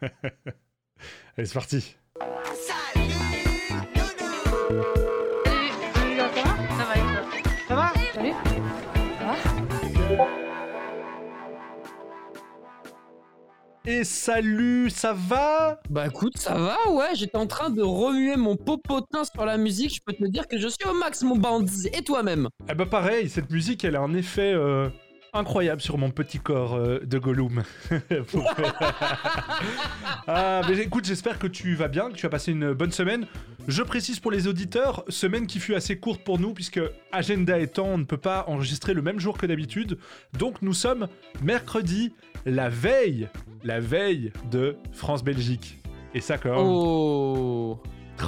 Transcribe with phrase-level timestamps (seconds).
[1.36, 1.96] Allez, c'est parti.
[5.94, 6.42] Salut, ça va
[6.76, 6.94] Ça va
[7.68, 8.32] Ça va Salut
[10.08, 10.26] Ça va
[13.88, 15.80] Et salut, ça va?
[15.88, 19.94] Bah écoute, ça va, ouais, j'étais en train de remuer mon popotin sur la musique,
[19.94, 22.48] je peux te dire que je suis au max, mon bandit, et toi-même?
[22.68, 24.88] Eh bah pareil, cette musique, elle a un effet euh,
[25.36, 27.62] incroyable sur mon petit corps euh, de Gollum.
[30.26, 33.26] ah, mais écoute, j'espère que tu vas bien, que tu as passé une bonne semaine.
[33.68, 36.80] Je précise pour les auditeurs, semaine qui fut assez courte pour nous, puisque
[37.12, 39.98] agenda étant, on ne peut pas enregistrer le même jour que d'habitude.
[40.38, 41.08] Donc nous sommes
[41.42, 42.12] mercredi,
[42.44, 43.28] la veille,
[43.64, 45.78] la veille de France-Belgique.
[46.14, 46.60] Et ça quand même...
[46.60, 47.80] Oh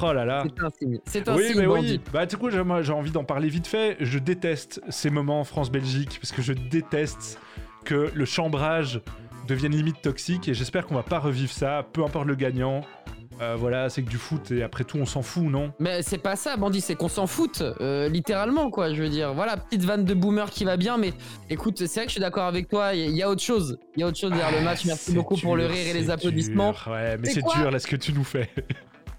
[0.02, 0.44] Oh là là.
[0.44, 1.92] C'est un signe, c'est un Oui, signe, mais bandit.
[1.92, 2.10] oui.
[2.12, 2.60] Bah, du coup, j'ai
[2.92, 3.96] envie d'en parler vite fait.
[4.00, 7.38] Je déteste ces moments France-Belgique parce que je déteste
[7.84, 9.00] que le chambrage
[9.46, 12.82] devienne limite toxique et j'espère qu'on va pas revivre ça, peu importe le gagnant.
[13.40, 15.72] Euh, voilà, c'est que du foot et après tout, on s'en fout, non?
[15.78, 19.32] Mais c'est pas ça, bandit, c'est qu'on s'en fout, euh, littéralement, quoi, je veux dire.
[19.32, 21.12] Voilà, petite vanne de boomer qui va bien, mais
[21.48, 23.78] écoute, c'est vrai que je suis d'accord avec toi, il y, y a autre chose.
[23.96, 25.92] Il y a autre chose derrière le match, merci Ah, beaucoup pour le rire et
[25.92, 26.72] les applaudissements.
[26.72, 26.88] dur.
[26.90, 28.48] Ouais, mais C'est dur là ce que tu nous fais.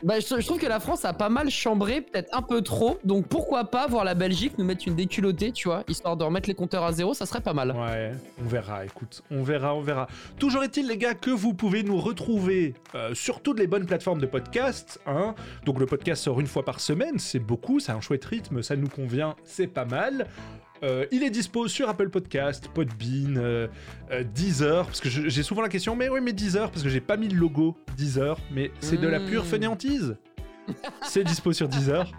[0.02, 2.98] Bah, je, trouve que la France a pas mal chambré, peut-être un peu trop.
[3.04, 6.48] Donc pourquoi pas voir la Belgique nous mettre une déculottée, tu vois, histoire de remettre
[6.48, 7.72] les compteurs à zéro, ça serait pas mal.
[7.72, 10.08] Ouais, on verra, écoute, on verra, on verra.
[10.38, 14.22] Toujours est-il, les gars, que vous pouvez nous retrouver euh, sur toutes les bonnes plateformes
[14.22, 15.02] de podcast.
[15.06, 15.36] Hein.
[15.66, 18.78] Donc le podcast sort une fois par semaine, c'est beaucoup, c'est un chouette rythme, ça
[18.78, 20.28] nous convient, c'est pas mal.
[20.84, 23.68] Euh, il est dispo sur Apple Podcast, Podbean, euh,
[24.12, 27.02] euh, Deezer, parce que j'ai souvent la question, mais oui, mais Deezer, parce que j'ai
[27.02, 29.48] pas mis le logo Deezer, mais c'est de la pure Mm.
[29.48, 30.18] fainéantise.
[31.04, 32.12] c'est dispo sur Deezer.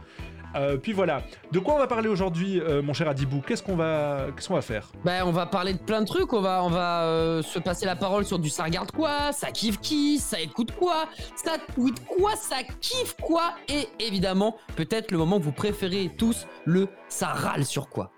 [0.83, 1.23] Puis voilà.
[1.53, 3.41] De quoi on va parler aujourd'hui, mon cher Adibou?
[3.41, 4.91] Qu'est-ce qu'on va, qu'est-ce qu'on va faire?
[5.05, 7.95] Bah, on va parler de plein de trucs, on va, on va se passer la
[7.95, 12.35] parole sur du ça regarde quoi, ça kiffe qui, ça écoute quoi, ça tweet quoi,
[12.35, 17.65] ça kiffe quoi, et évidemment, peut-être le moment que vous préférez tous, le ça râle
[17.65, 18.11] sur quoi.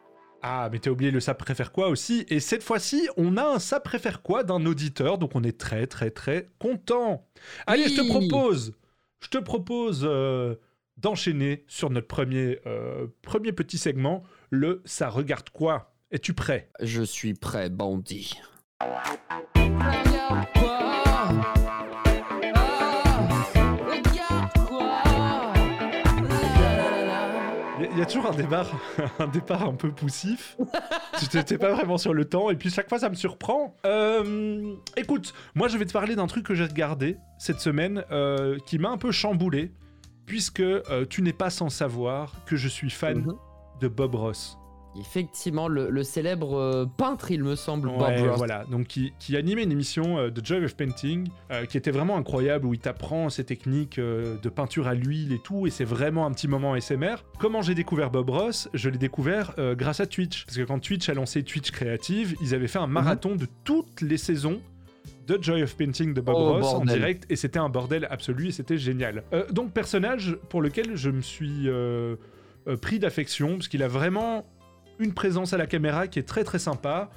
[0.44, 2.26] Ah, mais t'as oublié le ça préfère quoi aussi?
[2.28, 5.86] Et cette fois-ci, on a un ça préfère quoi d'un auditeur, donc on est très
[5.86, 7.28] très très content.
[7.66, 8.74] Allez, je te propose,
[9.20, 10.56] je te propose euh,
[10.96, 15.94] d'enchaîner sur notre premier, euh, premier petit segment, le ça regarde quoi?
[16.10, 16.70] Es-tu prêt?
[16.80, 18.34] Je suis prêt, bandit.
[28.02, 28.70] Y, y a toujours un départ,
[29.18, 30.56] un départ un peu poussif.
[31.18, 33.76] tu t'es pas vraiment sur le temps, et puis chaque fois ça me surprend.
[33.86, 38.58] Euh, écoute, moi je vais te parler d'un truc que j'ai regardé cette semaine euh,
[38.66, 39.72] qui m'a un peu chamboulé,
[40.26, 43.34] puisque euh, tu n'es pas sans savoir que je suis fan Mhm.
[43.80, 44.58] de Bob Ross.
[45.00, 48.36] Effectivement, le, le célèbre euh, peintre, il me semble, Bob Ouais, Ross.
[48.36, 51.90] voilà, donc qui, qui animait une émission euh, de Joy of Painting euh, qui était
[51.90, 55.70] vraiment incroyable où il t'apprend ses techniques euh, de peinture à l'huile et tout, et
[55.70, 57.24] c'est vraiment un petit moment SMR.
[57.38, 61.08] Comment j'ai découvert Bob Ross Je l'ai découvert grâce à Twitch, parce que quand Twitch
[61.08, 64.60] a lancé Twitch Creative, ils avaient fait un marathon de toutes les saisons
[65.26, 68.48] de Joy of Painting de Bob Oh, Ross en direct et c'était un bordel absolu
[68.48, 69.22] et c'était génial.
[69.32, 72.16] Euh, donc personnage pour lequel je me suis euh,
[72.66, 74.44] euh, pris d'affection parce qu'il a vraiment
[74.98, 77.10] une présence à la caméra qui est très très sympa.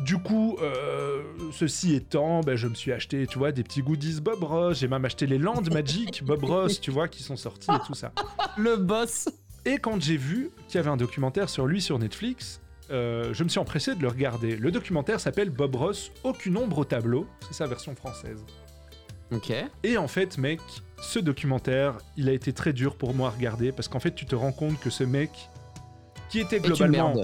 [0.00, 1.22] Du coup, euh,
[1.52, 4.78] ceci étant, ben, je me suis acheté, tu vois, des petits goodies Bob Ross.
[4.78, 7.94] J'ai même acheté les Land Magic Bob Ross, tu vois, qui sont sortis et tout
[7.94, 8.12] ça.
[8.56, 9.28] Le boss.
[9.64, 13.44] Et quand j'ai vu qu'il y avait un documentaire sur lui sur Netflix, euh, je
[13.44, 14.56] me suis empressé de le regarder.
[14.56, 17.26] Le documentaire s'appelle Bob Ross, aucune ombre au tableau.
[17.48, 18.44] C'est sa version française.
[19.30, 19.52] Ok.
[19.82, 20.60] Et en fait, mec,
[21.00, 24.24] ce documentaire, il a été très dur pour moi à regarder parce qu'en fait, tu
[24.24, 25.30] te rends compte que ce mec,
[26.30, 27.14] qui était globalement.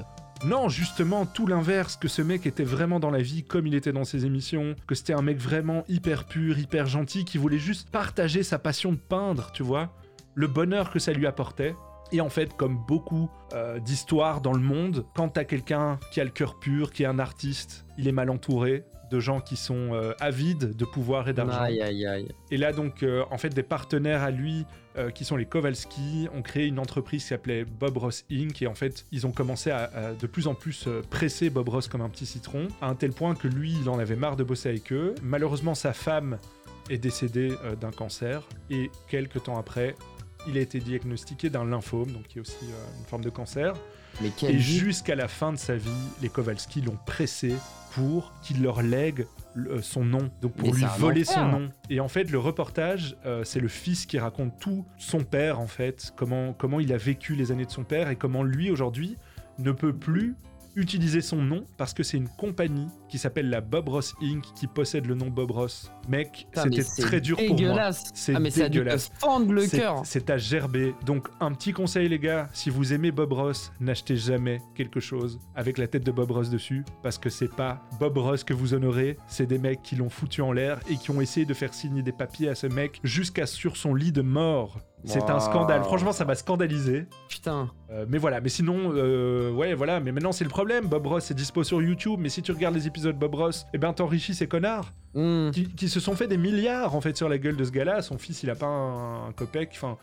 [0.44, 3.92] Non, justement, tout l'inverse, que ce mec était vraiment dans la vie comme il était
[3.92, 7.88] dans ses émissions, que c'était un mec vraiment hyper pur, hyper gentil, qui voulait juste
[7.91, 9.91] partager sa passion de peindre, tu vois,
[10.34, 11.75] le bonheur que ça lui apportait.
[12.12, 16.25] Et en fait, comme beaucoup euh, d'histoires dans le monde, quand t'as quelqu'un qui a
[16.25, 19.92] le cœur pur, qui est un artiste, il est mal entouré de gens qui sont
[19.92, 21.60] euh, avides de pouvoir et d'argent.
[21.60, 22.28] Aïe, aïe, aïe.
[22.51, 24.66] Et là, donc, euh, en fait, des partenaires à lui,
[24.97, 28.60] euh, qui sont les Kowalski, ont créé une entreprise qui s'appelait Bob Ross Inc.
[28.62, 31.89] Et en fait, ils ont commencé à, à de plus en plus presser Bob Ross
[31.89, 34.45] comme un petit citron, à un tel point que lui, il en avait marre de
[34.45, 35.15] bosser avec eux.
[35.22, 36.39] Malheureusement, sa femme
[36.91, 38.42] est décédée d'un cancer.
[38.71, 39.95] Et quelques temps après,
[40.47, 42.66] il a été diagnostiqué d'un lymphome, donc qui est aussi
[42.98, 43.74] une forme de cancer.
[44.21, 45.91] Mais Et jusqu'à la fin de sa vie,
[46.22, 47.54] les Kowalski l'ont pressé
[47.95, 51.69] pour qu'il leur lègue le- son nom, donc pour Mais lui voler son nom.
[51.91, 55.67] Et en fait, le reportage, euh, c'est le fils qui raconte tout son père, en
[55.67, 59.17] fait, comment, comment il a vécu les années de son père et comment lui, aujourd'hui,
[59.59, 60.35] ne peut plus
[60.76, 64.42] utiliser son nom parce que c'est une compagnie qui s'appelle la Bob Ross Inc.
[64.54, 65.91] qui possède le nom Bob Ross.
[66.09, 67.91] Mec, c'était très dur pour moi.
[67.92, 69.10] C'est Ah, mais ça a dû te dégueulasse.
[69.18, 70.03] fendre le C'est- cœur.
[70.04, 70.94] C'est à gerber.
[71.06, 75.38] Donc, un petit conseil, les gars, si vous aimez Bob Ross, n'achetez jamais quelque chose
[75.54, 78.74] avec la tête de Bob Ross dessus, parce que c'est pas Bob Ross que vous
[78.74, 81.72] honorez, c'est des mecs qui l'ont foutu en l'air et qui ont essayé de faire
[81.74, 84.78] signer des papiers à ce mec jusqu'à sur son lit de mort.
[85.06, 85.83] C'est un scandale.
[85.84, 87.06] Franchement, ça m'a scandalisé.
[87.28, 87.71] Putain.
[87.91, 90.01] Euh, mais voilà, mais sinon, euh, ouais, voilà.
[90.01, 90.86] Mais maintenant, c'est le problème.
[90.86, 93.78] Bob Ross est dispo sur YouTube, mais si tu regardes les épisodes Bob Ross, eh
[93.78, 95.51] ben, t'enrichis ces connards Hmm.
[95.53, 98.03] qui, qui se sont fait des milliards en fait sur la gueule de ce gars-là.
[98.03, 99.71] Son fils, il a pas un, un copec.
[99.74, 99.97] Enfin,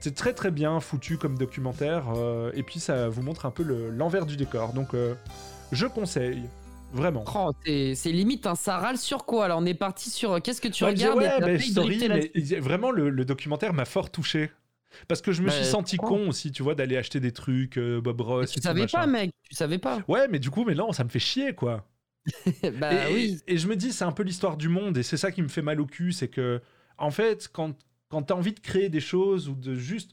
[0.00, 2.04] c'est très très bien foutu comme documentaire.
[2.16, 4.72] euh, et puis ça vous montre un peu le- l'envers du décor.
[4.72, 5.14] Donc, euh,
[5.72, 6.44] je conseille
[6.96, 7.32] vraiment.
[7.34, 10.60] Oh, c'est limite un ça râle sur quoi Alors on est parti sur euh, qu'est-ce
[10.60, 14.50] que tu Ouais, regardes ouais, bah, drifter mais vraiment le, le documentaire m'a fort touché.
[15.08, 17.78] Parce que je me Bah, suis senti con aussi, tu vois, d'aller acheter des trucs,
[17.78, 18.52] euh, Bob Ross.
[18.52, 19.32] Tu et savais pas, mec.
[19.42, 20.04] Tu savais pas.
[20.08, 21.88] Ouais, mais du coup, mais non, ça me fait chier, quoi.
[22.80, 23.40] bah et, oui.
[23.46, 25.48] et je me dis, c'est un peu l'histoire du monde, et c'est ça qui me
[25.48, 26.60] fait mal au cul, c'est que,
[26.98, 27.76] en fait, quand,
[28.08, 30.12] quand t'as envie de créer des choses ou de juste.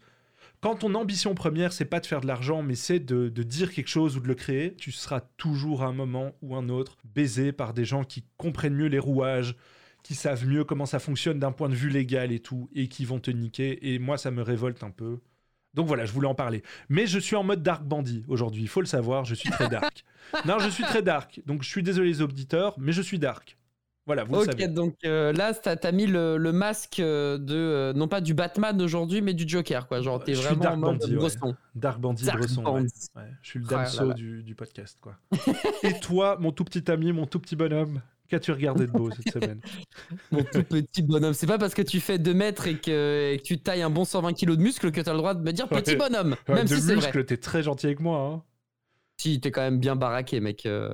[0.64, 3.74] Quand ton ambition première, c'est pas de faire de l'argent, mais c'est de, de dire
[3.74, 6.96] quelque chose ou de le créer, tu seras toujours à un moment ou un autre
[7.04, 9.58] baisé par des gens qui comprennent mieux les rouages,
[10.04, 13.04] qui savent mieux comment ça fonctionne d'un point de vue légal et tout, et qui
[13.04, 13.94] vont te niquer.
[13.94, 15.20] Et moi, ça me révolte un peu.
[15.74, 16.64] Donc voilà, je voulais en parler.
[16.88, 19.68] Mais je suis en mode dark bandit aujourd'hui, il faut le savoir, je suis très
[19.68, 20.06] dark.
[20.46, 21.42] non, je suis très dark.
[21.46, 23.58] Donc je suis désolé les auditeurs, mais je suis dark.
[24.06, 24.68] Voilà, vous le Ok, savez.
[24.68, 28.34] donc euh, là, t'as as mis le, le masque euh, de, euh, non pas du
[28.34, 30.02] Batman d'aujourd'hui, mais du Joker, quoi.
[30.02, 31.52] Genre, t'es Je suis vraiment Dark en mode Bandit, ouais.
[31.76, 32.64] Dark bandit Dark bresson.
[32.66, 32.72] ouais.
[32.82, 32.92] Bandit.
[33.16, 35.16] Ouais, je suis le Damso du, du podcast, quoi.
[35.84, 39.32] Et toi, mon tout petit ami, mon tout petit bonhomme, qu'as-tu regardé de beau cette
[39.42, 39.62] semaine?
[40.32, 41.34] Mon tout petit bonhomme.
[41.34, 43.90] C'est pas parce que tu fais 2 mètres et que, et que tu tailles un
[43.90, 46.36] bon 120 kilos de muscle que t'as le droit de me dire petit bonhomme.
[46.50, 47.06] Même De si c'est vrai.
[47.08, 48.20] muscle, t'es très gentil avec moi.
[48.20, 48.44] Hein.
[49.18, 50.66] Si, t'es quand même bien baraqué, mec.
[50.66, 50.94] euh,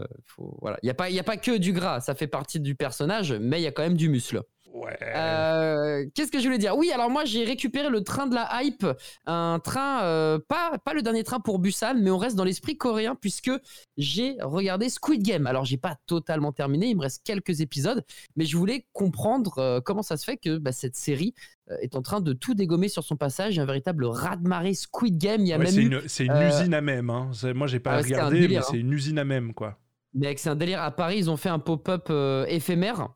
[0.62, 0.78] voilà.
[0.84, 3.34] Il n'y a, pas- y a pas que du gras, ça fait partie du personnage,
[3.34, 4.42] mais il y a quand même du muscle.
[4.74, 4.98] Ouais.
[5.02, 6.78] Euh, Qu'est-ce que je voulais dire?
[6.78, 8.86] Oui, alors moi j'ai récupéré le train de la hype,
[9.26, 12.78] un train, euh, pas, pas le dernier train pour Busan, mais on reste dans l'esprit
[12.78, 13.52] coréen puisque
[13.98, 15.48] j'ai regardé Squid Game.
[15.48, 18.04] Alors j'ai pas totalement terminé, il me reste quelques épisodes,
[18.36, 21.34] mais je voulais comprendre euh, comment ça se fait que bah, cette série
[21.82, 25.42] est en train de tout dégommer sur son passage, un véritable raz-de-marée Squid Game.
[25.42, 27.12] Il y a Ouais, même c'est une, usine à même.
[27.12, 27.30] Hein.
[27.54, 29.78] Moi, j'ai pas ah un regardé, délire, mais c'est une usine à même, quoi.
[30.16, 30.82] Mec, c'est un délire.
[30.82, 32.12] À Paris, ils ont fait un pop-up
[32.48, 33.10] éphémère.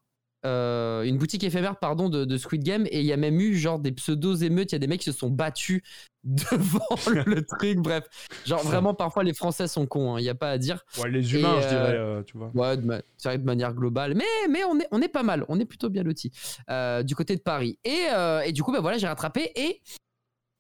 [0.46, 2.86] Euh, une boutique éphémère pardon de, de Squid Game.
[2.92, 5.00] Et il y a même eu genre des pseudos émeutes il y a des mecs
[5.02, 5.82] qui se sont battus
[6.24, 6.88] devant
[7.26, 7.80] le truc.
[7.80, 8.04] Bref.
[8.46, 10.84] Genre vraiment parfois les français sont cons hein, il y a pas à dire.
[11.02, 12.52] Ouais, les humains, Et, je euh, dirais, euh, tu vois.
[12.54, 14.16] ouais de, vrai de manière globale.
[14.16, 15.46] Mais mais on est on est pas mal.
[15.50, 16.32] On est plutôt bien lotis
[16.70, 17.80] euh, du côté de Paris.
[17.84, 19.82] Et, euh, et du coup bah voilà j'ai rattrapé et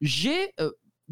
[0.01, 0.71] j'ai euh,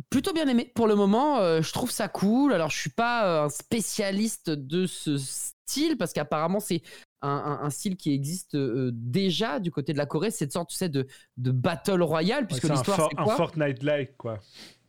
[0.10, 0.72] plutôt bien aimé.
[0.76, 1.40] Pour le moment.
[1.40, 2.54] euh, je trouve ça cool.
[2.54, 5.18] Alors, je suis pas euh, un spécialiste de ce
[5.68, 6.82] style parce qu'apparemment, c'est
[7.22, 10.32] un, un- un style qui existe euh, déjà du côté de la Corée.
[10.32, 11.06] Cette sorte, tu sais, de,
[11.38, 14.40] de battle royale, Ouais, puisque c'est un, l'histoire, for- c'est un quoi Fortnite-like, quoi.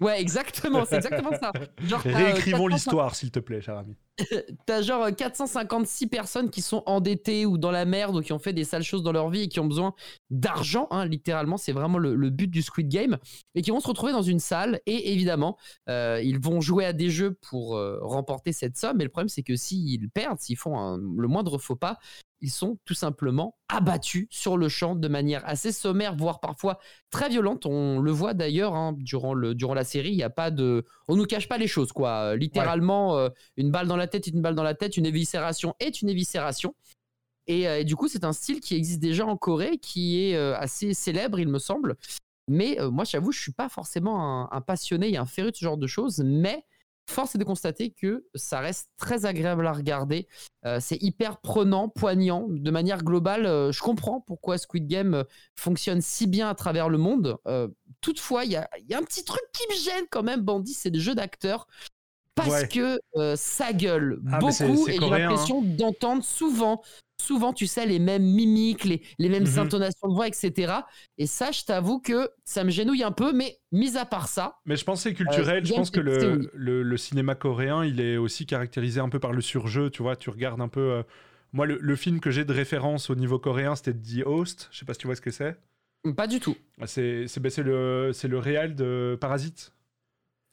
[0.01, 1.53] Ouais, exactement, c'est exactement ça.
[1.87, 3.95] Genre, euh, Réécrivons 450 l'histoire, s'il te plaît, cher ami.
[4.67, 8.39] T'as genre euh, 456 personnes qui sont endettées ou dans la merde ou qui ont
[8.39, 9.95] fait des sales choses dans leur vie et qui ont besoin
[10.31, 13.17] d'argent, hein, littéralement, c'est vraiment le, le but du Squid Game,
[13.55, 15.57] et qui vont se retrouver dans une salle et évidemment,
[15.89, 19.01] euh, ils vont jouer à des jeux pour euh, remporter cette somme.
[19.01, 21.99] Et le problème, c'est que s'ils perdent, s'ils font un- le moindre faux pas,
[22.41, 26.79] ils sont tout simplement abattus sur le champ de manière assez sommaire, voire parfois
[27.10, 27.67] très violente.
[27.67, 30.84] On le voit d'ailleurs hein, durant, le, durant la série, il n'y a pas de...
[31.06, 32.32] On nous cache pas les choses, quoi.
[32.32, 35.06] Euh, Littéralement, euh, une balle dans la tête est une balle dans la tête, une
[35.06, 36.75] éviscération est une éviscération.
[37.46, 40.34] Et, euh, et du coup, c'est un style qui existe déjà en Corée, qui est
[40.37, 41.96] euh, assez célèbre, il me semble.
[42.48, 45.65] Mais moi, j'avoue, je suis pas forcément un, un passionné et un féru de ce
[45.65, 46.65] genre de choses, mais
[47.09, 50.29] force est de constater que ça reste très agréable à regarder.
[50.65, 52.47] Euh, c'est hyper prenant, poignant.
[52.49, 55.25] De manière globale, euh, je comprends pourquoi Squid Game euh,
[55.56, 57.37] fonctionne si bien à travers le monde.
[57.47, 57.69] Euh,
[58.01, 60.41] toutefois, il y a, il y a un petit truc qui me gêne quand même,
[60.41, 61.67] Bandit, c'est le jeu d'acteurs.
[62.35, 62.69] Parce Ouais.
[62.69, 62.99] que
[63.37, 65.19] ça gueule Ah, beaucoup et j'ai hein.
[65.19, 66.82] l'impression d'entendre souvent,
[67.22, 69.58] souvent, tu sais, les mêmes mimiques, les, les mêmes Mhm.
[69.58, 70.72] intonations de voix, etc.
[71.19, 74.56] Et ça, je t'avoue que ça me gênouille un peu, mais mis à part ça,
[74.67, 75.62] Mais je pense que c'est culturel.
[75.62, 76.48] Euh, je pense que le, oui.
[76.55, 79.91] le, le cinéma coréen, il est aussi caractérisé un peu par le surjeu.
[79.91, 80.81] Tu vois, tu regardes un peu.
[80.81, 81.02] euh,
[81.52, 84.69] Moi, le, le film que j'ai de référence au niveau coréen, c'était The Host.
[84.72, 85.56] Je sais pas si tu vois ce que c'est.
[86.17, 86.56] pas du tout.
[86.81, 89.72] Ah, C'est ben, le, le réal de Parasite.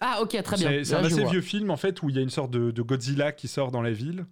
[0.01, 0.83] Ah, ok, très bien.
[0.83, 1.29] C'est un assez vois.
[1.31, 3.71] vieux film en fait où il y a une sorte de, de Godzilla qui sort
[3.71, 4.25] dans la ville.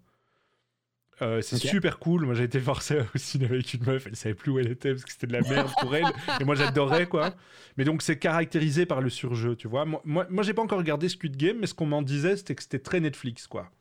[1.22, 2.26] Euh, c'est super cool.
[2.26, 4.06] Moi, j'ai été forcé au cinéma avec une meuf.
[4.08, 6.06] Elle savait plus où elle était parce que c'était de la merde pour elle.
[6.40, 7.34] Et moi, j'adorais quoi.
[7.78, 9.86] Mais donc, c'est caractérisé par le surjeu, tu vois.
[9.86, 12.56] Moi, moi, moi, j'ai pas encore regardé Squid Game, mais ce qu'on m'en disait, c'était
[12.56, 13.72] que c'était très Netflix, quoi.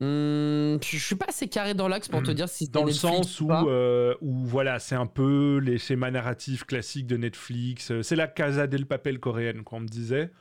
[0.00, 2.90] Hmm, je suis pas assez carré dans l'axe pour te dire si c'est Dans le
[2.90, 7.92] sens ou où, euh, où voilà, c'est un peu les schémas narratifs classiques de Netflix.
[7.92, 10.32] Euh, C'est la Casa del Papel coréenne, qu'on me disait.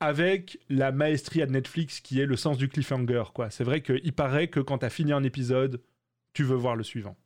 [0.00, 3.50] Avec la maestria de Netflix qui est le sens du cliffhanger, quoi.
[3.50, 5.82] C'est vrai qu'il paraît que quand t'as fini un épisode,
[6.32, 7.16] tu veux voir le suivant.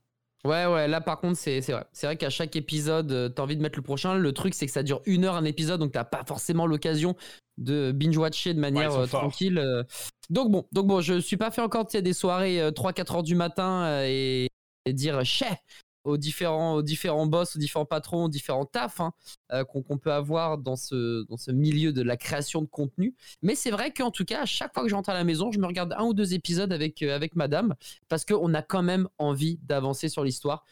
[0.43, 1.85] Ouais, ouais, là par contre, c'est vrai.
[1.91, 4.15] C'est vrai qu'à chaque épisode, euh, t'as envie de mettre le prochain.
[4.15, 7.15] Le truc, c'est que ça dure une heure un épisode, donc t'as pas forcément l'occasion
[7.57, 9.57] de binge-watcher de manière euh, tranquille.
[9.57, 9.83] euh.
[10.29, 13.85] Donc bon, donc bon, je suis pas fait encore des soirées 3-4 heures du matin
[13.85, 14.49] euh, et,
[14.85, 15.57] et dire chais
[16.05, 19.11] aux différents, aux différents boss, aux différents patrons, aux différents tafs hein,
[19.51, 23.15] euh, qu'on peut avoir dans ce, dans ce milieu de la création de contenu.
[23.41, 25.59] Mais c'est vrai qu'en tout cas, à chaque fois que j'entre à la maison, je
[25.59, 27.75] me regarde un ou deux épisodes avec, euh, avec madame
[28.07, 30.63] parce qu'on a quand même envie d'avancer sur l'histoire.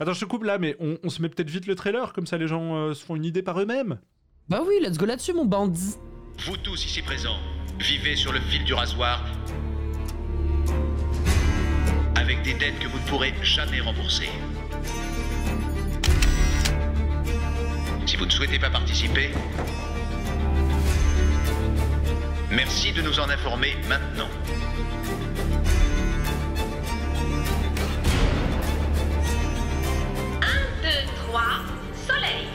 [0.00, 2.26] Attends, je te coupe là, mais on, on se met peut-être vite le trailer, comme
[2.26, 4.00] ça les gens euh, se font une idée par eux-mêmes.
[4.48, 5.96] Bah oui, let's go là-dessus, mon bandit.
[6.46, 7.38] Vous tous ici présents,
[7.78, 9.22] vivez sur le fil du rasoir
[12.32, 14.28] avec des dettes que vous ne pourrez jamais rembourser.
[18.06, 19.30] Si vous ne souhaitez pas participer,
[22.50, 24.28] merci de nous en informer maintenant.
[30.82, 30.88] deux,
[31.26, 31.60] trois,
[32.08, 32.46] soleil.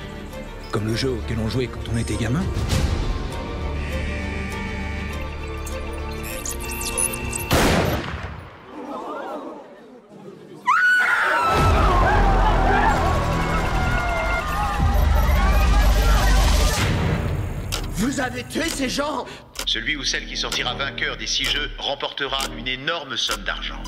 [0.71, 2.43] Comme le jeu auquel on jouait quand on était gamin.
[18.37, 19.25] Avez tué ces gens
[19.65, 23.81] Celui ou celle qui sortira vainqueur des six jeux remportera une énorme somme d'argent.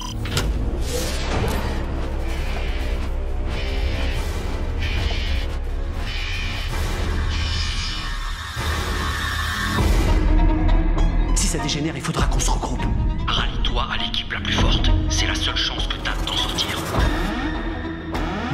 [11.36, 12.82] Si ça dégénère, il faudra qu'on se regroupe.
[13.28, 14.90] Rallie-toi à l'équipe la plus forte.
[15.10, 16.76] C'est la seule chance que t'as d'en sortir.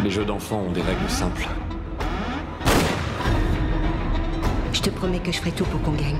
[0.05, 1.49] Les jeux d'enfants ont des règles simples.
[4.87, 6.19] Te promets que je ferai tout pour qu'on gagne.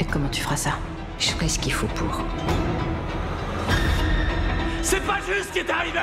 [0.00, 0.72] Et comment tu feras ça?
[1.18, 2.24] Je ferai ce qu'il faut pour.
[4.82, 5.98] C'est pas juste ce qui est arrivé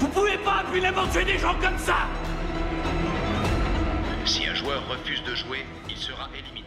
[0.00, 2.08] Vous pouvez pas impunément tuer des gens comme ça
[4.24, 6.66] Si un joueur refuse de jouer, il sera éliminé.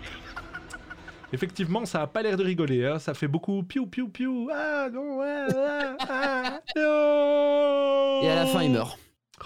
[1.34, 3.00] Effectivement, ça a pas l'air de rigoler, hein.
[3.00, 4.50] ça fait beaucoup piou piou piou.
[4.53, 8.22] Ah non, ouais, ah, ah, non.
[8.24, 8.99] Et à la fin, il meurt.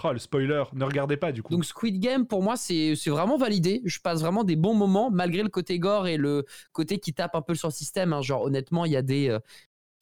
[0.04, 1.52] Oh, le spoiler, ne regardez pas du coup.
[1.52, 3.80] Donc Squid Game, pour moi, c'est vraiment validé.
[3.84, 7.34] Je passe vraiment des bons moments, malgré le côté gore et le côté qui tape
[7.34, 8.12] un peu sur le système.
[8.12, 8.20] hein.
[8.20, 9.28] Genre, honnêtement, il y a des...
[9.30, 9.38] euh,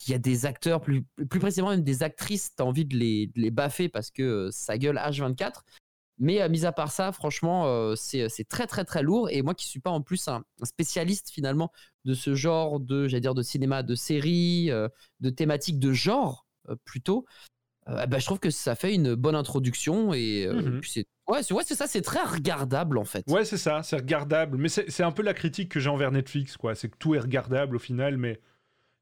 [0.08, 3.28] il y a des acteurs, plus, plus précisément même des actrices, t'as envie de les,
[3.28, 5.62] de les baffer parce que euh, ça gueule H24.
[6.18, 9.30] Mais euh, mis à part ça, franchement, euh, c'est très très très lourd.
[9.30, 11.70] Et moi qui suis pas en plus un, spécialiste finalement
[12.04, 14.88] de ce genre de, j'allais dire, de cinéma, de série, euh,
[15.20, 16.46] de thématiques de genre
[16.84, 17.26] plutôt,
[17.88, 20.14] euh, bah, je trouve que ça fait une bonne introduction.
[20.14, 20.80] Et euh, Mhm.
[20.80, 23.24] puis c'est ouais, c'est ouais, c'est ça, c'est très regardable en fait.
[23.28, 24.56] Ouais, c'est ça, c'est regardable.
[24.58, 26.74] Mais c'est un peu la critique que j'ai envers Netflix, quoi.
[26.74, 28.40] C'est que tout est regardable au final, mais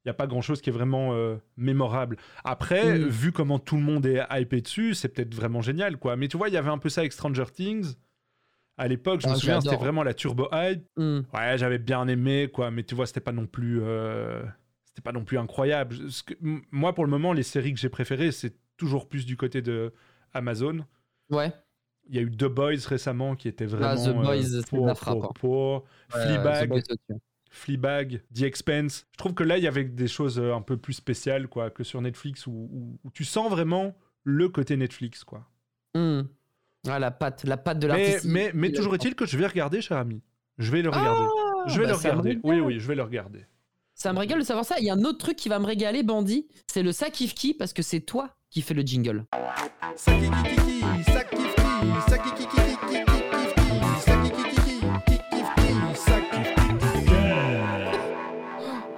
[0.04, 2.16] il n'y a pas grand-chose qui est vraiment euh, mémorable.
[2.44, 3.08] Après, Mm.
[3.08, 6.16] vu comment tout le monde est hypé dessus, c'est peut-être vraiment génial, quoi.
[6.16, 7.94] Mais tu vois, il y avait un peu ça avec Stranger Things.
[8.78, 10.82] À l'époque, je Ah, me souviens, c'était vraiment la turbo hype.
[10.96, 11.20] Hmm.
[11.34, 12.70] Ouais, j'avais bien aimé, quoi.
[12.70, 13.80] Mais tu vois, c'était pas non plus...
[13.82, 14.42] euh,
[14.86, 15.96] C'était pas non plus incroyable.
[16.26, 16.34] Que-
[16.72, 19.92] Moi, pour le moment, les séries que j'ai préférées, c'est toujours plus du côté de
[20.32, 20.86] Amazon.
[21.28, 21.52] Ouais.
[22.08, 23.90] Il y a eu The Boys récemment qui était vraiment.
[23.90, 25.32] Ah, The euh, Boys, de pour, la frappe, pour, hein.
[25.34, 25.84] pour.
[26.08, 27.20] The Fleabag, Boys au-dessus.
[27.50, 29.06] Fleabag, The Expense.
[29.12, 31.70] Je trouve que là, il y avait des choses euh, un peu plus spéciales quoi,
[31.70, 33.94] que sur Netflix où, où- où tu sens vraiment
[34.24, 35.24] le côté Netflix.
[35.24, 35.46] quoi.
[35.94, 36.22] Hmm.
[36.88, 38.24] Ah, la patte, la patte de l'artiste.
[38.24, 40.22] mais, mais toujours est-il que je vais regarder, cher ami.
[40.58, 41.26] Je vais le regarder.
[41.66, 42.38] je vais bah, le regarder.
[42.42, 43.44] Oui, oui, je vais le regarder.
[43.94, 44.78] Ça me régale de savoir ça.
[44.78, 46.48] Il y a un autre truc qui va me régaler, Bandit.
[46.66, 46.92] C'est le
[47.30, 49.24] qui parce que c'est toi qui fais le jingle.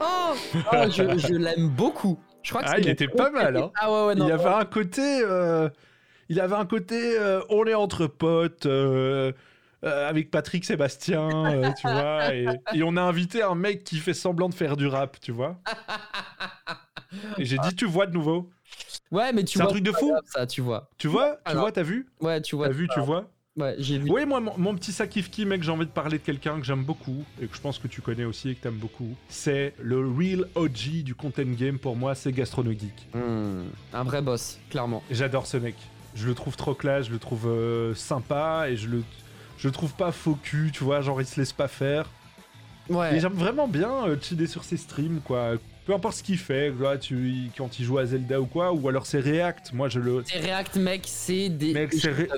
[0.01, 0.35] Oh,
[0.73, 2.19] Oh, je, je l'aime beaucoup.
[2.43, 3.71] Je crois que Ah, c'est il était pas mal, hein.
[3.77, 4.27] Ah ouais, ouais, non.
[4.27, 5.21] il avait un côté.
[5.23, 5.69] euh,
[6.29, 7.17] il avait un côté.
[7.19, 8.67] euh, on est entre potes.
[8.67, 9.33] euh,
[9.85, 13.97] euh, avec Patrick Sébastien, euh, tu vois, et, et on a invité un mec qui
[13.97, 15.59] fait semblant de faire du rap, tu vois.
[17.37, 18.49] Et j'ai dit, tu vois de nouveau
[19.13, 19.73] Ouais, mais tu C'est un vois.
[19.73, 20.11] truc de fou.
[20.11, 20.89] grave, Ça, tu vois.
[20.99, 22.09] Tu vois Tu Alors, vois, t'as vu?
[22.21, 22.67] Ouais, tu vois.
[22.69, 24.11] T'as vu, tu vois Ouais, j'ai vu.
[24.11, 26.85] Oui, moi, mon, mon petit sakifki, mec, j'ai envie de parler de quelqu'un que j'aime
[26.85, 29.15] beaucoup et que je pense que tu connais aussi et que t'aimes beaucoup.
[29.29, 33.09] C'est le real OG du content game pour moi, c'est Gastronogeek.
[33.13, 35.03] Hmm, un vrai boss, clairement.
[35.11, 35.75] J'adore ce mec.
[36.15, 39.03] Je le trouve trop classe, je le trouve euh, sympa et je le,
[39.59, 42.07] je le trouve pas faux cul, tu vois, genre il se laisse pas faire.
[42.89, 43.17] Ouais.
[43.17, 45.57] Et j'aime vraiment bien euh, chiller sur ses streams, quoi.
[45.85, 49.05] Peu importe ce qu'il fait, tu, quand il joue à Zelda ou quoi, ou alors
[49.05, 49.73] c'est React.
[49.73, 50.23] Moi, je le.
[50.25, 52.29] C'est React, mec, c'est des, Mec, ré-.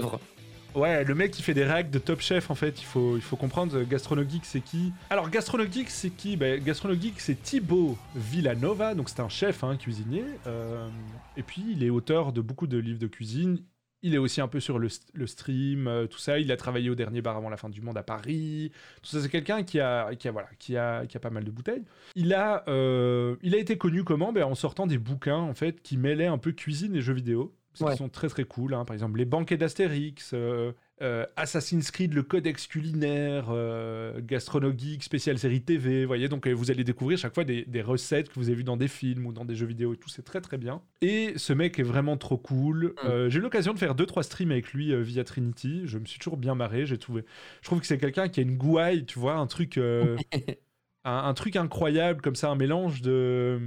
[0.74, 3.22] Ouais, le mec qui fait des réacts de Top Chef, en fait, il faut, il
[3.22, 3.76] faut comprendre.
[3.78, 4.92] euh, Gastronogeek, c'est qui?
[5.08, 6.36] Alors, Gastronogeek, c'est qui?
[6.36, 10.24] Ben, Gastronogeek, c'est Thibaut Villanova, donc c'est un chef, hein, cuisinier.
[10.48, 10.88] euh,
[11.36, 13.58] et puis, il est auteur de beaucoup de livres de cuisine.
[14.06, 16.38] Il est aussi un peu sur le, st- le stream, euh, tout ça.
[16.38, 18.70] Il a travaillé au dernier bar avant la fin du monde à Paris.
[19.02, 21.42] Tout ça, c'est quelqu'un qui a, qui a, voilà, qui a, qui a pas mal
[21.44, 21.82] de bouteilles.
[22.14, 24.32] Il a, euh, il a été connu comment?
[24.32, 27.54] Ben, En sortant des bouquins, en fait, qui mêlaient un peu cuisine et jeux vidéo.
[27.78, 27.96] Parce Ouais.
[27.96, 28.74] sont très très cool.
[28.74, 28.84] hein.
[28.84, 35.38] Par exemple, les banquets d'Astérix, euh, euh, Assassin's Creed, le codex culinaire, euh, Gastronogeek, spécial
[35.38, 36.02] série TV.
[36.02, 38.56] Vous voyez, donc euh, vous allez découvrir chaque fois des, des recettes que vous avez
[38.58, 40.08] vues dans des films ou dans des jeux vidéo et tout.
[40.08, 40.82] C'est très très bien.
[41.02, 42.94] Et ce mec est vraiment trop cool.
[43.04, 45.82] Euh, J'ai eu l'occasion de faire 2-3 streams avec lui via Trinity.
[45.84, 46.86] Je me suis toujours bien marré.
[46.86, 47.24] J'ai trouvé.
[47.62, 49.78] Je trouve que c'est quelqu'un qui a une gouaille, tu vois, un truc.
[51.04, 53.60] un, un truc incroyable comme ça, un mélange de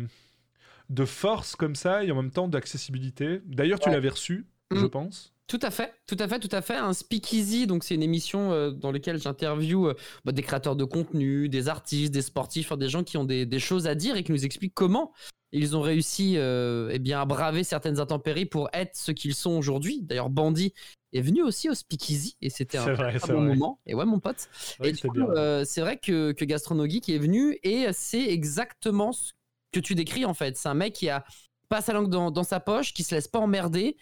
[0.89, 3.41] de force comme ça et en même temps d'accessibilité.
[3.46, 3.96] D'ailleurs, tu Ouais.
[3.96, 4.89] l'avais reçu, je Mm.
[4.89, 5.34] pense.
[5.48, 6.75] Tout à fait, tout à fait, tout à fait.
[6.75, 9.94] Un speakeasy, donc c'est une émission euh, dans laquelle j'interviewe euh,
[10.25, 13.46] bah, des créateurs de contenu, des artistes, des sportifs, enfin, des gens qui ont des,
[13.46, 15.13] des choses à dire et qui nous expliquent comment
[15.54, 19.51] ils ont réussi euh, eh bien, à braver certaines intempéries pour être ce qu'ils sont
[19.51, 20.01] aujourd'hui.
[20.01, 20.74] D'ailleurs, Bandy
[21.13, 23.56] est venu aussi au speakeasy et c'était un vrai, très bon vrai.
[23.56, 23.80] moment.
[23.86, 24.50] Et ouais, mon pote.
[24.82, 29.32] Ouais, et euh, c'est vrai que, que Gastronogeek est venu et c'est exactement ce
[29.72, 30.58] que tu décris en fait.
[30.58, 31.24] C'est un mec qui a
[31.70, 33.96] pas sa langue dans, dans sa poche, qui se laisse pas emmerder,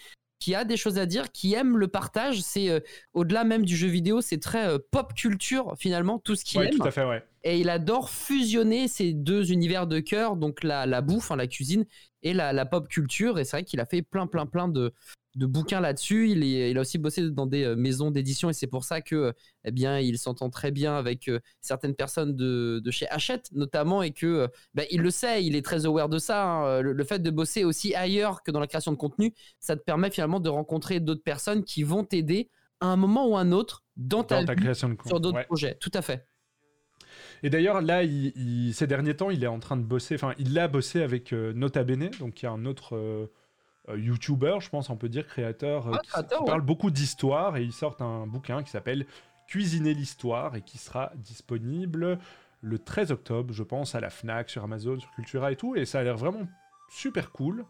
[0.45, 2.39] qui a des choses à dire, qui aime le partage.
[2.43, 2.79] C'est euh,
[3.15, 6.67] au-delà même du jeu vidéo, c'est très euh, pop culture finalement, tout ce qu'il Ouais,
[6.67, 6.77] aime.
[6.77, 7.23] tout à fait, ouais.
[7.43, 11.47] Et il adore fusionner ces deux univers de cœur, donc la, la bouffe, hein, la
[11.47, 11.83] cuisine
[12.21, 13.39] et la, la pop culture.
[13.39, 14.93] Et c'est vrai qu'il a fait plein, plein, plein de,
[15.35, 16.29] de bouquins là-dessus.
[16.31, 19.01] Il, est- il a aussi bossé dans des euh, maisons d'édition et c'est pour ça
[19.01, 19.33] que,
[19.65, 24.01] eh bien, il s'entend très bien avec euh, certaines personnes de, de chez Hachette, notamment,
[24.01, 26.43] et que, euh, ben, il le sait, il est très aware de ça.
[26.45, 26.81] hein.
[26.81, 29.83] Le, le fait de bosser aussi ailleurs que dans la création de contenu, ça te
[29.83, 32.49] permet finalement de rencontrer d'autres personnes qui vont t'aider
[32.79, 35.21] à un moment ou un autre dans, ta, Dans ta vie, création de sur compte.
[35.21, 35.45] d'autres ouais.
[35.45, 35.77] projets.
[35.79, 36.25] Tout à fait.
[37.43, 40.33] Et d'ailleurs, là, il- il- ces derniers temps, il est en train de bosser, enfin,
[40.37, 43.27] il a bossé avec euh, Nota Bene, donc il y a un autre euh,
[43.89, 46.49] euh, YouTuber, je pense, on peut dire, créateur, euh, Ouais, qui, créateur, qui ouais.
[46.49, 49.05] parle beaucoup d'histoire, et il sort un bouquin qui s'appelle
[49.47, 52.17] Cuisiner l'histoire, et qui sera disponible
[52.61, 55.85] le 13 octobre, je pense, à la FNAC, sur Amazon, sur Cultura et tout, et
[55.85, 56.47] ça a l'air vraiment
[56.89, 57.63] super cool.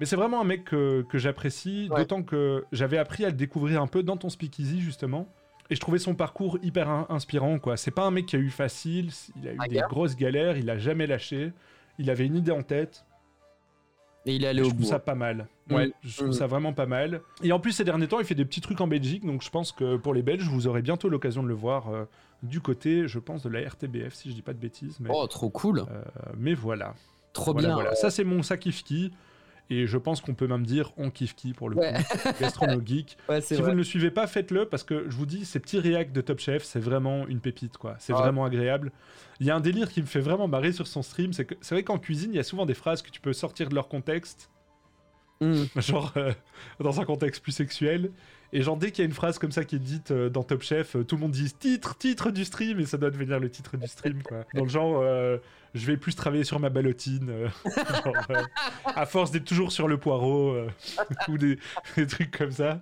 [0.00, 1.98] Mais c'est vraiment un mec que, que j'apprécie, Ouais.
[2.00, 5.28] d'autant que j'avais appris à le découvrir un peu dans ton speakeasy, justement.
[5.70, 7.76] Et je trouvais son parcours hyper in- inspirant, quoi.
[7.76, 10.56] C'est pas un mec qui a eu facile, il a eu Ah, des grosses galères,
[10.56, 11.52] il a jamais lâché,
[11.98, 13.04] il avait une idée en tête.
[14.26, 14.86] Et il est allé au je trouve bout.
[14.88, 15.46] ça pas mal.
[15.70, 16.32] Ouais, je trouve Mm.
[16.32, 17.20] ça vraiment pas mal.
[17.42, 19.50] Et en plus, ces derniers temps, il fait des petits trucs en Belgique, donc je
[19.50, 22.04] pense que pour les Belges, vous aurez bientôt l'occasion de le voir euh,
[22.42, 24.98] du côté, je pense, de la RTBF, si je dis pas de bêtises.
[25.00, 25.80] Mais, Oh, trop cool.
[25.80, 26.02] euh,
[26.36, 26.94] mais voilà.
[27.32, 27.74] Trop Voilà, bien.
[27.76, 27.94] voilà.
[27.94, 29.12] Ça, c'est mon qui.
[29.70, 31.92] Et je pense qu'on peut même dire on kiffe qui pour le Ouais.
[31.92, 32.28] coup.
[32.40, 33.18] Gastrono Geek.
[33.28, 35.78] Ouais, Si vous ne le suivez pas, faites-le parce que je vous dis, ces petits
[35.78, 37.96] réacs de Top Chef, c'est vraiment une pépite, quoi.
[37.98, 38.18] C'est Ah.
[38.18, 38.92] vraiment agréable.
[39.40, 41.54] Il y a un délire qui me fait vraiment marrer sur son stream, c'est que
[41.60, 43.74] c'est vrai qu'en cuisine, il y a souvent des phrases que tu peux sortir de
[43.74, 44.50] leur contexte,
[45.40, 45.64] Mm.
[45.76, 46.32] genre euh,
[46.80, 48.10] dans un contexte plus sexuel.
[48.52, 50.42] Et genre dès qu'il y a une phrase comme ça qui est dite euh, dans
[50.42, 53.38] Top Chef, euh, tout le monde dit titre, titre du stream, et ça doit devenir
[53.38, 54.44] le titre du stream, quoi.
[54.54, 55.36] Dans le genre, euh,
[55.74, 57.50] je vais plus travailler sur ma ballotine,
[58.86, 60.56] à force d'être toujours sur le poireau,
[61.28, 61.58] ou des,
[62.08, 62.80] trucs comme ça.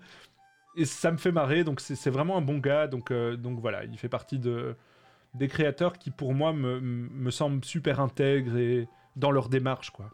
[0.77, 3.99] Et ça me fait marrer, donc c'est vraiment un bon gars, donc, donc voilà, il
[3.99, 4.77] fait partie de,
[5.35, 10.11] des créateurs qui pour moi me, me semblent super intègres et dans leur démarche, quoi.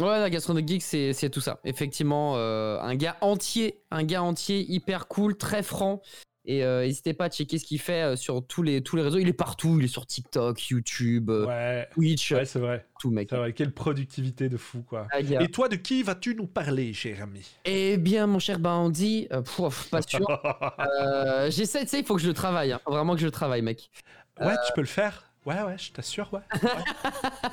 [0.00, 1.58] Ouais, la Gastronomic Geek, c'est c'est tout ça.
[1.64, 6.02] Effectivement, euh, un gars entier, un gars entier, hyper cool, très franc.
[6.48, 9.02] Et euh, n'hésitez pas à checker ce qu'il fait euh, sur tous les, tous les
[9.02, 9.18] réseaux.
[9.18, 12.86] Il est partout, il est sur TikTok, YouTube, Ouais, Twitch, ouais c'est vrai.
[13.00, 13.28] tout mec.
[13.30, 15.08] C'est vrai, quelle productivité de fou, quoi.
[15.10, 15.18] Ah.
[15.20, 17.44] Et toi, de qui vas-tu nous parler, cher ami?
[17.64, 19.42] Eh bien, mon cher Bandy, euh,
[19.90, 20.20] pas sûr.
[21.48, 22.70] J'essaie, tu sais, il faut que je le travaille.
[22.70, 22.80] hein.
[22.86, 23.90] Vraiment que je le travaille, mec.
[24.40, 26.40] Ouais, tu peux le faire Ouais, ouais, je t'assure, ouais.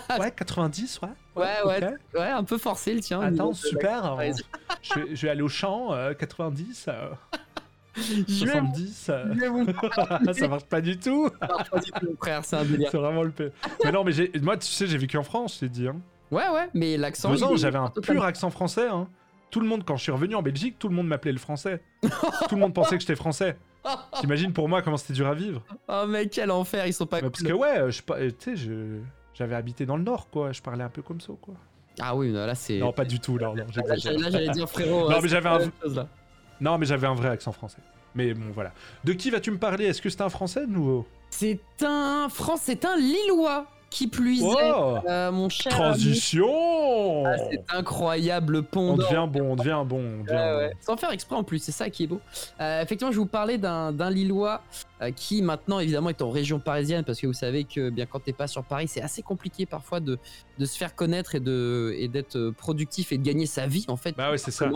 [0.09, 1.09] Ouais, Ouais, 90, ouais.
[1.35, 3.21] Ouais, ouais, ouais, un peu forcé le tien.
[3.21, 4.17] Attends, super.
[4.81, 7.09] Je, vais, je vais aller au champ, euh, 90, euh,
[7.95, 9.07] Je vais 70.
[9.09, 9.65] euh, vous
[10.33, 11.29] ça marche pas du tout.
[11.39, 12.89] faire pas du tout, mon frère, c'est un délire.
[12.91, 13.51] C'est vraiment le pire.
[13.85, 15.87] Mais non, mais j'ai- moi, tu sais, j'ai vécu en France, je t'ai dit.
[15.87, 15.97] Hein.
[16.31, 17.29] Ouais, ouais, mais l'accent.
[17.31, 18.87] Deux ans, j'avais un pur accent français.
[18.87, 19.07] Hein.
[19.51, 21.79] Tout le monde, quand je suis revenu en Belgique, tout le monde m'appelait le français.
[22.01, 23.55] tout le monde pensait que j'étais français.
[24.19, 27.17] T'imagines pour moi comment c'était dur à vivre Oh, mec, quel enfer, ils sont pas
[27.21, 27.51] Mais Parce cool.
[27.51, 28.99] que ouais, je, tu sais, je-
[29.33, 30.51] j'avais habité dans le Nord, quoi.
[30.51, 31.53] Je parlais un peu comme ça, quoi.
[31.99, 32.79] Ah oui, là, c'est.
[32.79, 35.09] Non, pas du tout, non, Là, j'allais- là, j'allais dire frérot.
[35.09, 36.07] Non, ouais, mais j'avais un- chose, là.
[36.61, 37.79] Non, mais j'avais un vrai accent français.
[38.15, 38.71] Mais bon, voilà.
[39.03, 39.85] De qui vas-tu me parler?
[39.85, 41.05] Est-ce que c'est un français de nouveau?
[41.29, 45.71] C'est un France, c'est un Lillois qui plus est, Oh euh, mon cher.
[45.71, 49.99] Transition Ah, c'est incroyable pont On devient bon, on devient bon.
[49.99, 50.57] on devient bon.
[50.57, 50.73] ouais.
[50.81, 52.19] Sans faire exprès en plus, c'est ça qui est beau.
[52.59, 54.61] Euh, effectivement, je vous parler d'un Lillois
[55.01, 58.19] euh, qui maintenant évidemment est en région parisienne parce que vous savez que bien quand
[58.19, 60.17] t'es pas sur Paris, c'est assez compliqué parfois de,
[60.57, 61.39] de se faire connaître et
[62.03, 64.15] et d'être euh, productif et de gagner sa vie en fait.
[64.17, 64.69] Bah ouais, c'est ça.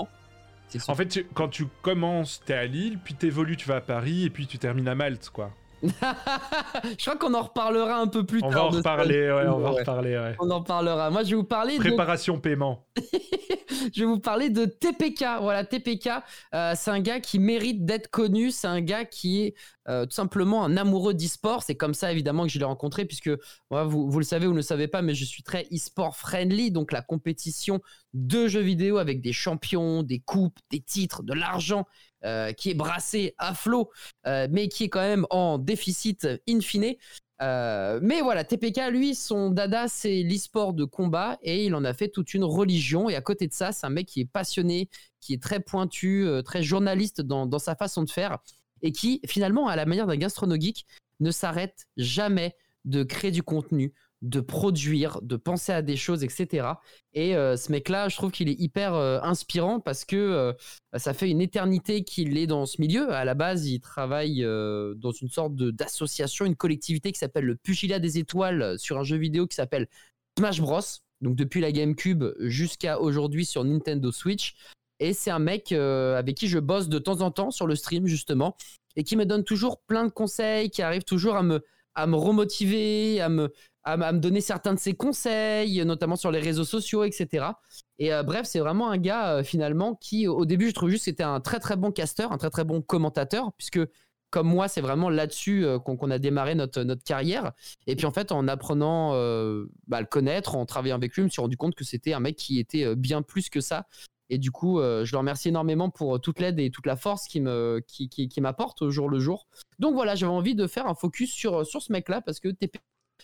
[0.89, 4.25] En fait, tu- quand tu commences, t'es à Lille, puis t'évolues, tu vas à Paris,
[4.25, 5.51] et puis tu termines à Malte, quoi.
[5.83, 8.65] je crois qu'on en reparlera un peu plus On va tard.
[8.65, 10.35] en reparler, ouais, on va en reparler, ouais.
[10.39, 11.09] On en parlera.
[11.11, 12.87] Moi, je vais vous parler Préparation paiement.
[13.93, 15.23] je vais vous parler de TPK.
[15.41, 16.09] Voilà, TPK,
[16.55, 18.49] euh, c'est un gars qui mérite d'être connu.
[18.49, 19.55] C'est un gars qui est
[19.87, 21.61] euh, tout simplement un amoureux d'e-sport.
[21.61, 23.29] C'est comme ça, évidemment, que je l'ai rencontré, puisque
[23.69, 26.71] vous, vous le savez ou ne le savez pas, mais je suis très e-sport friendly.
[26.71, 27.81] Donc, la compétition
[28.13, 31.85] de jeux vidéo avec des champions, des coupes, des titres, de l'argent
[32.25, 33.91] euh, qui est brassé à flot,
[34.25, 36.95] euh, mais qui est quand même en déficit in fine.
[37.41, 41.93] Euh, mais voilà, TPK, lui, son dada, c'est l'e-sport de combat et il en a
[41.93, 43.09] fait toute une religion.
[43.09, 46.27] Et à côté de ça, c'est un mec qui est passionné, qui est très pointu,
[46.43, 48.39] très journaliste dans, dans sa façon de faire
[48.81, 50.85] et qui, finalement, à la manière d'un gastronogeek,
[51.19, 56.67] ne s'arrête jamais de créer du contenu, de produire, de penser à des choses, etc.
[57.13, 60.53] Et euh, ce mec-là, je trouve qu'il est hyper euh, inspirant parce que euh,
[60.95, 63.11] ça fait une éternité qu'il est dans ce milieu.
[63.13, 67.99] À la base, il travaille dans une sorte d'association, une collectivité qui s'appelle le Pugilat
[67.99, 69.87] des Étoiles sur un jeu vidéo qui s'appelle
[70.37, 70.81] Smash Bros.
[71.21, 74.55] Donc depuis la GameCube jusqu'à aujourd'hui sur Nintendo Switch.
[74.99, 78.07] Et c'est un mec avec qui je bosse de temps en temps sur le stream
[78.07, 78.55] justement
[78.95, 82.15] et qui me donne toujours plein de conseils, qui arrive toujours à me, à me
[82.15, 83.53] remotiver, à me,
[83.87, 87.47] à, à me donner certains de ses conseils, notamment sur les réseaux sociaux, etc.
[87.99, 91.05] Et euh, bref, c'est vraiment un gars euh, finalement qui, au début, je trouve juste
[91.05, 93.79] que c'était un très très bon casteur, un très très bon commentateur, puisque
[94.29, 97.53] comme moi, c'est vraiment là-dessus euh, qu'on a démarré notre, notre carrière.
[97.87, 101.21] Et puis en fait, en apprenant euh, bah, à le connaître, en travaillant avec lui,
[101.21, 103.87] je me suis rendu compte que c'était un mec qui était bien plus que ça.
[104.29, 107.43] Et du coup, je le remercie énormément pour toute l'aide et toute la force qu'il
[107.43, 109.47] me, qui, qui m'apporte au jour le jour.
[109.79, 112.77] Donc voilà, j'avais envie de faire un focus sur, sur ce mec-là parce que TP,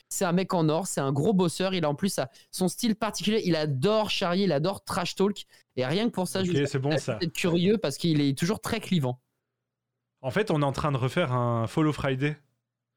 [0.10, 1.74] c'est un mec en or, c'est un gros bosseur.
[1.74, 3.42] Il a en plus sa- son style particulier.
[3.46, 5.46] Il adore charrier, il adore trash talk.
[5.76, 7.18] Et rien que pour ça, je Ok, vous c'est bon ça.
[7.22, 9.20] être curieux parce qu'il est toujours très clivant.
[10.22, 12.38] En fait, on est en train de refaire un Follow Friday.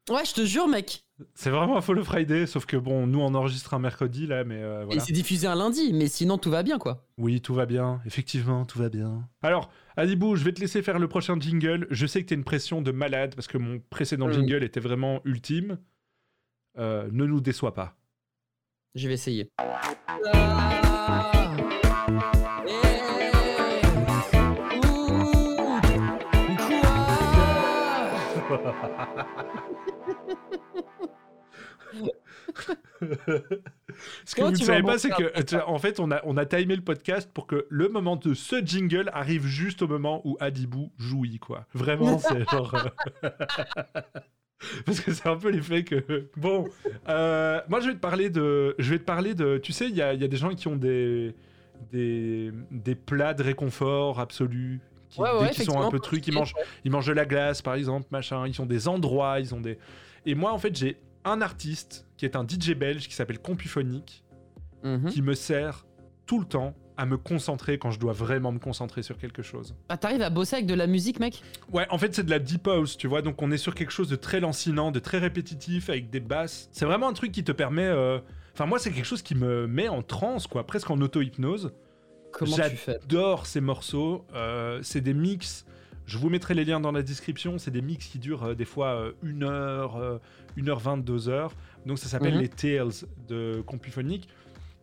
[0.08, 1.02] Ouais, je te jure, mec.
[1.34, 4.62] C'est vraiment un Follow Friday, sauf que bon, nous on enregistre un mercredi là, mais
[4.62, 5.00] euh, Et voilà.
[5.00, 7.04] c'est diffusé un lundi, mais sinon tout va bien, quoi.
[7.18, 8.00] Oui, tout va bien.
[8.06, 9.26] Effectivement, tout va bien.
[9.42, 11.88] Alors, Adibou, je vais te laisser faire le prochain jingle.
[11.90, 14.32] Je sais que t'as une pression de malade parce que mon précédent Mm.
[14.34, 15.78] jingle était vraiment ultime.
[16.78, 17.94] Euh, ne nous déçois pas.
[18.94, 19.50] Je vais essayer.
[34.24, 36.76] Ce que vous ne savez pas, c'est que, en fait, on a, on a timé
[36.76, 40.92] le podcast pour que le moment de ce jingle arrive juste au moment où Adibou
[40.98, 41.66] jouit, quoi.
[41.74, 42.74] Vraiment, c'est genre.
[44.86, 46.28] Parce que c'est un peu l'effet que.
[46.36, 46.66] Bon,
[47.08, 48.74] euh, moi je vais te parler de.
[48.78, 49.58] Je vais te parler de.
[49.58, 51.34] Tu sais, il y a, y a des gens qui ont des.
[51.92, 54.80] Des, des plats de réconfort absolu.
[55.10, 57.26] Qui, Ouais, dès ouais, qu'ils sont un peu trucs, ils mangent, ils mangent de la
[57.26, 58.46] glace, par exemple, machin.
[58.46, 59.78] Ils ont des endroits, ils ont des.
[60.24, 64.24] Et moi, en fait, j'ai un artiste qui est un DJ belge qui s'appelle Compuphonique,
[64.82, 65.10] Mhm.
[65.10, 65.84] qui me sert
[66.26, 69.74] tout le temps à me concentrer quand je dois vraiment me concentrer sur quelque chose.
[69.88, 71.42] Ah, t'arrives à bosser avec de la musique, mec?
[71.72, 73.22] Ouais, en fait, c'est de la deep house, tu vois.
[73.22, 76.68] Donc, on est sur quelque chose de très lancinant, de très répétitif, avec des basses.
[76.72, 77.82] C'est vraiment un truc qui te permet.
[77.86, 78.18] euh,
[78.54, 81.72] Enfin, moi, c'est quelque chose qui me met en transe, quoi, presque en auto-hypnose.
[82.32, 82.98] Comment tu fais?
[83.02, 84.24] J'adore ces morceaux.
[84.34, 85.66] Euh, c'est des mix.
[86.06, 87.58] Je vous mettrai les liens dans la description.
[87.58, 90.18] C'est des mix qui durent euh, des fois 1 heure, euh,
[90.58, 91.52] 1 heure 20, 2 heures.
[91.84, 92.40] Donc ça s'appelle Mhm.
[92.40, 92.92] les Tales
[93.28, 94.28] de Compuphonique.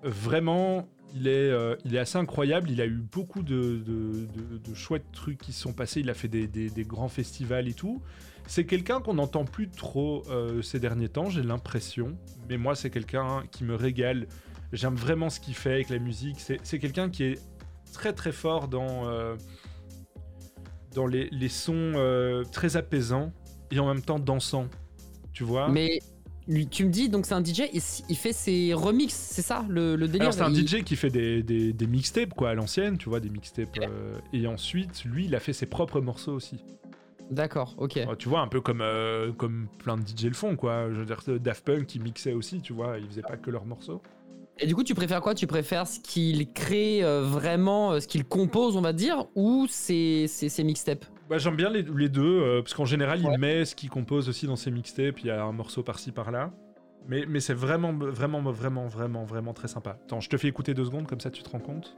[0.07, 2.69] Vraiment, il est, euh, il est assez incroyable.
[2.69, 6.01] Il a eu beaucoup de, de- de- chouettes trucs qui se sont passés.
[6.01, 8.01] Il a fait des, grands festivals et tout.
[8.47, 12.17] C'est quelqu'un qu'on n'entend plus trop euh, ces derniers temps, j'ai l'impression.
[12.49, 14.27] Mais moi, c'est quelqu'un qui me régale.
[14.71, 16.37] J'aime vraiment ce qu'il fait avec la musique.
[16.39, 17.39] C'est quelqu'un qui est
[17.93, 19.35] très très fort dans, euh,
[20.93, 21.93] dans les, les sons
[22.51, 23.33] très apaisants
[23.71, 24.67] et en même temps dansants.
[25.33, 25.69] Tu vois?
[25.69, 25.99] Mais
[26.47, 29.95] lui, tu me dis, donc c'est un DJ, il, fait ses remixes, c'est ça le,
[29.95, 32.53] le délire Alors c'est un il- DJ qui fait des, des, des mixtapes quoi à
[32.53, 33.77] l'ancienne, tu vois, des mixtapes.
[33.81, 36.57] euh, et ensuite, lui, il a fait ses propres morceaux aussi.
[37.29, 37.97] D'accord, ok.
[37.97, 40.87] Euh, tu vois, un peu comme, euh, comme plein de DJ le font quoi.
[40.89, 43.65] Je veux dire, Daft Punk qui mixait aussi, tu vois, ils faisaient pas que leurs
[43.65, 44.01] morceaux.
[44.59, 45.35] Et du coup, tu préfères quoi?
[45.35, 50.25] Tu préfères ce qu'il crée euh, vraiment, ce qu'il compose, on va dire, ou ses,
[50.27, 51.05] ses, ses mixtapes?
[51.29, 54.29] Bah, j'aime bien les, les deux, euh, parce qu'en général, il met ce qu'il compose
[54.29, 56.51] aussi dans ses mixtapes, il y a un morceau par-ci par-là.
[57.07, 59.97] Mais, mais c'est vraiment, vraiment, vraiment, vraiment, vraiment très sympa.
[60.05, 61.95] Attends, je te fais écouter deux secondes, comme ça tu te rends compte.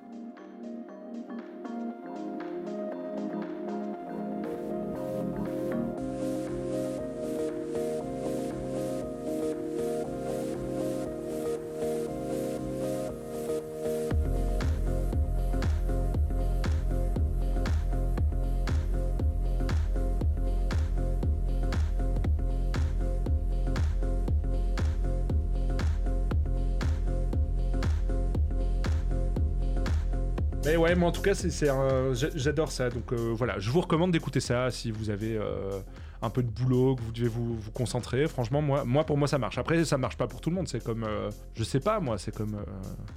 [30.70, 32.90] Mais ouais, moi en tout cas, c'est, un- j'a- j'adore ça.
[32.90, 35.80] Donc euh, voilà, je vous recommande d'écouter ça si vous avez euh,
[36.22, 38.28] un peu de boulot, que vous devez vous, vous concentrer.
[38.28, 39.58] Franchement, moi, moi, pour moi, ça marche.
[39.58, 40.68] Après, ça marche pas pour tout le monde.
[40.68, 42.56] C'est comme, euh, je sais pas, moi, c'est comme.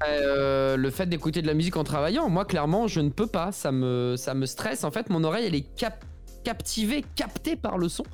[0.08, 3.52] Euh, Le fait d'écouter de la musique en travaillant, moi, clairement, je ne peux pas.
[3.52, 4.82] Ça me, ça me stresse.
[4.84, 6.04] En fait, mon oreille, elle est cap-
[6.44, 8.04] captivée, captée par le son.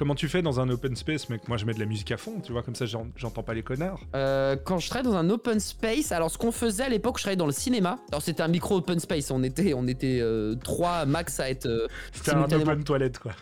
[0.00, 1.46] Comment tu fais dans un open space, mec?
[1.46, 3.52] Moi, je mets de la musique à fond, tu vois, comme ça, j'en- j'entends pas
[3.52, 4.00] les connards.
[4.16, 7.24] Euh, quand je travaillais dans un open space, alors ce qu'on faisait à l'époque, je
[7.24, 7.98] travaillais dans le cinéma.
[8.10, 11.66] Alors c'était un micro open space, on était, on était euh, trois max à être.
[11.66, 13.32] euh, C'était un open toilette, quoi.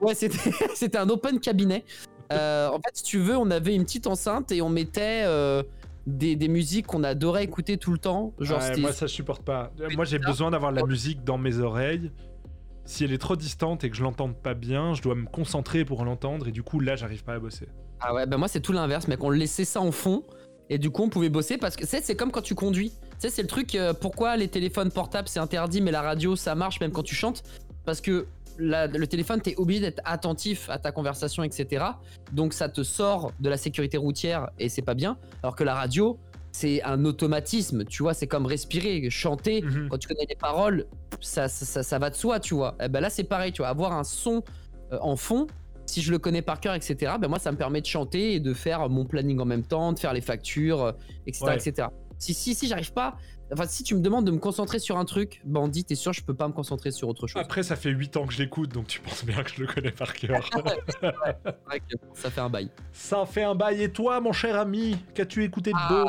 [0.00, 0.38] Ouais, c'était,
[0.96, 1.84] un open cabinet.
[2.30, 5.24] En fait, si tu veux, on avait une petite enceinte et on mettait
[6.06, 8.32] des, des musiques qu'on adorait écouter tout le temps.
[8.38, 9.72] Genre, Ouais, moi, ça, je supporte pas.
[9.96, 12.12] Moi, j'ai besoin d'avoir de la musique dans mes oreilles.
[12.86, 15.84] Si elle est trop distante et que je l'entende pas bien, je dois me concentrer
[15.84, 17.68] pour l'entendre et du coup, là, j'arrive pas à bosser.
[18.00, 19.22] Ah ouais, bah moi c'est tout l'inverse, mec.
[19.24, 20.22] On laissait ça en fond
[20.68, 22.92] et du coup on pouvait bosser parce que c'est comme quand tu conduis.
[23.20, 26.54] Tu c'est le truc, euh, pourquoi les téléphones portables c'est interdit mais la radio ça
[26.54, 27.42] marche même quand tu chantes?
[27.84, 28.26] Parce que
[28.58, 31.84] le téléphone, t'es obligé d'être attentif à ta conversation, etc.
[32.32, 35.18] Donc ça te sort de la sécurité routière et c'est pas bien.
[35.42, 36.18] Alors que la radio,
[36.58, 39.88] c'est un automatisme, tu vois, c'est comme respirer, chanter, Mhm.
[39.90, 40.86] quand tu connais les paroles,
[41.20, 42.76] ça, ça, ça- ça va de soi, tu vois.
[42.82, 44.42] Et ben là c'est pareil, tu vois, avoir un son
[44.92, 45.46] euh, en fond,
[45.84, 48.40] si je le connais par cœur, etc., ben moi, ça me permet de chanter et
[48.40, 50.92] de faire mon planning en même temps, de faire les factures, euh,
[51.26, 51.56] etc., Ouais.
[51.56, 51.88] etc.
[52.18, 53.16] Si, si, si, j'arrive pas.
[53.52, 56.22] Enfin, si tu me demandes de me concentrer sur un truc, bandit, t'es sûr, je
[56.22, 57.40] peux pas me concentrer sur autre chose.
[57.42, 59.66] Après, ça fait 8 ans que je l'écoute, donc tu penses bien que je le
[59.66, 60.40] connais par cœur.
[62.14, 62.70] Ça fait un bail.
[62.92, 63.82] ça fait un bail.
[63.82, 66.08] Et toi, mon cher ami, qu'as-tu écouté de beau?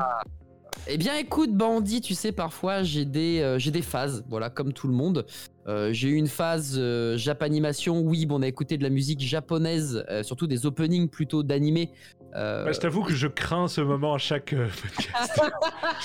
[0.85, 4.73] Eh bien, écoute, bandit, tu sais, parfois j'ai des, euh, j'ai des phases, voilà, comme
[4.73, 5.25] tout le monde.
[5.67, 9.19] Euh, j'ai eu une phase euh, japanimation, oui, bon, on a écouté de la musique
[9.19, 11.91] japonaise, euh, surtout des openings plutôt d'animé.
[12.33, 15.41] Bah, je t'avoue que je crains ce moment à chaque podcast.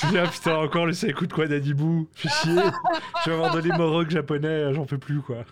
[0.01, 2.63] je me dis, ah putain, encore le ça écoute quoi d'Adibou Fais chier.
[3.25, 5.45] je vais avoir de l'hémorrogue japonais, j'en peux plus quoi.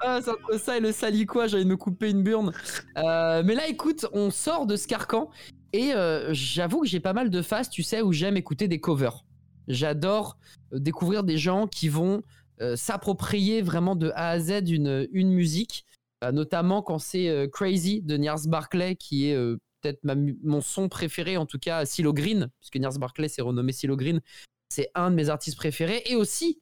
[0.00, 2.52] Ah, c'est entre ça et le saliquois, j'ai envie de me couper une burne.
[2.96, 5.28] Mais là, écoute, on sort de ce carcan
[5.72, 8.80] et euh, j'avoue que j'ai pas mal de phases, tu sais, où j'aime écouter des
[8.80, 9.24] covers.
[9.68, 10.38] J'adore
[10.72, 12.22] euh, découvrir des gens qui vont
[12.60, 15.84] euh, s'approprier vraiment de A à Z une, une musique,
[16.24, 19.36] euh, notamment quand c'est Crazy de Niars Barclay qui est
[19.80, 23.96] peut-être mon son préféré, en tout cas Silo Green, puisque Niars Barclay s'est renommé Silo
[23.96, 24.20] Green.
[24.70, 26.02] C'est un de mes artistes préférés.
[26.06, 26.60] Et aussi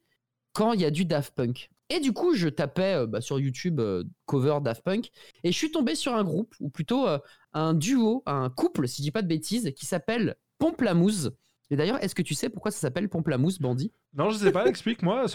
[0.53, 1.71] quand il y a du Daft Punk.
[1.89, 5.11] Et du coup, je tapais euh, bah, sur YouTube euh, cover Daft Punk
[5.45, 7.19] et je suis tombé sur un groupe, ou plutôt euh,
[7.53, 11.37] un duo, un couple, si je dis pas de bêtises, qui s'appelle Pomplamoose.
[11.71, 14.67] Et d'ailleurs, est-ce que tu sais pourquoi ça s'appelle Pomplamoose, Bandit Non, je sais pas,
[14.67, 15.27] explique-moi.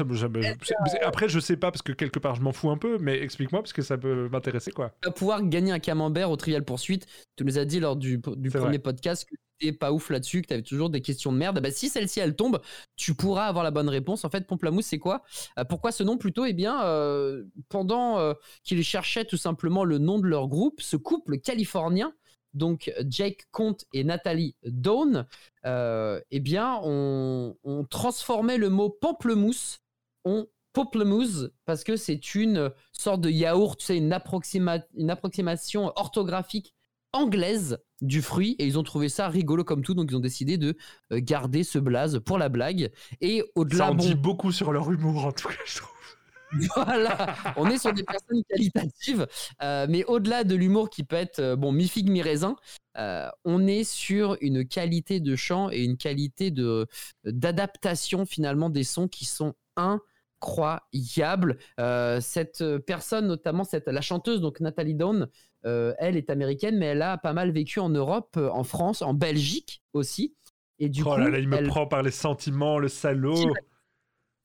[1.04, 3.62] Après, je sais pas parce que quelque part je m'en fous un peu, mais explique-moi
[3.62, 4.94] parce que ça peut m'intéresser quoi.
[5.02, 7.06] Tu vas pouvoir gagner un camembert au Trial Poursuite.
[7.36, 8.80] Tu nous as dit lors du, premier vrai.
[8.80, 11.60] podcast que tu n'étais pas ouf là-dessus, que tu avais toujours des questions de merde.
[11.62, 12.62] Bah, si celle-ci elle tombe,
[12.96, 14.24] tu pourras avoir la bonne réponse.
[14.24, 15.24] En fait, Pomplamoose, c'est quoi?
[15.60, 16.46] Euh, Pourquoi ce nom plutôt?
[16.46, 20.96] Eh bien, euh, pendant euh, qu'ils cherchaient tout simplement le nom de leur groupe, ce
[20.96, 22.13] couple californien
[22.54, 25.26] donc Jake Comte et Nathalie Dawn,
[25.66, 29.80] euh, eh bien, on, on transformait le mot pamplemousse
[30.26, 35.92] en pamplemousse parce que c'est une sorte de yaourt, tu sais, une, approxima- une approximation
[35.96, 36.74] orthographique
[37.14, 38.56] anglaise du fruit.
[38.58, 39.94] Et ils ont trouvé ça rigolo comme tout.
[39.94, 40.78] Donc ils ont décidé de
[41.12, 42.92] euh, garder ce blaze pour la blague.
[43.20, 45.92] Et au-delà Ça en bon, dit beaucoup sur leur humour, en tout cas, je trouve.
[46.76, 49.28] voilà, on est sur des personnes qualitatives,
[49.62, 52.56] euh, mais au-delà de l'humour qui peut être euh, bon mi figue mi raisin,
[52.98, 56.88] euh, on est sur une qualité de chant et une qualité de
[57.24, 61.58] d'adaptation finalement des sons qui sont incroyables.
[62.20, 65.28] Cette personne, notamment cette la chanteuse donc Nathalie Dawn,
[65.64, 69.82] elle est américaine, mais elle a pas mal vécu en Europe, en France, en Belgique
[69.94, 70.36] aussi.
[70.80, 73.36] Et du oh coup, là là, il me elle- prend par les sentiments, le salaud.
[73.36, 73.68] Direct.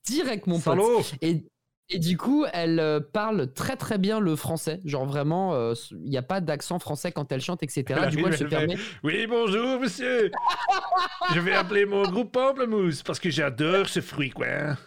[0.05, 0.63] direct mon pote.
[0.63, 1.43] Salaud Et,
[1.89, 4.79] et du coup, elle euh, parle très très bien le français.
[4.85, 7.83] Genre vraiment, euh, il n'y a pas d'accent français quand elle chante, etc.
[8.03, 8.77] Elle du coup, elle se fait, permet.
[9.03, 10.31] Oui, bonjour, monsieur.
[11.33, 14.47] Je vais appeler mon groupe Pamplemousse parce que j'adore ce fruit, quoi.
[14.47, 14.77] hein.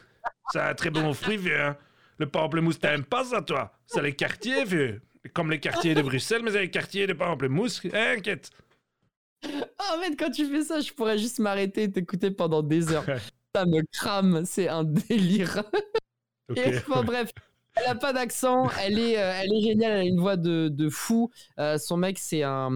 [0.53, 1.61] C'est un très bon fruit, vieux.
[1.61, 1.77] hein.
[2.19, 5.01] Le pamplemousse, t'aimes pas ça, toi C'est les quartiers, vieux.
[5.33, 7.81] Comme les quartiers de Bruxelles, mais c'est les quartiers de pamplemousse.
[7.95, 8.51] Hein, Inquiète.
[9.79, 12.93] Ah, en fait, quand tu fais ça, je pourrais juste m'arrêter et t'écouter pendant des
[12.93, 13.07] heures.
[13.55, 15.63] ça me crame, c'est un délire.
[17.05, 17.31] Bref,
[17.77, 20.69] elle a pas d'accent, elle est, euh, elle est géniale, elle a une voix de,
[20.69, 21.31] de fou.
[21.59, 22.75] Euh, son mec, c'est un,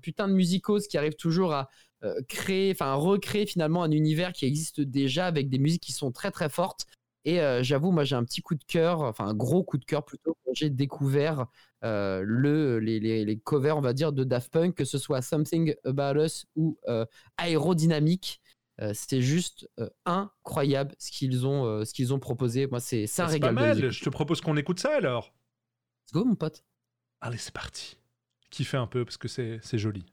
[0.00, 1.68] putain de musicose qui arrive toujours à
[2.04, 6.12] euh, créer, enfin recréer finalement un univers qui existe déjà avec des musiques qui sont
[6.12, 6.86] très très fortes.
[7.24, 10.04] Et j'avoue, moi j'ai un petit coup de cœur, enfin un gros coup de cœur
[10.04, 11.46] plutôt, quand j'ai découvert
[11.82, 15.72] le, les, les, les covers, on va dire, de Daft Punk, que ce soit Something
[15.84, 16.80] About Us ou
[17.36, 18.41] Aérodynamique.
[18.80, 22.66] Euh, C'était juste euh, incroyable ce qu'ils ont, euh, ce qu'ils ont proposé.
[22.66, 23.90] Moi, c'est c'est un C'est pas mal.
[23.90, 25.32] Je te propose qu'on écoute ça alors.
[26.06, 26.64] Let's go, mon pote.
[27.20, 27.96] Allez, c'est parti.
[28.50, 30.04] Kiffez un peu parce que c'est c'est joli.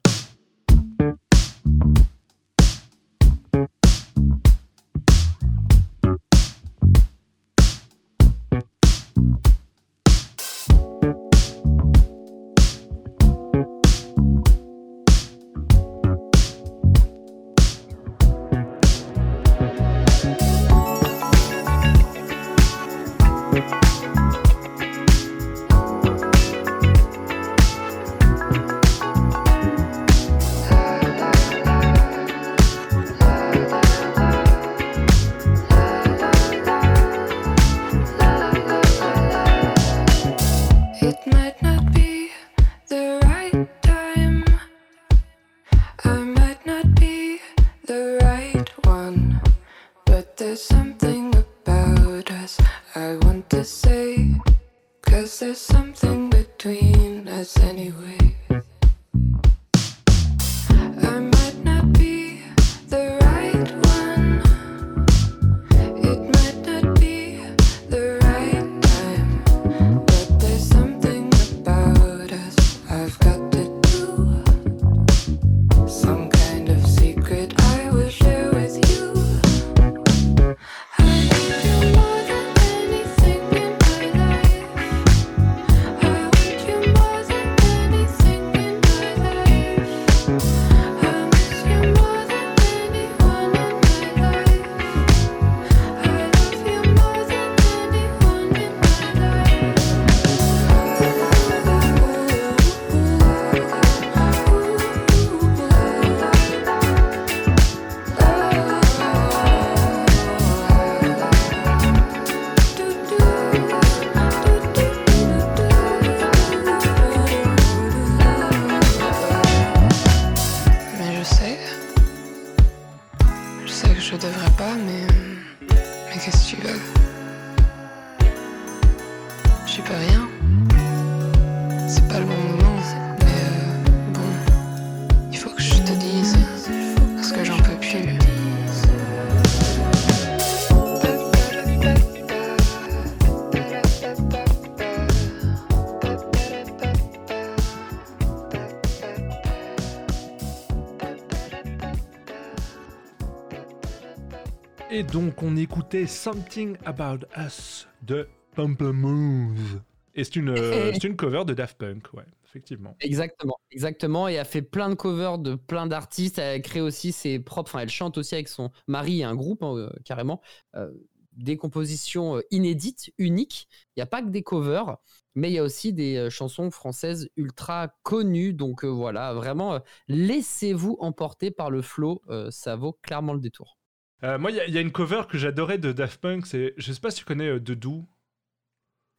[155.11, 159.77] Donc, on écoutait Something About Us de Pamplemousse.
[160.15, 162.95] Et c'est une, euh, une cover de Daft Punk, ouais, effectivement.
[162.99, 164.27] Exactement, exactement.
[164.27, 166.37] Et elle fait plein de covers de plein d'artistes.
[166.39, 167.71] Elle crée aussi ses propres.
[167.71, 170.41] Enfin, elle chante aussi avec son mari et un groupe hein, euh, carrément.
[170.75, 170.91] euh,
[171.33, 173.67] des compositions euh, inédites, uniques.
[173.95, 174.97] Il n'y a pas que des covers,
[175.35, 178.53] mais il y a aussi des chansons françaises ultra connues.
[178.53, 179.79] Donc euh, voilà, vraiment,
[180.09, 183.78] laissez-vous emporter par le flow, ça vaut clairement le détour.
[184.23, 186.45] Euh, moi, il y, a- il y a une cover que j'adorais de Daft Punk.
[186.45, 188.05] C'est, je sais pas si tu connais euh, The Do.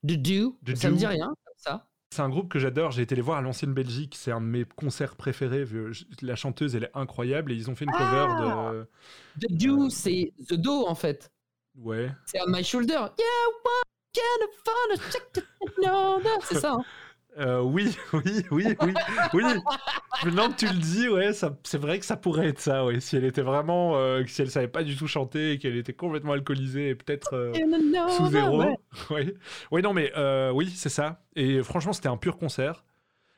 [0.07, 0.99] The Do, The ça me Do.
[0.99, 1.87] dit rien, comme ça.
[2.13, 2.91] C'est un groupe que j'adore.
[2.91, 4.15] J'ai été les voir à l'ancienne Belgique.
[4.17, 5.65] C'est un de mes concerts préférés.
[6.23, 7.53] La chanteuse, elle est incroyable.
[7.53, 9.47] Et ils ont fait une cover Ah de.
[9.47, 11.31] The Do, c'est The Do en fait.
[11.77, 12.11] Ouais.
[12.27, 12.95] C'est On My Shoulder.
[12.95, 15.41] Yeah, what can find a check to
[15.81, 16.85] know C'est ça, hein
[17.41, 18.95] Euh, oui, oui, oui, oui,
[19.35, 19.43] oui.
[20.25, 23.01] Maintenant que tu le dis, ouais, ça, c'est vrai que ça pourrait être ça, ouais.
[23.01, 25.93] Si elle était vraiment, euh, si elle savait pas du tout chanter, et qu'elle était
[25.95, 27.53] complètement alcoolisée et peut-être euh,
[28.09, 28.59] sous that, zéro.
[28.61, 28.77] ouais.
[29.11, 29.35] Ouais.
[29.71, 31.23] Oui, non, mais euh, oui, c'est ça.
[31.37, 32.85] Et franchement, c'était un pur concert.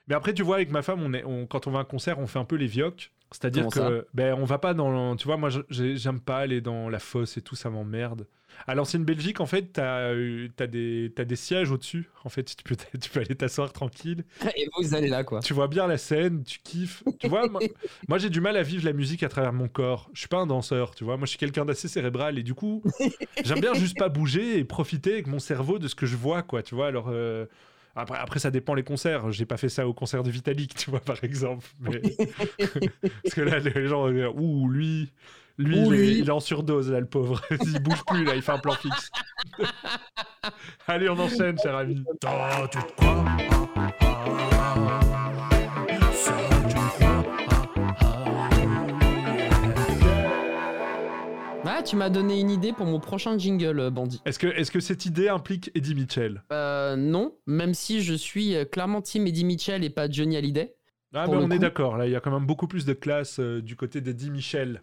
[0.08, 1.84] Mais après, tu vois, avec ma femme, on est, on- quand on va à un
[1.84, 3.12] concert, on fait un peu les vioques.
[3.30, 6.88] C'est-à-dire que, ben, on va pas dans, le- tu vois, moi, j'aime pas aller dans
[6.88, 8.26] la fosse et tout, ça m'emmerde.
[8.66, 12.08] À l'ancienne Belgique, en fait, t'as, euh, t'as des, sièges au-dessus.
[12.24, 14.24] En fait, tu peux, tu peux aller t'asseoir tranquille.
[14.56, 15.40] Et vous allez là, quoi.
[15.40, 17.02] Tu vois bien la scène, tu kiffes.
[17.18, 17.60] Tu vois, moi,
[18.08, 20.10] moi, j'ai du mal à vivre la musique à travers mon corps.
[20.14, 21.16] Je suis pas un danseur, tu vois.
[21.16, 22.82] Moi, je suis quelqu'un d'assez cérébral et du coup,
[23.44, 26.42] j'aime bien juste pas bouger et profiter avec mon cerveau de ce que je vois,
[26.42, 26.62] quoi.
[26.62, 27.08] Tu vois, alors.
[27.08, 27.46] euh,
[27.94, 29.32] Après, après, ça dépend les concerts.
[29.32, 31.66] J'ai pas fait ça au concert de Vitalik, tu vois, par exemple.
[31.80, 32.00] Mais...
[33.22, 35.12] Parce que là, les gens, euh, ouh, lui,
[35.58, 36.18] lui, Ouh, il, Est, lui.
[36.18, 37.40] il est en surdose, là, le pauvre.
[37.50, 39.10] il bouge plus, là, il fait un plan fixe.
[40.86, 42.02] Allez, on enchaîne, cher ami.
[42.20, 43.36] Toi, tu te crois ah,
[44.56, 46.12] ah, ah.
[46.12, 46.36] Ça,
[46.68, 47.24] tu te crois
[48.00, 48.22] ah,
[51.64, 54.20] Ah, tu m'as donné une idée pour mon prochain jingle, euh, Bandit.
[54.24, 54.38] Est-ce
[54.70, 56.44] que, cette idée implique Eddie Mitchell?
[56.52, 60.76] Euh, non, même si je suis euh, clairement team Eddie Mitchell et pas Johnny Hallyday.
[61.14, 63.38] Ah, mais on est d'accord, là, il y a quand même beaucoup plus de classe
[63.38, 64.82] euh, du côté d'Eddie Michel.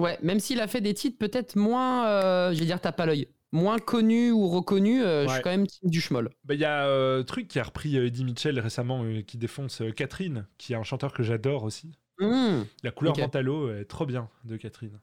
[0.00, 3.06] Ouais, même s'il a fait des titres peut-être moins, euh, je vais dire, tape à
[3.06, 5.34] l'œil, moins connus ou reconnus, euh, je Ouais.
[5.34, 6.30] suis quand même team du schmoll.
[6.44, 9.36] Bah, Il y a euh, truc qui a repris euh, Eddie Mitchell récemment, euh, qui
[9.38, 11.92] défonce Catherine, qui est un chanteur que j'adore aussi.
[12.18, 12.62] Hmm.
[12.82, 13.20] La couleur Ok.
[13.20, 14.98] Mentalo est trop bien de Catherine.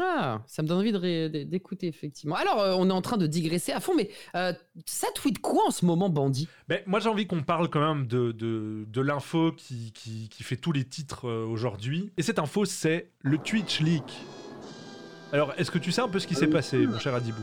[0.00, 2.36] Ah, ça me donne envie d'écouter, effectivement.
[2.36, 4.52] Alors, euh, on est en train de digresser à fond, mais euh,
[4.86, 8.06] ça tweet quoi en ce moment, Bandit Ben, moi, j'ai envie qu'on parle quand même
[8.06, 12.12] de, de, de l'info qui, qui, qui fait tous les titres euh, aujourd'hui.
[12.16, 14.04] Et cette info, c'est le Twitch Leak.
[15.32, 17.42] Alors, est-ce que tu sais un peu ce qui s'est passé, mon cher Adibou?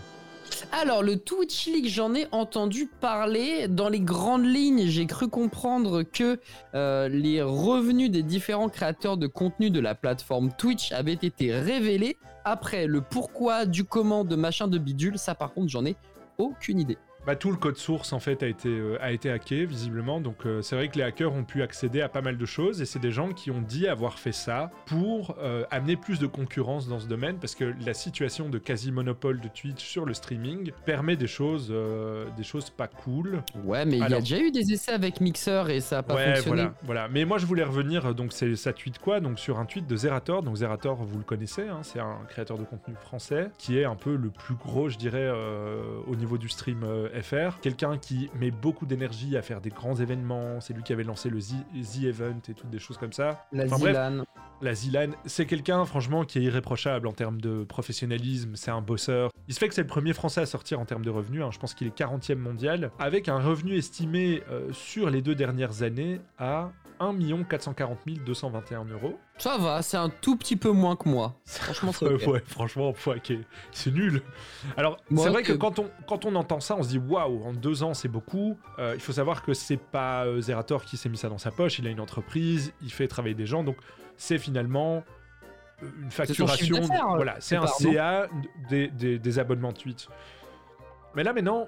[0.71, 3.67] Alors, le Twitch League, j'en ai entendu parler.
[3.67, 6.39] Dans les grandes lignes, j'ai cru comprendre que
[6.73, 12.17] euh, les revenus des différents créateurs de contenu de la plateforme Twitch avaient été révélés.
[12.43, 15.95] Après, le pourquoi, du comment, de machin de bidule, ça par contre, j'en ai
[16.37, 16.97] aucune idée.
[17.25, 20.21] Bah, Tout le code source, en fait, a été, euh, a été hacké, visiblement.
[20.21, 22.81] Donc, euh, c'est vrai que les hackers ont pu accéder à pas mal de choses.
[22.81, 26.27] Et c'est des gens qui ont dit avoir fait ça pour euh, amener plus de
[26.27, 27.37] concurrence dans ce domaine.
[27.37, 32.25] Parce que la situation de quasi-monopole de Twitch sur le streaming permet des choses, euh,
[32.37, 33.43] des choses pas cool.
[33.63, 36.15] Ouais, mais il y a déjà eu des essais avec Mixer et ça a pas
[36.15, 36.61] ouais, fonctionné.
[36.61, 37.07] voilà, voilà.
[37.07, 38.15] Mais moi, je voulais revenir.
[38.15, 39.19] Donc, c'est ça tweet quoi?
[39.19, 40.43] Donc, sur un tweet de Zerator.
[40.43, 43.95] Donc, Zerator, vous le connaissez, hein, c'est un créateur de contenu français qui est un
[43.95, 45.29] peu le plus gros, je dirais,
[46.07, 46.83] au niveau du stream
[47.21, 47.59] FR.
[47.61, 50.59] Quelqu'un qui met beaucoup d'énergie à faire des grands événements.
[50.61, 51.55] C'est lui qui avait lancé le Z,
[52.03, 53.45] Event et toutes des choses comme ça.
[53.51, 54.23] La Enfin, bref, Zilan.
[54.61, 58.55] la Zilan, c'est quelqu'un, franchement, qui est irréprochable en termes de professionnalisme.
[58.55, 59.29] C'est un bosseur.
[59.47, 61.41] Il se fait que c'est le premier français à sortir en termes de revenus.
[61.43, 61.49] hein.
[61.51, 62.91] Je pense qu'il est 40e mondial.
[62.99, 66.71] Avec un revenu estimé euh, sur les deux dernières années à
[67.01, 69.19] 1 440 221 euros.
[69.37, 71.33] Ça va, c'est un tout petit peu moins que moi.
[71.45, 72.93] Franchement, c'est ouais, franchement,
[73.71, 74.21] c'est nul.
[74.77, 77.43] Alors, c'est vrai que que- quand on, quand on entend ça, on se dit waouh,
[77.43, 78.57] en deux ans, c'est beaucoup.
[78.79, 81.51] Euh, il faut savoir que c'est pas euh, Zerator qui s'est mis ça dans sa
[81.51, 81.79] poche.
[81.79, 83.77] Il a une entreprise, il fait travailler des gens, donc
[84.17, 85.03] c'est finalement
[85.81, 86.75] euh, une facturation.
[87.15, 88.27] voilà, c'est un CA
[88.69, 90.07] des, des, des abonnements Twitch.
[91.15, 91.67] Mais là, maintenant,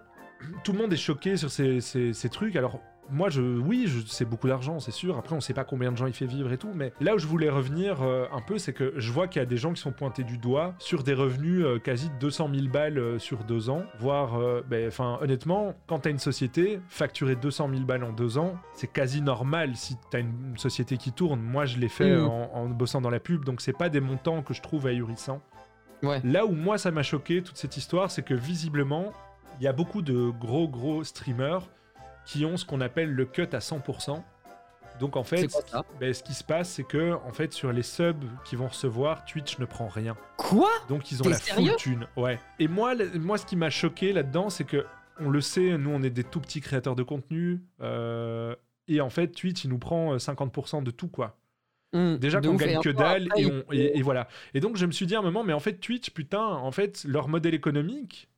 [0.63, 2.55] tout le monde est choqué sur ces, ces- ces trucs.
[2.55, 2.79] Alors,
[3.09, 5.17] moi, je, oui, je, c'est beaucoup d'argent, c'est sûr.
[5.17, 6.71] Après, on sait pas combien de gens il fait vivre et tout.
[6.73, 9.43] Mais là où je voulais revenir euh, un peu, c'est que je vois qu'il y
[9.43, 12.49] a des gens qui sont pointés du doigt sur des revenus euh, quasi de 200
[12.53, 13.83] 000 balles euh, sur deux ans.
[13.99, 18.55] Voire, ben, enfin, honnêtement, quand t'as une société, facturer 200 000 balles en deux ans,
[18.73, 21.41] c'est quasi normal si t'as une, une société qui tourne.
[21.41, 24.41] Moi, je l'ai fait en, en bossant dans la pub, donc c'est pas des montants
[24.41, 25.41] que je trouve ahurissants.
[26.01, 26.19] Ouais.
[26.23, 29.13] Là où moi ça m'a choqué toute cette histoire, c'est que visiblement,
[29.59, 31.69] il y a beaucoup de gros gros streamers
[32.25, 34.21] qui ont ce qu'on appelle le cut à 100%.
[34.99, 37.51] Donc en fait, C'est quoi ça ben, ce qui se passe, c'est que en fait
[37.51, 40.15] sur les subs qu'ils vont recevoir, Twitch ne prend rien.
[40.37, 42.07] Quoi Donc ils ont la thune.
[42.15, 42.39] Ouais.
[42.59, 44.85] Et moi, le- moi, ce qui m'a choqué là-dedans, c'est que
[45.19, 47.61] on le sait, nous on est des tout petits créateurs de contenu.
[47.81, 48.55] euh,
[48.87, 51.37] et en fait, Twitch, il nous prend euh, 50% de tout, quoi.
[51.93, 54.27] Hum, Déjà qu'on gagne que dalle on- et- et voilà.
[54.53, 56.71] Et donc je me suis dit à un moment, mais en fait Twitch, putain, en
[56.71, 58.29] fait leur modèle économique,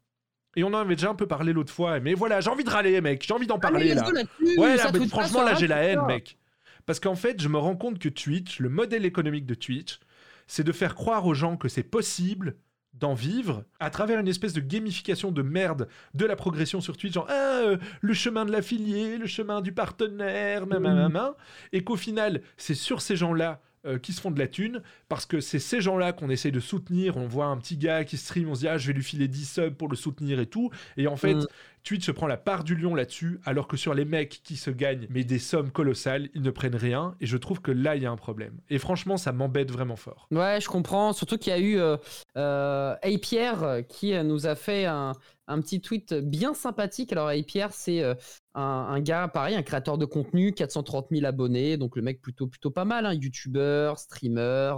[0.55, 1.99] Et on en avait déjà un peu parlé l'autre fois.
[1.99, 3.23] Mais voilà, j'ai envie de râler, mec.
[3.27, 4.21] J'ai envie d'en parler, Allez, let's là.
[4.57, 6.37] Ouais, là, mais franchement, là, j'ai la haine, mec.
[6.85, 9.99] Parce qu'en fait, je me rends compte que Twitch, le modèle économique de Twitch,
[10.47, 12.55] c'est de faire croire aux gens que c'est possible
[12.93, 17.13] d'en vivre à travers une espèce de gamification de merde de la progression sur Twitch,
[17.13, 21.35] genre ah, euh, le chemin de l'affilié, le chemin du partenaire, mamamama,
[21.73, 25.25] et qu'au final, c'est sur ces gens-là euh, qui se font de la thune, parce
[25.25, 28.49] que c'est ces gens-là qu'on essaye de soutenir, on voit un petit gars qui stream,
[28.49, 30.71] on se dit ah je vais lui filer 10 subs pour le soutenir et tout,
[30.97, 31.45] et en fait, Mm.
[31.85, 34.71] Twitch se prend la part du lion là-dessus, alors que sur les mecs qui se
[34.71, 38.01] gagnent mais des sommes colossales, ils ne prennent rien, et je trouve que là, il
[38.01, 38.59] y a un problème.
[38.69, 40.27] Et franchement, ça m'embête vraiment fort.
[40.31, 41.13] Ouais, je comprends.
[41.13, 41.95] Surtout qu'il y a eu euh,
[42.37, 45.13] euh, Pierre qui euh, nous a fait un,
[45.47, 47.11] un petit tweet bien sympathique.
[47.11, 48.15] Alors, Hey Pierre, c'est euh,
[48.55, 51.77] un, gars, pareil, un créateur de contenu, 430 000 abonnés.
[51.77, 53.05] Donc, le mec plutôt, plutôt pas mal.
[53.05, 54.73] Hein, YouTuber, streamer,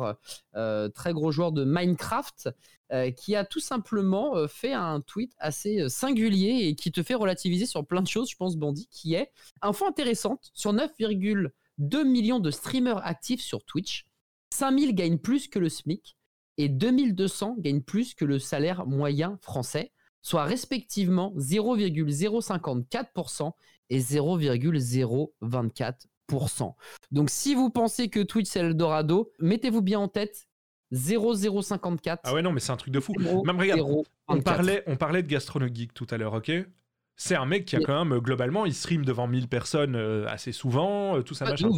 [0.94, 2.50] très gros joueur de Minecraft.
[2.94, 7.04] Euh, qui a tout simplement euh, fait un tweet assez euh, singulier et qui te
[7.04, 11.52] fait relativiser sur plein de choses, je pense, Bandit, qui est info intéressante sur 9,2
[12.06, 14.08] millions de streamers actifs sur Twitch.
[14.54, 16.16] 5000 gagnent plus que le SMIC
[16.56, 23.52] et 2200 gagnent plus que le salaire moyen français, soit respectivement 0,054%
[23.90, 26.74] et 0,024%.
[27.12, 30.47] Donc si vous pensez que Twitch c'est l'Eldorado, mettez-vous bien en tête
[30.94, 32.22] 0,054.
[32.24, 33.14] Ah ouais, non, mais c'est un truc de fou.
[33.46, 34.04] Même regarde, on
[34.36, 34.44] 24.
[34.44, 36.52] parlait, on parlait de Gastronogeek tout à l'heure, ok?
[37.20, 40.28] C'est un mec qui a quand même, euh, globalement, il stream devant 1000 personnes euh,
[40.28, 41.70] assez souvent, euh, tout ça, Ah, machin.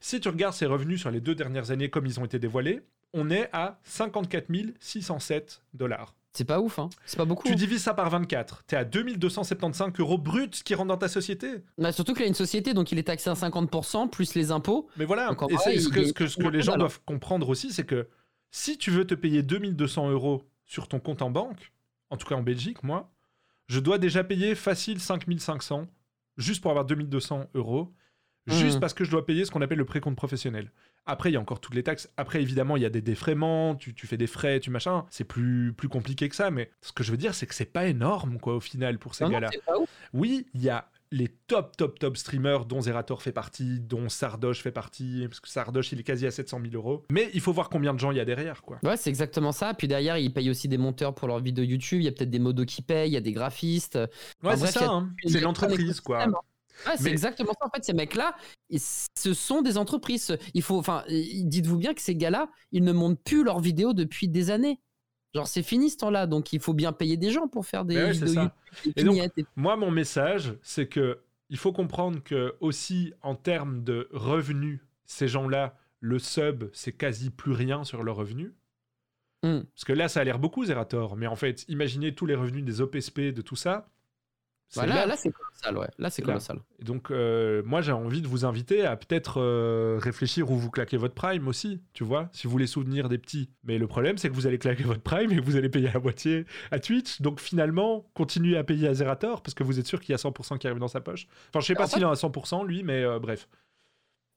[0.00, 2.80] Si tu regardes ses revenus sur les deux dernières années comme ils ont été dévoilés,
[3.12, 4.46] on est à 54
[4.80, 6.14] 607 dollars.
[6.32, 6.88] C'est pas ouf, hein.
[7.06, 7.46] C'est pas beaucoup.
[7.48, 11.62] Tu divises ça par 24, t'es à 2275 euros bruts qui rentrent dans ta société.
[11.78, 14.88] Bah, surtout qu'il a une société, donc il est taxé à 50%, plus les impôts.
[14.96, 16.78] Mais voilà, Donc, et vrai, ce que, ce que- ce que pas les gens hein.
[16.78, 18.06] doivent comprendre aussi, c'est que
[18.56, 21.72] si tu veux te payer 2200 euros sur ton compte en banque,
[22.08, 23.12] en tout cas en Belgique, moi,
[23.68, 25.86] je dois déjà payer facile 5500
[26.38, 27.92] juste pour avoir 2200 euros,
[28.46, 28.80] juste Mhm.
[28.80, 30.72] parce que je dois payer ce qu'on appelle le précompte professionnel.
[31.04, 32.10] Après, il y a encore toutes les taxes.
[32.16, 35.04] Après, évidemment, il y a des défraiements, tu, tu fais des frais, tu machin.
[35.10, 37.64] C'est plus, plus compliqué que ça, mais ce que je veux dire, c'est que c'est
[37.70, 39.50] pas énorme, quoi, au final, pour ces gars-là.
[40.14, 44.62] Oui, il y a les top, top, top streamers dont Zerator fait partie, dont Sardoche
[44.62, 47.04] fait partie, parce que Sardoche, il est quasi à 700 000 euros.
[47.12, 48.78] Mais il faut voir combien de gens il y a derrière, quoi.
[48.82, 49.72] Ouais, c'est exactement ça.
[49.74, 52.00] Puis derrière, ils payent aussi des monteurs pour leurs vidéos YouTube.
[52.00, 53.96] Il y a peut-être des modos qui payent, il y a des graphistes.
[53.96, 54.08] Ouais,
[54.54, 55.10] Enfin, c'est ça, hein.
[55.26, 56.26] c'est l'entreprise, quoi.
[56.84, 57.66] c'est Mais- exactement ça.
[57.66, 58.34] En fait, ces mecs-là,
[58.78, 60.36] ce sont des entreprises.
[60.54, 64.28] Il faut, enfin, dites-vous bien que ces gars-là, ils ne montent plus leurs vidéos depuis
[64.28, 64.80] des années.
[65.36, 66.26] Genre, c'est fini ce temps-là.
[66.26, 68.54] Donc, il faut bien payer des gens pour faire des Mais ouais, c'est vidéos ça.
[68.74, 71.20] YouTube, des Et donc, vignettes et- Moi, mon message, c'est que
[71.50, 77.30] il faut comprendre que aussi en termes de revenus, ces gens-là, le sub, c'est quasi
[77.30, 78.52] plus rien sur leurs revenus.
[79.42, 79.60] Hmm.
[79.74, 81.16] Parce que là, ça a l'air beaucoup, Zerator.
[81.16, 83.88] Mais en fait, imaginez tous les revenus des OPSP, de tout ça.
[84.74, 85.16] Là.
[85.16, 85.78] c'est colossal.
[85.78, 85.88] Ouais.
[85.98, 86.26] Là, c'est là.
[86.26, 86.58] colossal.
[86.80, 90.70] Et donc, euh, moi, j'ai envie de vous inviter à peut-être euh, réfléchir où vous
[90.70, 93.50] claquez votre prime aussi, tu vois, si vous voulez soutenir des petits.
[93.64, 95.90] Mais le problème, c'est que vous allez claquer votre prime et que vous allez payer
[95.94, 97.20] à moitié à Twitch.
[97.22, 100.18] Donc, finalement, continuez à payer à Zerator parce que vous êtes sûr qu'il y a
[100.18, 101.26] 100% qui arrive dans sa poche.
[101.50, 103.48] Enfin, je sais pas s'il en a 100%, lui, mais euh, bref.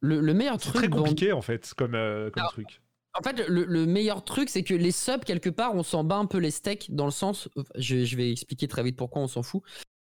[0.02, 0.76] Le, le meilleur C'est truc.
[0.76, 2.82] très compliqué, en fait, comme, euh, comme Alors, truc.
[3.16, 6.16] En fait, le, le meilleur truc, c'est que les subs, quelque part, on s'en bat
[6.16, 7.50] un peu les steaks dans le sens.
[7.76, 9.64] Je, je vais expliquer très vite pourquoi on s'en fout.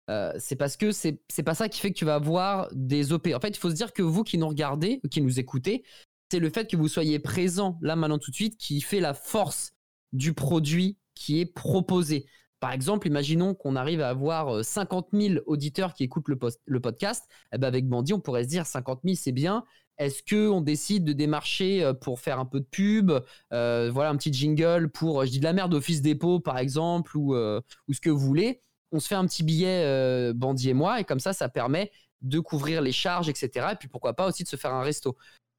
[0.09, 3.27] Euh, c'est parce que c'est pas ça qui fait que tu vas avoir des OP.
[3.33, 5.83] En fait, il faut se dire que vous qui nous regardez, qui nous écoutez,
[6.31, 9.13] c'est le fait que vous soyez présent là maintenant tout de suite qui fait la
[9.13, 9.73] force
[10.13, 12.25] du produit qui est proposé.
[12.59, 16.79] Par exemple, imaginons qu'on arrive à avoir euh, 50 000 auditeurs qui écoutent le, le
[16.79, 17.25] podcast.
[17.53, 19.63] Eh ben avec Bandit, on pourrait se dire 50 000, c'est bien.
[19.97, 23.11] Est-ce que on décide de démarcher euh, pour faire un peu de pub,
[23.53, 26.57] euh, voilà un petit jingle pour, euh, je dis de la merde, Office Dépôt par
[26.57, 28.61] exemple, ou, euh, ou ce que vous voulez?
[28.95, 31.91] On se fait un petit billet euh, Bandit et moi, et comme ça, ça permet
[32.21, 33.67] de couvrir les charges, etc.
[33.73, 35.17] Et puis pourquoi pas aussi de se faire un resto.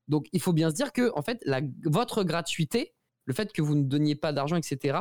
[0.08, 2.94] Donc il faut bien se dire que en fait, la, votre gratuité,
[3.26, 4.98] le fait que vous ne donniez pas d'argent, etc.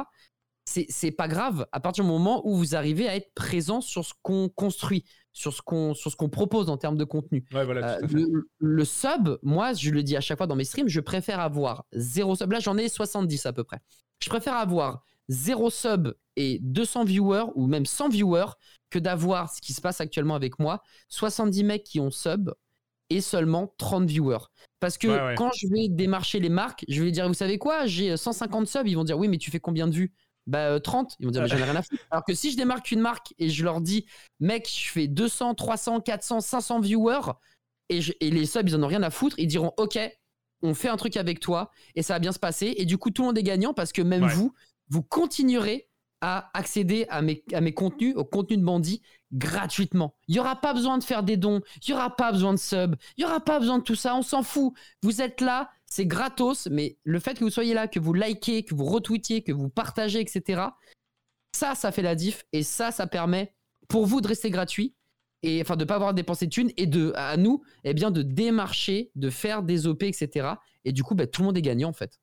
[0.67, 4.13] C'est pas grave à partir du moment où vous arrivez à être présent sur ce
[4.23, 7.45] qu'on construit, sur ce qu'on sur ce qu'on propose en termes de contenu.
[7.53, 10.89] Ouais, voilà, Euh, le sub, moi, je le dis à chaque fois dans mes streams,
[10.89, 12.51] je préfère avoir zéro sub.
[12.51, 13.79] Là, j'en ai 70 à peu près.
[14.19, 18.51] Je préfère avoir zéro sub et 200 viewers ou même 100 viewers
[18.89, 22.51] que d'avoir ce qui se passe actuellement avec moi, 70 mecs qui ont sub
[23.09, 24.45] et seulement 30 viewers.
[24.79, 25.35] Parce que Ouais, ouais.
[25.35, 28.87] quand je vais démarcher les marques, je vais dire, vous savez quoi, j'ai 150 subs,
[28.87, 30.13] ils vont dire, oui, mais tu fais combien de vues?
[30.47, 32.03] Bah euh, 30, ils vont dire mais j'en ai rien à foutre.
[32.11, 34.05] Alors que si je démarque une marque et je leur dis
[34.39, 37.31] mec, je fais 200, 300, 400, 500 viewers
[37.89, 39.97] et, je- et les subs ils en ont rien à foutre, ils diront OK,
[40.61, 43.09] on fait un truc avec toi et ça va bien se passer et du coup
[43.09, 44.33] tout le monde est gagnant parce que même Ouais.
[44.33, 44.53] vous,
[44.89, 45.89] vous continuerez
[46.21, 50.15] à accéder à mes, contenus, au contenu de Bandit gratuitement.
[50.27, 52.57] Il n'y aura pas besoin de faire des dons, il n'y aura pas besoin de
[52.59, 54.73] sub, il n'y aura pas besoin de tout ça, on s'en fout.
[55.03, 58.63] Vous êtes là, c'est gratos, mais le fait que vous soyez là, que vous likez,
[58.63, 60.63] que vous retweetiez, que vous partagez, etc.,
[61.51, 63.53] ça, ça fait la diff et ça, ça permet
[63.87, 64.95] pour vous de rester gratuit
[65.43, 68.23] et enfin de pas avoir dépensé de thunes et de à nous eh bien de
[68.23, 70.49] démarcher, de faire des OP, etc.
[70.85, 72.19] Et du coup, bah, tout le monde est gagnant en fait.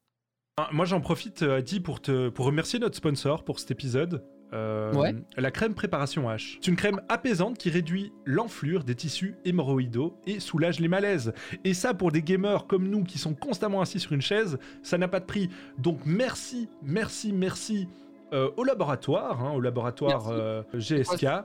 [0.59, 4.23] Ah, Moi, j'en profite, euh, Adi, pour, te, pour remercier notre sponsor pour cet épisode.
[4.53, 5.15] Euh, Ouais.
[5.39, 6.59] La crème préparation H.
[6.61, 11.33] C'est une crème apaisante qui réduit l'enflure des tissus hémorroïdaux et soulage les malaises.
[11.65, 14.99] Et ça, pour des gamers comme nous qui sont constamment assis sur une chaise, ça
[14.99, 15.49] n'a pas de prix.
[15.79, 17.89] Donc merci, merci, merci.
[18.33, 21.45] Euh, au laboratoire, hein, au laboratoire euh, GSK, hein,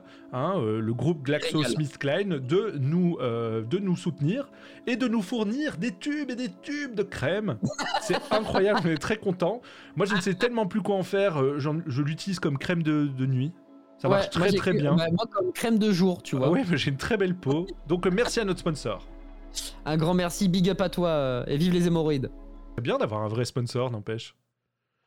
[0.56, 4.50] euh, le groupe GlaxoSmithKline, de nous, de nous soutenir
[4.86, 7.58] et de nous fournir des tubes et des tubes de crème.
[8.00, 9.60] C'est incroyable, on est très content.
[9.96, 11.42] Moi, je ne sais tellement plus quoi en faire.
[11.58, 13.52] je l'utilise comme crème de, de nuit.
[13.98, 14.94] Ça Ouais, marche très très bien.
[14.94, 16.52] bah, moi comme crème de jour, tu vois.
[16.56, 17.66] Ah mais j'ai une très belle peau.
[17.88, 19.04] Donc merci à notre sponsor.
[19.84, 22.30] Un grand merci, big up à toi et vive les hémorroïdes.
[22.76, 24.36] C'est bien d'avoir un vrai sponsor, n'empêche.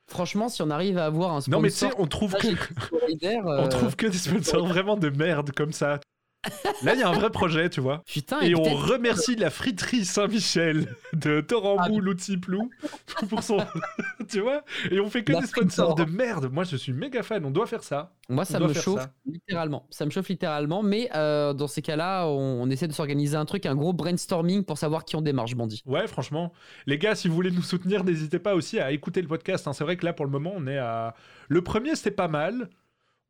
[0.08, 2.47] Franchement, si on arrive à avoir un sponsor, Non mais tu sais, on trouve que
[2.91, 5.99] on euh, trouve que des sponsors vraiment de merde comme ça.
[6.83, 8.01] Là, il y a un vrai projet, tu vois.
[8.07, 12.71] Putain, et et on remercie la friterie Saint-Michel de Ah, Torambou Loutiplou
[13.29, 13.57] pour son.
[14.29, 16.51] tu vois Et on fait que La des sponsors de merde.
[16.51, 17.45] Moi, je suis méga fan.
[17.45, 18.11] On doit faire ça.
[18.27, 19.11] Moi, ça me chauffe ça.
[19.25, 19.85] littéralement.
[19.91, 23.45] Ça me chauffe littéralement, mais euh, dans ces cas-là, on, on essaie de s'organiser un
[23.45, 25.83] truc, un gros brainstorming pour savoir qui on démarche, Bandit.
[25.85, 26.51] Ouais, franchement.
[26.87, 29.67] Les gars, si vous voulez nous soutenir, n'hésitez pas aussi à écouter le podcast.
[29.67, 29.73] hein.
[29.73, 31.13] C'est vrai que là, pour le moment, on est à.
[31.49, 32.69] Le premier, c'était pas mal.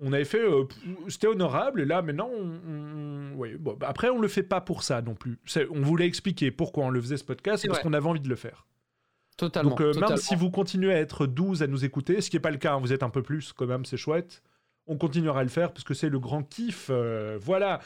[0.04, 0.42] On avait fait.
[0.42, 0.64] euh,
[1.08, 1.82] c'était honorable.
[1.82, 2.60] Et là, maintenant, on.
[2.68, 5.38] on- ouais, bon, bah, après, on le fait pas pour ça non plus.
[5.72, 7.66] On voulait expliquer pourquoi on le faisait ce podcast.
[7.68, 8.66] Parce qu'on avait envie de le faire.
[9.38, 9.70] Totalement.
[9.72, 12.42] Donc, euh, même si vous continuez à être 12 à nous écouter, ce qui n'est
[12.42, 14.44] pas le cas, hein, vous êtes un peu plus quand même, c'est chouette.
[14.88, 16.88] On continuera à le faire parce que c'est le grand kiff.
[16.90, 17.80] euh, voilà.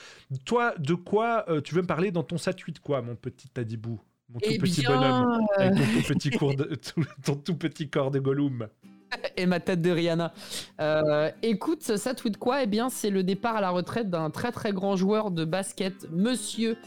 [0.45, 4.01] Toi, de quoi tu veux me parler dans ton sat de quoi, mon petit Tadibou
[4.29, 5.45] Mon tout Eh petit bien, bonhomme.
[5.57, 8.67] Avec ton tout petit, cours de- tout- ton tout petit corps de Gollum?
[9.37, 10.33] et ma tête de Rihanna.
[10.81, 12.63] Euh, écoute, ça tweet quoi?
[12.63, 15.93] Eh bien, c'est le départ à la retraite d'un très très grand joueur de basket,
[16.11, 16.77] Monsieur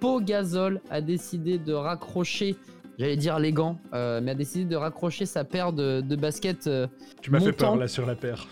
[0.00, 2.56] Pogazol, a décidé de raccrocher,
[2.98, 6.66] j'allais dire les gants, euh, mais a décidé de raccrocher sa paire de, de basket.
[6.66, 6.86] euh,
[7.22, 8.46] Tu m'as fait peur là sur la paire.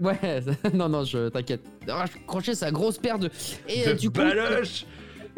[0.00, 0.16] Ouais,
[0.74, 1.62] non non, je t'inquiète.
[1.86, 3.30] De raccrocher sa grosse paire de.
[3.68, 4.20] Et euh, de du coup,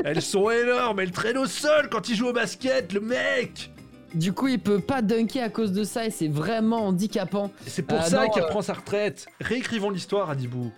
[0.05, 3.71] Elles sont énormes, elles traînent au sol quand il joue au basket, le mec
[4.15, 7.51] du coup, il peut pas dunker à cause de ça et c'est vraiment handicapant.
[7.67, 9.27] C'est pour Ah ça qu'il euh, reprend sa retraite.
[9.41, 10.71] Réécrivons l'histoire, Adibou.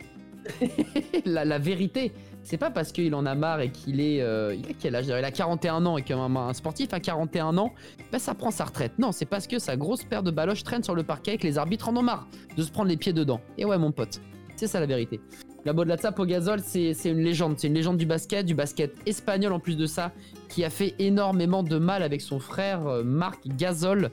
[1.25, 2.13] la, la vérité,
[2.43, 4.21] c'est pas parce qu'il en a marre et qu'il est.
[4.21, 7.57] euh, il a quel âge Il a 41 ans et qu'un un sportif à 41
[7.59, 7.73] ans,
[8.11, 8.93] bah, ça prend sa retraite.
[8.99, 11.47] Non, c'est parce que sa grosse paire de baloches traîne sur le parquet et que
[11.47, 12.27] les arbitres en ont marre
[12.57, 13.41] de se prendre les pieds dedans.
[13.57, 14.21] Et ouais, mon pote,
[14.57, 15.21] c'est ça la vérité.
[15.65, 17.55] La au-delà de ça, Pogazol, c'est c'est une légende.
[17.59, 20.13] C'est une légende du basket, du basket espagnol en plus de ça,
[20.49, 24.11] qui a fait énormément de mal avec son frère euh, Marc Gasol.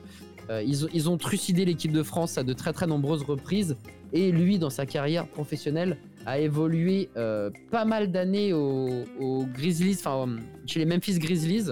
[0.48, 3.76] Euh, ils, ont, ils ont trucidé l'équipe de France à de très très nombreuses reprises.
[4.12, 10.36] Et lui, dans sa carrière professionnelle, a évolué euh, pas mal d'années aux, Grizzlies, enfin
[10.66, 11.70] chez les Memphis Grizzlies,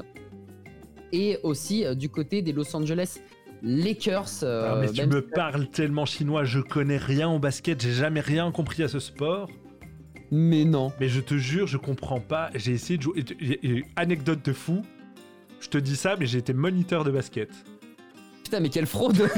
[1.13, 3.19] et aussi du côté des Los Angeles
[3.63, 4.29] Lakers.
[4.45, 7.93] euh, Ah, mais tu me si- parles tellement chinois, je connais rien au basket, j'ai
[7.93, 9.49] jamais rien compris à ce sport.
[10.31, 10.93] Mais non.
[11.01, 12.51] Mais je te jure, je comprends pas.
[12.55, 13.25] J'ai essayé de jouer.
[13.97, 14.83] Anecdote de fou.
[15.61, 17.51] Je te dis ça, mais j'ai été moniteur de basket.
[18.45, 19.17] Putain, mais quelle fraude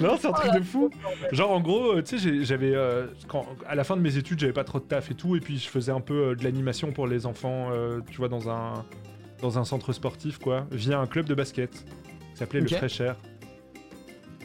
[0.00, 0.88] Non, c'est un truc de fou.
[1.32, 2.74] Genre, en gros, euh, tu sais, j'avais.
[2.74, 3.06] euh,
[3.66, 5.34] à la fin de mes études, j'avais pas trop de taf et tout.
[5.34, 8.28] Et puis, je faisais un peu euh, de l'animation pour les enfants, euh, tu vois,
[8.28, 8.84] dans un,
[9.42, 13.16] dans un centre sportif, quoi, via un club de basket qui s'appelait le Cher.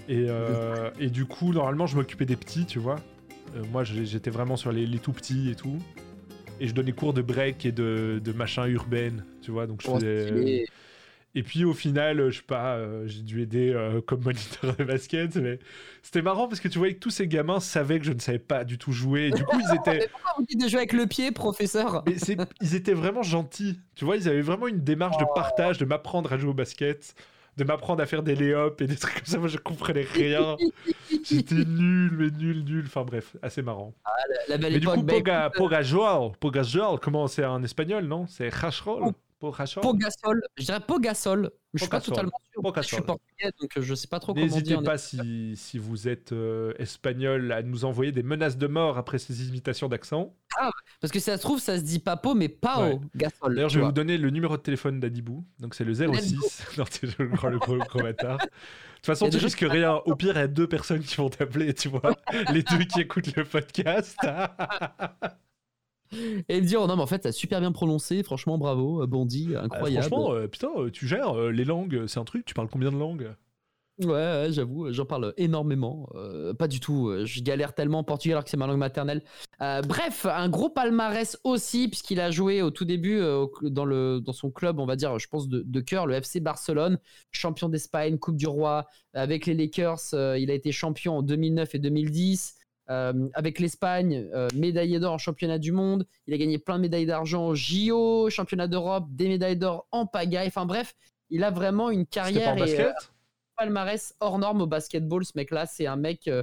[0.08, 2.96] Et, euh, et du coup, normalement, je m'occupais des petits, tu vois.
[3.56, 5.80] Euh, moi, j'étais vraiment sur les, les tout petits et tout.
[6.60, 9.68] Et je donnais cours de break et de, de machin urbaine, tu vois.
[9.68, 10.24] Donc, je Oh, faisais.
[10.24, 10.66] stylé.
[11.36, 14.76] Et puis au final, euh, je sais pas, euh, j'ai dû aider euh, comme moniteur
[14.76, 15.60] de basket, mais
[16.02, 18.40] c'était marrant parce que tu voyais que tous ces gamins savaient que je ne savais
[18.40, 19.28] pas du tout jouer.
[19.28, 22.04] Et du coup, ils étaient, Mais pourquoi vous dites de jouer avec le pied, professeur
[22.06, 22.16] mais
[22.62, 23.80] ils étaient vraiment gentils.
[23.96, 25.34] Tu vois, ils avaient vraiment une démarche de Oh.
[25.36, 27.14] partage, de m'apprendre à jouer au basket,
[27.60, 29.38] de m'apprendre à faire des lay-ups et des trucs comme ça.
[29.38, 30.56] Moi, je comprenais rien.
[31.24, 32.84] J'étais nul, mais nul, nul.
[32.88, 33.94] Enfin bref, assez marrant.
[34.48, 38.26] La belle Mais du coup, bah, Poga, écoute, Pogajol, Pogajol, comment c'est en espagnol, non?
[38.28, 42.14] C'est Rachrol Pogasol, je dirais Pogasol, mais je suis pas Pogasol.
[42.16, 42.52] totalement sûr.
[42.56, 42.94] Je Pocasol.
[42.98, 44.80] suis portugais, donc euh, je sais pas trop comment N'hésitez dire.
[44.80, 48.98] en pas si, si vous êtes euh, espagnol à nous envoyer des menaces de mort
[48.98, 50.36] après ces imitations d'accent.
[51.00, 53.00] Parce que si ça se trouve, ça se dit Papo, mais Pao Ouais.
[53.16, 53.56] Gasol.
[53.56, 53.90] D'ailleurs, je vais vois.
[53.90, 55.46] vous donner le numéro de téléphone d'Adibou.
[55.60, 56.66] Donc c'est le 06.
[56.78, 58.40] non, c'est le gros, le gros, gros bâtard.
[58.40, 59.94] De toute façon, tu risques rien.
[60.06, 62.18] Au pire, il y a deux personnes qui vont t'appeler, tu vois.
[62.52, 64.18] Les deux qui écoutent le podcast.
[66.50, 69.08] Et me dire, oh non, mais en fait, t'as super bien prononcé, franchement, bravo, euh,
[69.08, 70.08] Bondy, Euh, incroyable.
[70.08, 72.06] franchement, euh, putain, euh, tu gères euh, les langues.
[72.08, 72.46] C'est un truc.
[72.46, 73.30] Tu parles combien de langues?
[74.02, 76.08] Ouais, ouais, j'avoue, j'en parle énormément.
[76.16, 78.78] Euh, pas du tout, euh, je galère tellement en portugais alors que c'est ma langue
[78.78, 79.22] maternelle.
[79.62, 83.20] Euh, bref, un gros palmarès aussi, puisqu'il a joué au tout début
[83.62, 86.40] dans, le, dans son club, on va dire, je pense, de, de cœur, le FC
[86.40, 86.98] Barcelone,
[87.32, 88.88] champion d'Espagne, Coupe du Roi.
[89.14, 92.56] Avec les Lakers, il a été champion en 2009 et 2010.
[92.90, 96.08] Euh, avec l'Espagne, euh, médaillé d'or en championnat du monde.
[96.26, 100.08] Il a gagné plein de médailles d'argent au JO, championnat d'Europe, des médailles d'or en
[100.08, 100.48] pagaille.
[100.48, 100.96] Enfin bref,
[101.30, 102.92] il a vraiment une pas carrière en et, euh,
[103.56, 105.24] palmarès hors norme au basketball.
[105.24, 106.42] Ce mec-là, c'est un mec euh,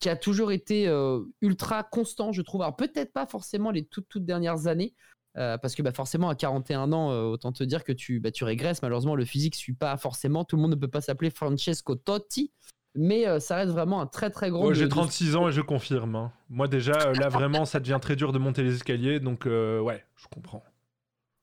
[0.00, 0.88] qui a toujours été
[1.42, 2.62] ultra constant, je trouve.
[2.62, 4.94] Alors peut-être pas forcément les toutes, toutes dernières années,
[5.34, 8.80] parce que bah, forcément à 41 ans, autant te dire que tu, bah, tu régresses.
[8.80, 10.44] Malheureusement, le physique suit pas forcément.
[10.44, 12.52] Tout le monde ne peut pas s'appeler Francesco Totti.
[13.00, 14.68] Mais euh, ça reste vraiment un très très gros.
[14.68, 16.16] Ouais, J'ai de- 36 ans et je confirme.
[16.16, 16.32] hein.
[16.50, 19.20] Moi, déjà, euh, là, vraiment, ça devient très dur de monter les escaliers.
[19.20, 20.64] Donc, euh, ouais, je comprends.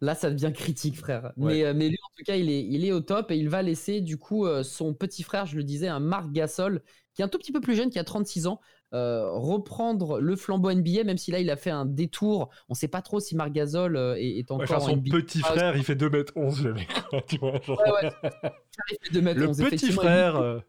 [0.02, 1.32] Là, ça devient critique, frère.
[1.38, 1.64] Ouais.
[1.64, 3.62] Mais, mais lui, en tout cas, il est, il est au top et il va
[3.62, 6.82] laisser, du coup, son petit frère, je le disais, un Marc Gasol,
[7.14, 8.60] qui est un tout petit peu plus jeune, qui a 36 ans,
[8.94, 12.50] euh, reprendre le flambeau NBA, même si là, il a fait un détour.
[12.68, 15.12] On sait pas trop si Marc Gasol euh, est, est Ouais, encore en son NBA.
[15.18, 16.90] petit Ah, frère, il fait 2m11, le mec.
[17.10, 17.80] quoi, tu vois, genre.
[17.80, 18.12] Ouais, ouais.
[18.92, 20.62] Il fait 2 mètres Le 11, petit frère.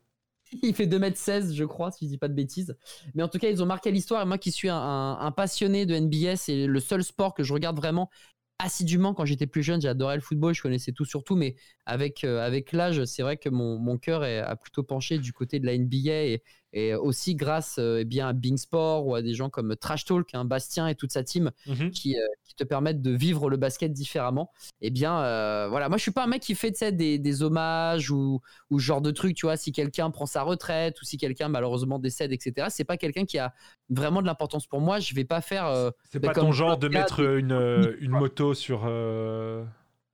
[0.63, 2.77] Il fait 2m16, je crois, si je dis pas de bêtises.
[3.15, 4.23] Mais en tout cas, ils ont marqué l'histoire.
[4.23, 7.53] Et moi qui suis un, un- passionné de NBA, c'est le seul sport que je
[7.53, 8.11] regarde vraiment
[8.59, 9.81] assidûment quand j'étais plus jeune.
[9.81, 11.37] J'adorais le football, je connaissais tout sur tout.
[11.37, 15.61] Mais avec, euh, l'âge, c'est vrai que mon, mon cœur a plutôt penché du côté
[15.61, 16.25] de la NBA.
[16.25, 16.43] Et,
[16.73, 20.05] et aussi grâce euh, eh bien, à Bing Sport ou à des gens comme Trash
[20.05, 21.91] Talk, hein, Bastien et toute sa team mhm.
[21.91, 24.51] qui, euh, qui te permettent de vivre le basket différemment.
[24.81, 28.11] Eh bien, euh, voilà, moi je suis pas un mec qui fait des, des hommages
[28.11, 28.41] ou,
[28.71, 31.49] ou ce genre de trucs, tu vois, si quelqu'un prend sa retraite ou si quelqu'un
[31.49, 32.69] malheureusement décède, etc.
[32.71, 33.55] C'est pas quelqu'un qui a
[33.89, 34.99] vraiment de l'importance pour moi.
[34.99, 35.67] Je vais pas faire.
[35.67, 38.87] euh, C'est bah, pas ton genre de mettre une, une moto sur.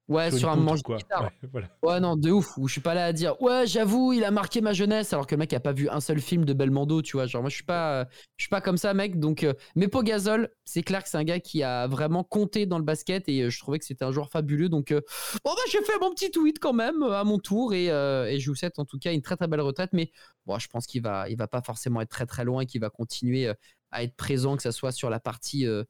[0.08, 0.96] Ouais, sur un manche quoi.
[0.96, 1.22] de guitare.
[1.24, 1.68] Ouais, voilà.
[1.82, 2.56] Ouais, non, de ouf.
[2.58, 5.26] Où je suis pas là à dire, ouais, j'avoue, il a marqué ma jeunesse, alors
[5.26, 7.26] que le mec a pas vu un seul film de Belmondo, tu vois.
[7.26, 9.18] Genre, moi, je suis pas, je suis pas comme ça, mec.
[9.18, 12.78] Donc, euh, mais Pogazol, c'est clair que c'est un gars qui a vraiment compté dans
[12.78, 14.68] le basket et euh, je trouvais que c'était un joueur fabuleux.
[14.68, 15.00] Donc, euh,
[15.44, 18.50] bon, bah, j'ai fait mon petit tweet quand même à mon tour et, et je
[18.50, 19.90] vous souhaite en tout cas une très très belle retraite.
[19.92, 20.10] Mais
[20.46, 22.80] bon, je pense qu'il va, il va pas forcément être très très loin et qu'il
[22.80, 23.52] va continuer
[23.90, 25.66] à être présent, que ça soit sur la partie.
[25.66, 25.84] euh,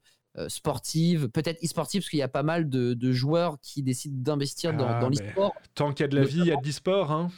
[0.47, 4.75] sportive, peut-être e-sportive, parce qu'il y a pas mal de, de joueurs qui décident d'investir
[4.75, 5.53] dans, Ah, dans l'e-sport.
[5.75, 7.11] Tant qu'il y a de la vie, il y a de l'e-sport.
[7.11, 7.31] Hein.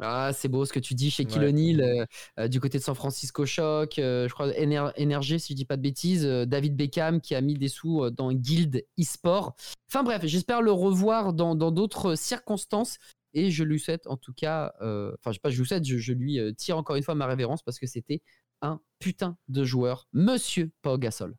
[0.00, 1.24] Ah, c'est beau ce que tu dis chez.
[1.26, 2.04] Kill euh,
[2.40, 5.64] euh, du côté de San Francisco Shock, euh, je crois Ener- Energy, si je dis
[5.64, 9.54] pas de bêtises, euh, David Beckham qui a mis des sous euh, dans Guild eSport.
[9.88, 12.96] Enfin bref, j'espère le revoir dans d'autres circonstances
[13.34, 15.84] et je lui souhaite en tout cas, euh, enfin je sais pas, je lui souhaite,
[15.86, 18.22] je, je lui euh, tire encore une fois ma révérence parce que c'était
[18.62, 21.34] un putain de joueur, Monsieur Pau Gasol.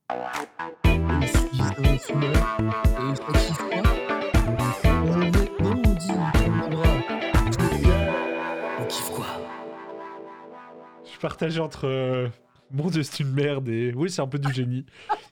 [11.04, 11.86] Je suis partagé entre.
[11.88, 12.28] euh,
[12.72, 13.94] Mon dieu, c'est une merde et.
[13.96, 14.86] Oui, c'est un peu du génie.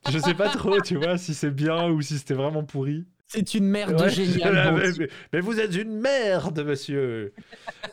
[0.10, 3.06] Je sais pas trop, tu vois, si c'est bien ou si c'était vraiment pourri.
[3.34, 4.53] C'est une merde Ouais, géniale.
[4.75, 4.99] mais, Bondy.
[4.99, 7.34] mais- mais vous êtes une merde, monsieur.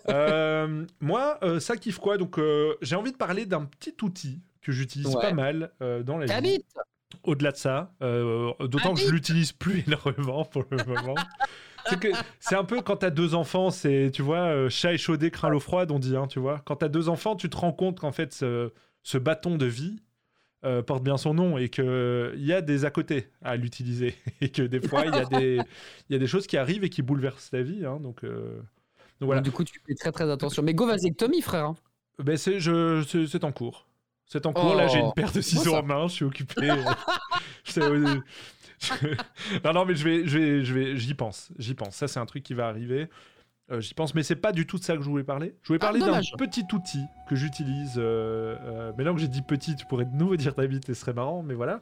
[0.09, 4.41] Euh, moi, euh, ça kiffe quoi Donc, euh, j'ai envie de parler d'un petit outil
[4.63, 5.21] que j'utilise Ouais.
[5.21, 5.71] pas mal
[6.05, 6.65] dans la vie.
[7.25, 11.15] Au-delà de ça, d'autant que je l'utilise plus énormément pour le moment.
[11.89, 12.09] c'est que
[12.41, 15.91] c'est un peu quand t'as deux enfants, c'est tu vois chat échaudé craint l'eau froide,
[15.91, 16.61] on dit, hein, tu vois.
[16.65, 18.73] Quand t'as deux enfants, tu te rends compte qu'en fait ce,
[19.03, 20.01] ce bâton de vie
[20.65, 24.15] euh, porte bien son nom et que il y a des à côté à l'utiliser
[24.41, 25.61] et que des fois il y a des
[26.09, 28.25] il y a des choses qui arrivent et qui bouleversent ta vie, hein, donc.
[28.25, 28.57] euh,
[29.21, 29.41] donc voilà.
[29.41, 30.63] Donc, du coup, tu fais très très attention.
[30.63, 31.65] Mais go vasectomie, frère.
[31.67, 31.77] hein.
[32.23, 33.87] Ben c'est je c'est c'est en cours.
[34.27, 34.75] C'est en cours.
[34.75, 35.07] Là, j'ai Oh.
[35.07, 36.07] une paire de ciseaux en main.
[36.09, 36.69] Je suis occupé.
[37.79, 38.17] Euh,
[39.65, 41.51] non, non, mais je vais, je vais, je vais, j'y pense.
[41.59, 41.95] J'y pense.
[41.97, 43.09] Ça, c'est un truc qui va arriver.
[43.71, 45.55] Euh, j'y pense, mais c'est pas du tout de ça que je voulais parler.
[45.63, 47.95] Je voulais Ah, parler d'un petit outil que j'utilise.
[47.99, 50.89] euh, euh, mais là que j'ai dit petit, tu pourrais de nouveau dire ta bite
[50.89, 51.81] et ce serait marrant, mais voilà.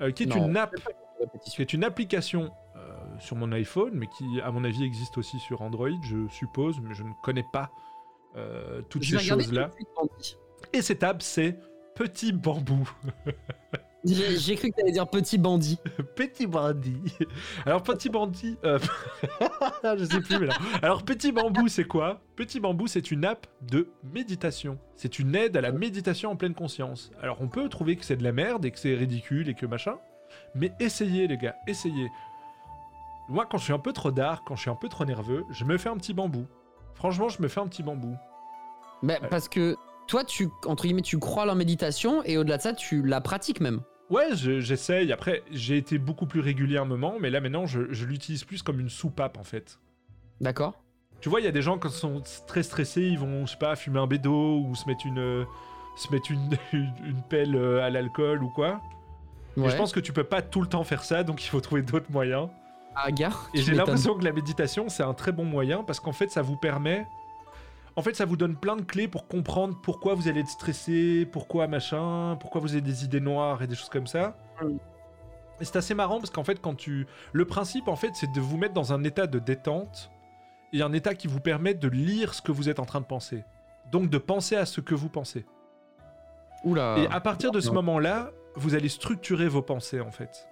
[0.00, 0.46] Euh, qui est Non.
[0.46, 0.74] une app,
[1.44, 5.40] qui est une application euh, sur mon iPhone, mais qui, à mon avis, existe aussi
[5.40, 7.70] sur Android, je suppose, mais je ne connais pas
[8.36, 9.70] euh, toutes Je ces choses-là.
[10.72, 11.58] Et cette app, c'est
[11.96, 12.88] Petit Bambou.
[14.04, 15.78] J'ai cru que t'allais dire petit bandit.
[16.14, 17.02] Petit bandit.
[17.66, 18.78] Alors petit bandit, euh,
[19.98, 20.54] je sais plus mais là.
[20.82, 22.20] Alors petit bambou c'est quoi?
[22.36, 24.78] Petit bambou c'est une app de méditation.
[24.94, 27.10] C'est une aide à la méditation en pleine conscience.
[27.20, 29.66] Alors on peut trouver que c'est de la merde et que c'est ridicule et que
[29.66, 29.96] machin,
[30.54, 32.08] mais essayez les gars, essayez.
[33.28, 35.44] Moi quand je suis un peu trop dark, quand je suis un peu trop nerveux,
[35.50, 36.46] je me fais un petit bambou.
[36.94, 38.16] Franchement je me fais un petit bambou.
[39.02, 39.76] Mais parce que
[40.08, 43.60] toi, tu entre guillemets, tu crois en méditation et au-delà de ça, tu la pratiques
[43.60, 43.80] même.
[44.10, 45.12] Ouais, je- j'essaye.
[45.12, 48.42] Après, j'ai été beaucoup plus régulier à un moment, mais là maintenant, je, je l'utilise
[48.44, 49.78] plus comme une soupape en fait.
[50.40, 50.74] D'accord.
[51.20, 53.52] Tu vois, il y a des gens quand ils sont très stressés, ils vont, je
[53.52, 55.44] sais pas, fumer un bédo ou se mettre une, euh,
[55.96, 58.80] se mettre une, une, une pelle euh, à l'alcool ou quoi.
[59.56, 61.60] Et je pense que tu peux pas tout le temps faire ça, donc il faut
[61.60, 62.48] trouver d'autres moyens.
[62.94, 63.50] Ah, gare.
[63.54, 66.42] Et j'ai l'impression que la méditation, c'est un très bon moyen parce qu'en fait, ça
[66.42, 67.04] vous permet.
[67.96, 71.26] En fait, ça vous donne plein de clés pour comprendre pourquoi vous allez être stressé,
[71.30, 74.36] pourquoi machin, pourquoi vous avez des idées noires et des choses comme ça.
[75.60, 77.06] Et c'est assez marrant parce qu'en fait, quand tu.
[77.32, 80.10] Le principe, en fait, c'est de vous mettre dans un état de détente
[80.72, 83.06] et un état qui vous permet de lire ce que vous êtes en train de
[83.06, 83.44] penser.
[83.90, 85.46] Donc de penser à ce que vous pensez.
[86.64, 86.96] Oula.
[86.98, 90.48] Et à partir de ce moment-là, vous allez structurer vos pensées en fait.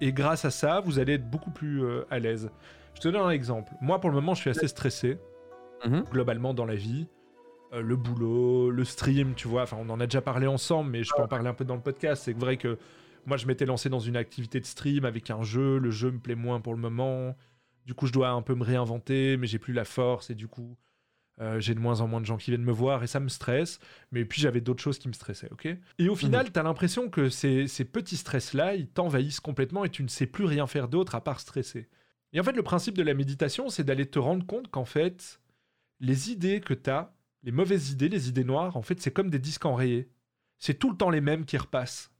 [0.00, 2.50] Et grâce à ça, vous allez être beaucoup plus euh, à l'aise.
[2.94, 3.72] Je te donne un exemple.
[3.80, 5.18] Moi, pour le moment, je suis assez stressé,
[5.84, 6.04] Mhm.
[6.10, 7.06] globalement dans la vie.
[7.72, 9.62] Euh, le boulot, le stream, tu vois.
[9.62, 11.76] Enfin, on en a déjà parlé ensemble, mais je peux en parler un peu dans
[11.76, 12.22] le podcast.
[12.24, 12.78] C'est vrai que
[13.26, 15.78] moi, je m'étais lancé dans une activité de stream avec un jeu.
[15.78, 17.34] Le jeu me plaît moins pour le moment.
[17.86, 20.48] Du coup, je dois un peu me réinventer, mais j'ai plus la force et du
[20.48, 20.76] coup,
[21.40, 23.28] euh, j'ai de moins en moins de gens qui viennent me voir et ça me
[23.28, 23.80] stresse.
[24.12, 25.68] Mais puis, j'avais d'autres choses qui me stressaient, ok?
[25.98, 30.02] Et au final, t'as l'impression que ces, ces petits stress-là, ils t'envahissent complètement et tu
[30.02, 31.88] ne sais plus rien faire d'autre à part stresser.
[32.34, 35.40] Et en fait, le principe de la méditation, c'est d'aller te rendre compte qu'en fait,
[36.02, 37.12] les idées que t'as,
[37.44, 40.10] les mauvaises idées, les idées noires, en fait, c'est comme des disques enrayés.
[40.58, 42.12] C'est tout le temps les mêmes qui repassent.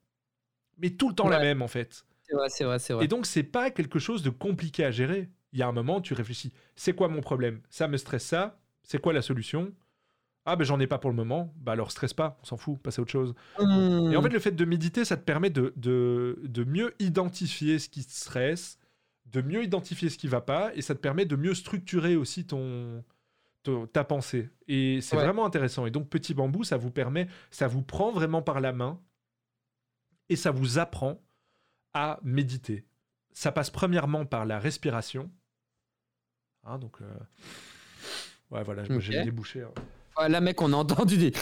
[0.79, 2.07] Mais tout le temps la même, en fait.
[2.23, 3.05] C'est vrai, c'est vrai, c'est vrai.
[3.05, 5.29] Et donc, c'est pas quelque chose de compliqué à gérer.
[5.53, 6.53] Il y a un moment, tu réfléchis.
[6.77, 7.61] C'est quoi mon problème?
[7.69, 8.59] Ça me stresse ça.
[8.83, 9.73] C'est quoi la solution?
[10.45, 11.53] Ah, ben j'en ai pas pour le moment.
[11.59, 12.39] Bah alors, stresse pas.
[12.43, 12.81] On s'en fout.
[12.81, 13.35] Passe à autre chose.
[13.61, 14.11] Hmm.
[14.13, 17.79] Et en fait, le fait de méditer, ça te permet de, de, de mieux identifier
[17.79, 18.79] ce qui te stresse,
[19.27, 22.45] de mieux identifier ce qui va pas, et ça te permet de mieux structurer aussi
[22.47, 23.05] ton-
[23.93, 24.51] ta pensée.
[24.69, 25.25] Et c'est Ouais.
[25.25, 25.87] vraiment intéressant.
[25.87, 29.01] Et donc, Petit Bambou, ça vous permet, ça vous prend vraiment par la main,
[30.29, 31.21] et ça vous apprend
[31.95, 32.85] à méditer.
[33.33, 35.31] Ça passe premièrement par la respiration.
[36.65, 37.07] Hein, donc, euh,
[38.51, 39.63] ouais, voilà, j'ai débouché.
[39.63, 39.73] hein.
[40.19, 41.33] Ouais, là, mec, on a entendu des.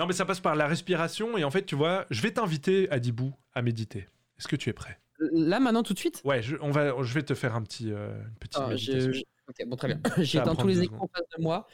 [0.00, 2.88] Non, mais ça passe par la respiration, et en fait, tu vois, je vais t'inviter,
[2.90, 4.08] Adibou, à méditer.
[4.38, 5.00] Est-ce que tu es prêt?
[5.18, 7.92] Là, maintenant, tout de suite Ouais, je, on va, je vais te faire un petit,
[7.92, 8.70] euh, une petite Ah,
[9.48, 10.00] Ok, bon, très bien.
[10.18, 11.66] J'ai éteint tous les écrans en face de moi.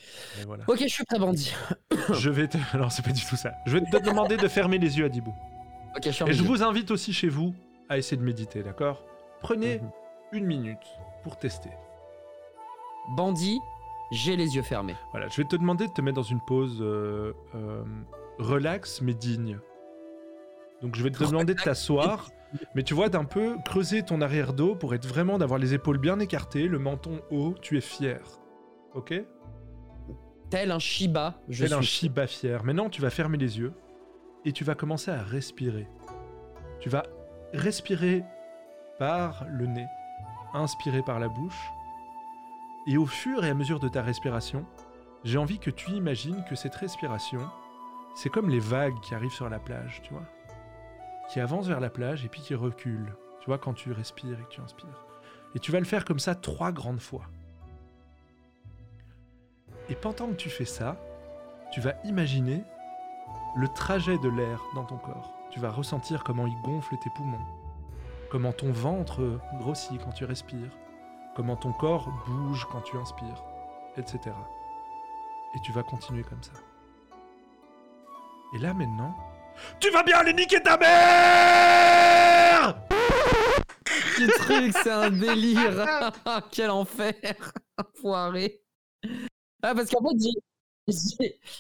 [0.47, 0.63] Voilà.
[0.69, 1.53] Ok, je suis prêt, bandit.
[2.13, 2.57] Je vais te...
[2.79, 3.53] Non, c'est pas du tout ça.
[3.67, 5.35] Je vais te demander de fermer les yeux, Adibou.
[5.97, 7.53] Ok, je suis en Et je vous invite aussi chez vous
[7.89, 9.05] à essayer de méditer, d'accord?
[9.41, 9.91] Prenez Mhm.
[10.33, 10.79] une minute
[11.25, 11.71] pour tester.
[13.17, 13.59] Bandit,
[14.13, 14.95] j'ai les yeux fermés.
[15.11, 17.83] Voilà, je vais te demander de te mettre dans une pause euh, euh,
[18.39, 19.59] relax mais digne.
[20.81, 22.29] Donc je vais te demander de t'asseoir,
[22.75, 25.99] mais tu vois d'un peu creuser ton arrière dos pour être vraiment d'avoir les épaules
[25.99, 28.21] bien écartées, le menton haut, tu es fier.
[28.95, 29.15] Ok?
[30.51, 31.83] Tel un Shiba, je Tel un.
[31.83, 32.65] Shiba fier.
[32.65, 33.73] Maintenant, tu vas fermer les yeux
[34.45, 35.89] et tu vas commencer à respirer.
[36.81, 37.05] Tu vas
[37.53, 38.25] respirer
[38.99, 39.87] par le nez,
[40.53, 41.61] inspirer par la bouche.
[42.87, 44.67] Et au fur et à mesure de ta respiration,
[45.25, 47.41] j'ai envie que tu imagines que cette respiration,
[48.15, 50.27] c'est comme les vagues qui arrivent sur la plage, tu vois
[51.31, 53.15] Qui avancent vers la plage et puis qui reculent.
[53.41, 55.05] Tu vois, quand tu respires et que tu inspires.
[55.55, 57.25] Et tu vas le faire comme ça trois grandes fois.
[59.89, 60.97] Et pendant que tu fais ça,
[61.73, 62.63] tu vas imaginer
[63.57, 65.33] le trajet de l'air dans ton corps.
[65.51, 67.45] Tu vas ressentir comment il gonfle tes poumons,
[68.31, 70.77] comment ton ventre grossit quand tu respires,
[71.37, 73.45] comment ton corps bouge quand tu inspires,
[73.97, 74.35] etc.
[75.55, 76.53] Et tu vas continuer comme ça.
[78.55, 79.15] Et là maintenant,
[79.81, 82.77] tu vas bien aller niquer ta mère
[84.17, 85.87] Ce truc, c'est un délire.
[86.53, 87.15] Quel enfer.
[87.79, 88.61] Enfoiré.
[89.63, 90.17] Ah, parce qu'en fait,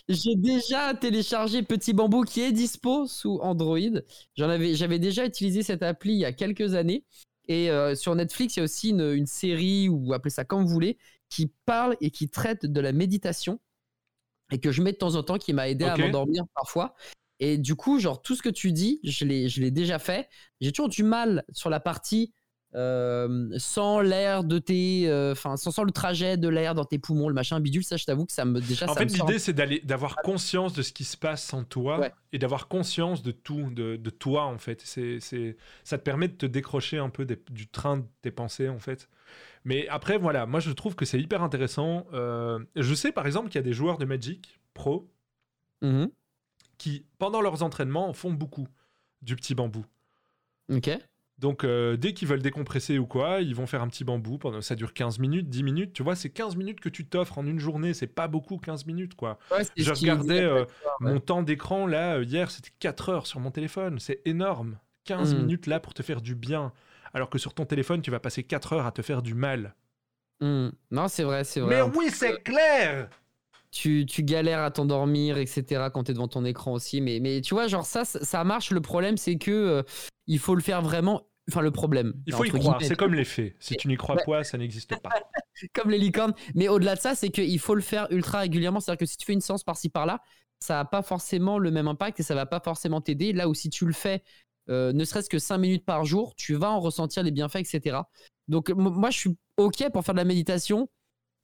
[0.08, 3.78] j'ai- déjà téléchargé Petit Bambou qui est dispo sous Android.
[4.36, 7.04] J'en avais, j'avais déjà utilisé cette appli il y a quelques années.
[7.48, 10.62] Et euh, sur Netflix, il y a aussi une, une série, ou appelez ça comme
[10.64, 10.96] vous voulez,
[11.28, 13.60] qui parle et qui traite de la méditation.
[14.52, 16.94] Et que je mets de temps en temps, qui m'a aidé à m'endormir parfois.
[17.44, 20.28] Et du coup, genre, tout ce que tu dis, je l'ai, je l'ai déjà fait.
[20.60, 22.32] J'ai toujours du mal sur la partie
[22.74, 26.98] euh, sans l'air de tes, euh, enfin sans, sans le trajet de l'air dans tes
[26.98, 28.86] poumons, le machin bidule, ça je t'avoue que ça me déjà.
[28.90, 32.00] En ça fait, l'idée, c'est d'aller, d'avoir conscience de ce qui se passe en toi
[32.00, 32.12] Ouais.
[32.32, 34.80] et d'avoir conscience de tout, de, de toi, en fait.
[34.84, 38.32] C'est, c'est, ça te permet de te décrocher un peu des- du train de tes
[38.32, 39.08] pensées, en fait.
[39.64, 42.06] Mais après, voilà, moi, je trouve que c'est hyper intéressant.
[42.12, 45.10] Euh, je sais, par exemple, qu'il y a des joueurs de Magic Pro
[45.82, 46.10] Mhm.
[46.78, 48.68] Qui, pendant leurs entraînements, font beaucoup
[49.22, 49.84] du petit bambou.
[50.72, 50.90] Ok.
[51.38, 54.38] Donc, euh, dès qu'ils veulent décompresser ou quoi, ils vont faire un petit bambou.
[54.38, 55.92] Pendant, ça dure 15 minutes, 10 minutes.
[55.92, 57.92] Tu vois, c'est 15 minutes que tu t'offres en une journée.
[57.92, 59.38] C'est pas beaucoup, 15 minutes, quoi.
[59.50, 60.66] Ouais, Je regardais euh, ouais.
[61.00, 63.98] mon temps d'écran, là, euh, hier, c'était 4 heures sur mon téléphone.
[63.98, 64.78] C'est énorme.
[65.06, 65.38] 15 Mm.
[65.38, 66.72] minutes, là, pour te faire du bien.
[67.12, 69.74] Alors que sur ton téléphone, tu vas passer 4 heures à te faire du mal.
[70.40, 70.68] Hmm.
[70.90, 71.76] Non, c'est vrai, c'est vrai.
[71.76, 73.08] Mais oui, c'est clair
[73.74, 75.88] tu, tu galères à t'endormir, etc.
[75.92, 77.00] quand t'es devant ton écran aussi.
[77.00, 78.70] Mais, mais tu vois, genre ça, ça marche.
[78.70, 79.82] Le problème, c'est que euh,
[80.26, 81.26] il faut le faire vraiment.
[81.50, 82.14] Enfin, le problème.
[82.26, 82.78] Il faut y croire.
[82.80, 83.54] C'est comme les faits.
[83.58, 84.22] Si tu n'y crois Ouais.
[84.24, 85.10] pas, ça n'existe pas.
[85.74, 86.32] comme les licornes.
[86.54, 88.80] Mais au-delà de ça, c'est qu'il faut le faire ultra régulièrement.
[88.80, 90.20] C'est-à-dire que si tu fais une séance par-ci par-là,
[90.60, 93.32] ça n'a pas forcément le même impact et ça va pas forcément t'aider.
[93.34, 94.22] Là où si tu le fais,
[94.70, 97.98] euh, ne serait-ce que 5 minutes par jour, tu vas en ressentir les bienfaits, etc.
[98.48, 100.88] Donc moi, je suis OK pour faire de la méditation.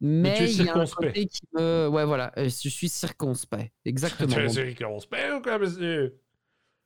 [0.00, 1.12] Mais, tu es il y a un circonspect.
[1.14, 1.88] côté qui me...
[1.88, 3.72] Ouais, voilà, euh, je suis circonspect.
[3.84, 4.28] Exactement.
[4.34, 6.18] Tu es circonspect ou quoi, monsieur?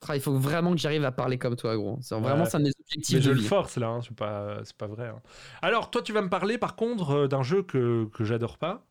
[0.07, 1.99] Ah, il faut vraiment que j'arrive à parler comme toi, gros.
[2.03, 2.51] C'est vraiment Ouais.
[2.51, 5.09] ça mes objectifs Mais je le force là, hein, c'est pas, pas vrai.
[5.09, 5.23] hein.
[5.63, 8.87] Alors, toi, tu vas me parler par contre euh, d'un jeu que, que j'adore pas.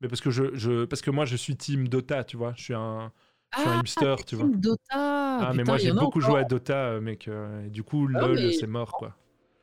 [0.00, 2.52] Mais parce que, je, je, parce que moi, je suis team Dota, tu vois.
[2.56, 3.12] Je suis un,
[3.56, 4.46] je suis un Ah, hipster, tu vois.
[4.54, 4.78] Dota.
[4.92, 7.28] Ah, mais moi, j'ai beaucoup joué à Dota, euh, mec.
[7.28, 9.16] et du coup, Ah, LOL, mais- c'est mort, quoi.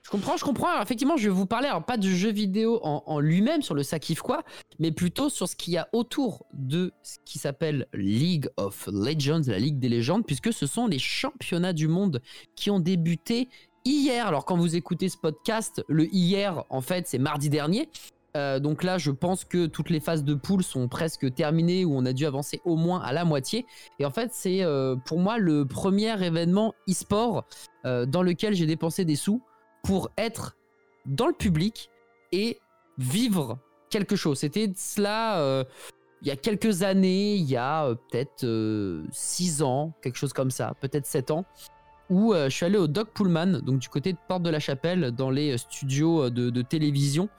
[0.07, 0.69] Je comprends, je comprends.
[0.69, 3.83] Alors, effectivement, je vais vous parler, alors pas du jeu vidéo en, lui-même, sur le
[3.83, 4.43] ça kiffe quoi,
[4.79, 9.41] mais plutôt sur ce qu'il y a autour de ce qui s'appelle League of Legends,
[9.47, 12.21] la Ligue des légendes, puisque ce sont les championnats du monde
[12.55, 13.49] qui ont débuté
[13.83, 14.27] hier.
[14.27, 17.89] Alors, quand vous écoutez ce podcast, le hier, en fait, c'est mardi dernier.
[18.37, 21.93] Euh, donc là, je pense que toutes les phases de poule sont presque terminées, où
[21.93, 23.65] on a dû avancer au moins à la moitié.
[23.99, 27.43] Et en fait, c'est euh, pour moi le premier événement e-sport
[27.85, 29.41] euh, dans lequel j'ai dépensé des sous
[29.83, 30.55] pour être
[31.05, 31.89] dans le public
[32.31, 32.59] et
[32.97, 33.57] vivre
[33.89, 34.39] quelque chose.
[34.39, 35.63] C'était cela euh,
[36.21, 38.45] il y a quelques années, il y a euh, peut-être
[39.11, 41.45] 6 ans, quelque chose comme ça, peut-être 7 ans,
[42.09, 44.59] où euh, je suis allé au Doc Pullman, donc du côté de Porte de la
[44.59, 47.29] Chapelle, dans les euh, studios euh, de, télévision.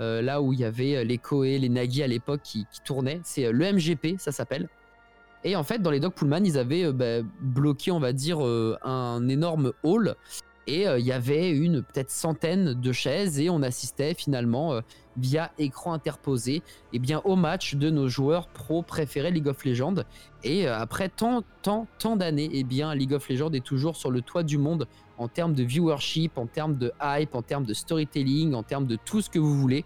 [0.00, 3.20] euh, là où il y avait euh, les Koei, les Nagi à l'époque qui, tournaient.
[3.24, 4.68] C'est euh, le MGP, ça s'appelle.
[5.44, 8.44] Et en fait, dans les Doc Pullman, ils avaient euh, bah, bloqué, on va dire,
[8.44, 10.16] euh, un énorme hall.
[10.66, 14.80] Et euh, il y avait une peut-être centaine de chaises et on assistait finalement euh,
[15.16, 16.62] via écran interposé
[16.92, 20.02] et bien au match de nos joueurs pro préférés League of Legends.
[20.42, 24.10] Et euh, après tant, tant, tant d'années, et bien League of Legends est toujours sur
[24.10, 24.86] le toit du monde
[25.18, 28.96] en termes de viewership, en termes de hype, en termes de storytelling, en termes de
[28.96, 29.84] tout ce que vous voulez.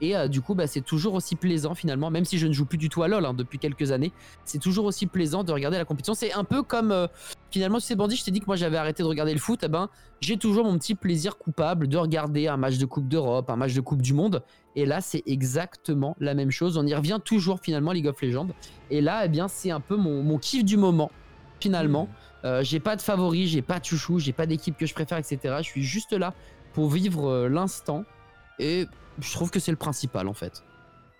[0.00, 2.66] Et euh, du coup, bah, c'est toujours aussi plaisant finalement, même si je ne joue
[2.66, 4.12] plus du tout à LoL hein, depuis quelques années,
[4.44, 6.14] c'est toujours aussi plaisant de regarder la compétition.
[6.14, 7.06] C'est un peu comme euh,
[7.50, 9.60] finalement, tu sais, Bandit, je t'ai dit que moi j'avais arrêté de regarder le foot.
[9.62, 9.88] Eh ben,
[10.20, 13.74] j'ai toujours mon petit plaisir coupable de regarder un match de Coupe d'Europe, un match
[13.74, 14.42] de Coupe du Monde.
[14.74, 16.76] Et là, c'est exactement la même chose.
[16.76, 18.48] On y revient toujours finalement, League of Legends.
[18.90, 21.10] Et là, eh bien, c'est un peu mon, mon kiff du moment
[21.60, 22.08] finalement.
[22.44, 25.18] Euh, j'ai pas de favori, j'ai pas de chouchou, j'ai pas d'équipe que je préfère,
[25.18, 25.56] etc.
[25.58, 26.34] Je suis juste là
[26.72, 28.04] pour vivre euh, l'instant.
[28.58, 28.86] Et
[29.20, 30.62] je trouve que c'est le principal en fait.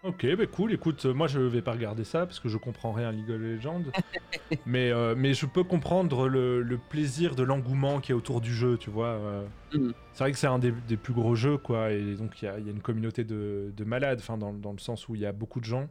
[0.03, 0.73] Ok, bah cool.
[0.73, 3.29] Écoute, euh, moi je vais pas regarder ça parce que je comprends rien à League
[3.31, 3.83] of Legends.
[4.67, 8.55] mais, euh, mais je peux comprendre le, le plaisir de l'engouement qui est autour du
[8.55, 9.09] jeu, tu vois.
[9.09, 9.47] euh.
[9.75, 9.93] Mhm.
[10.13, 11.91] C'est vrai que c'est un des, des plus gros jeux, quoi.
[11.91, 14.79] Et donc il y y a une communauté de, de malades, enfin, dans, dans le
[14.79, 15.89] sens où il y a beaucoup de gens.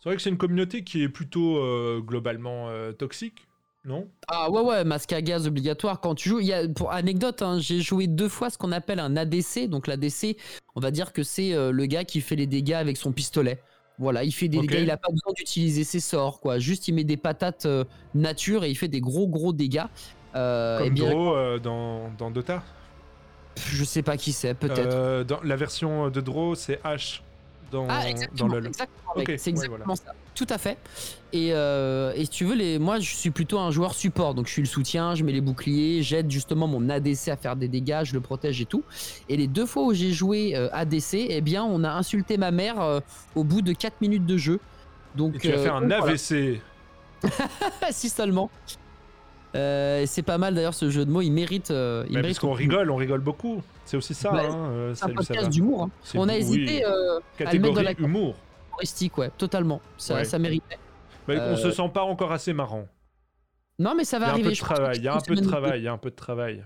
[0.00, 2.68] C'est vrai que c'est une communauté qui est plutôt euh, globalement
[2.98, 3.46] toxique,
[3.84, 6.40] non Ah ouais ouais, masque à gaz obligatoire quand tu joues.
[6.40, 9.68] Il y a, pour anecdote, hein, j'ai joué deux fois ce qu'on appelle un ADC.
[9.68, 10.36] Donc l'ADC,
[10.74, 13.60] on va dire que c'est euh, le gars qui fait les dégâts avec son pistolet.
[13.98, 16.58] Voilà, il fait des dégâts, il a pas besoin d'utiliser ses sorts, quoi.
[16.58, 19.84] Juste, il met des patates euh, nature et il fait des gros gros dégâts.
[20.34, 22.62] Euh, eh Comme bien, Draw euh, dans, dans Dota
[23.56, 25.22] je sais pas qui c'est, peut-être.
[25.22, 27.20] Dans la version de Draw, c'est H
[27.74, 28.66] dans, Ah, dans exactement, LoL.
[28.66, 29.96] exactement, c'est ouais, exactement voilà.
[29.96, 30.14] ça.
[30.34, 30.78] Tout à fait.
[31.32, 34.34] Et, euh, et si tu veux, les, moi, je suis plutôt un joueur support.
[34.34, 37.56] Donc, je suis le soutien, je mets les boucliers, j'aide justement mon ADC à faire
[37.56, 38.82] des dégâts, je le protège et tout.
[39.28, 42.50] Et les deux fois où j'ai joué euh, ADC, eh bien, on a insulté ma
[42.50, 43.00] mère euh,
[43.34, 44.60] au bout de 4 minutes de jeu.
[45.16, 46.12] Donc, Et tu as fait un donc, voilà.
[46.12, 46.60] AVC.
[47.90, 48.50] si seulement.
[49.54, 51.70] Euh, c'est pas mal d'ailleurs ce jeu de mots, il mérite.
[51.70, 53.62] euh, il Mais mérite parce qu'on rigole, on rigole beaucoup.
[53.84, 54.30] C'est aussi ça.
[54.32, 55.84] Bah, hein, euh, c'est un podcast d'humour.
[55.84, 55.90] hein.
[56.14, 56.38] On a oui.
[56.38, 58.34] hésité euh, à le mettre dans la humour.
[58.70, 59.80] humoristique, ouais, totalement.
[59.96, 60.24] Ça, Ouais.
[60.24, 60.78] ça méritait.
[61.28, 62.86] Mais on se sent pas encore assez marrant.
[63.78, 64.48] Non, mais ça Il va y a un arriver.
[64.96, 66.64] il y a un peu de travail, il y a un peu de travail.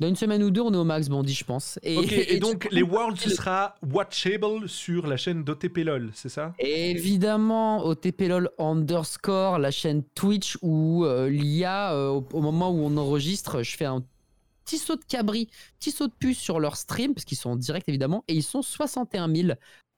[0.00, 1.78] Dans une semaine ou deux, on est au max Bandit, je pense.
[1.82, 6.54] Et, et, donc les Worlds, ce sera watchable sur la chaîne d'OTP LOL, c'est ça?
[6.58, 12.82] Évidemment, au TPLOL underscore, la chaîne Twitch où euh, l'IA, euh, au, au moment où
[12.82, 14.02] on enregistre, je fais un
[14.64, 15.48] petit saut de cabri,
[15.78, 18.42] petit saut de puce sur leur stream, parce qu'ils sont en direct évidemment, et ils
[18.42, 19.48] sont 61 000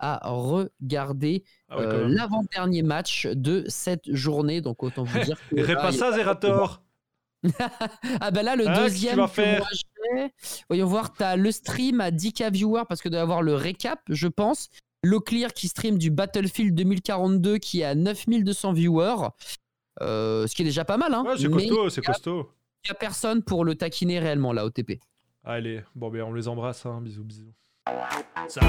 [0.00, 4.60] à regarder Ah ouais, euh, l'avant-dernier match de cette journée.
[4.60, 5.56] Donc autant vous dire que.
[5.56, 6.82] Là, pas ça, Zerator
[8.20, 10.32] ah bah là le Ah, que deuxième que faire moi j'ai,
[10.68, 14.28] voyons voir, t'as le stream à 10k viewers parce que doit avoir le récap, je
[14.28, 14.68] pense.
[15.26, 19.28] Clear qui stream du Battlefield 2042 qui est à 9200 viewers,
[20.00, 21.12] Euh, ce qui est déjà pas mal.
[21.12, 22.50] Hein, Ouais, c'est costaud, c'est il y a- costaud.
[22.84, 25.00] Il y a personne pour le taquiner réellement là au TP.
[25.44, 27.00] Allez, bon, ben on les embrasse, hein.
[27.02, 27.52] bisous, bisous.
[28.48, 28.60] Ça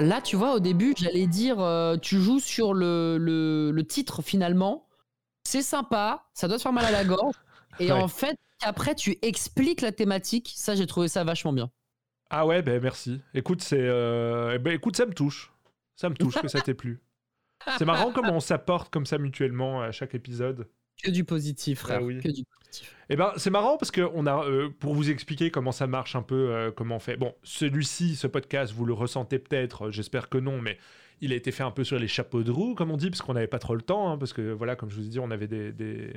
[0.00, 4.22] Là, tu vois, au début, j'allais dire, euh, tu joues sur le, le, le titre
[4.22, 4.86] finalement.
[5.44, 7.34] C'est sympa, ça doit te faire mal à la gorge.
[7.80, 7.92] Et Ouais.
[7.92, 10.52] en fait, après, tu expliques la thématique.
[10.56, 11.70] Ça, j'ai trouvé ça vachement bien.
[12.30, 13.20] Ah ouais, ben merci.
[13.34, 15.52] Écoute, c'est, euh, eh ben, écoute, ça me touche.
[15.96, 17.00] Ça me touche que ça t'ait plu.
[17.78, 20.68] C'est marrant comment on s'apporte comme ça mutuellement à chaque épisode.
[21.02, 21.98] Que du positif, frère.
[22.00, 22.20] Ah oui.
[22.20, 22.94] Que du positif.
[23.08, 26.14] Eh ben, c'est marrant parce que on a, euh, pour vous expliquer comment ça marche
[26.16, 27.16] un peu, euh, comment on fait.
[27.16, 30.76] Bon, celui-ci, ce podcast, vous le ressentez peut-être, euh, j'espère que non, mais
[31.20, 33.22] il a été fait un peu sur les chapeaux de roue, comme on dit, parce
[33.22, 35.18] qu'on n'avait pas trop le temps, hein, parce que voilà, comme je vous ai dit,
[35.18, 36.12] on avait des, des,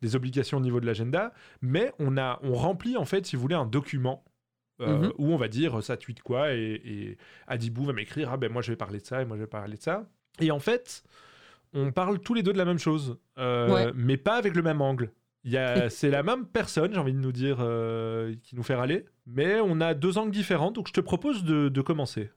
[0.00, 3.42] des obligations au niveau de l'agenda, mais on a, on remplit en fait, si vous
[3.42, 4.24] voulez, un document.
[4.80, 5.12] euh, Mhm.
[5.18, 8.62] Où on va dire ça tweet quoi et, et Adibou va m'écrire ah ben moi
[8.62, 10.08] je vais parler de ça et moi je vais parler de ça
[10.40, 11.04] et en fait
[11.74, 13.92] on parle tous les deux de la même chose euh, Ouais.
[13.94, 15.12] mais pas avec le même angle
[15.90, 19.58] c'est la même personne, j'ai envie de nous dire, euh, qui nous fait râler, mais
[19.60, 22.30] on a deux angles différents, donc je te propose de, de commencer.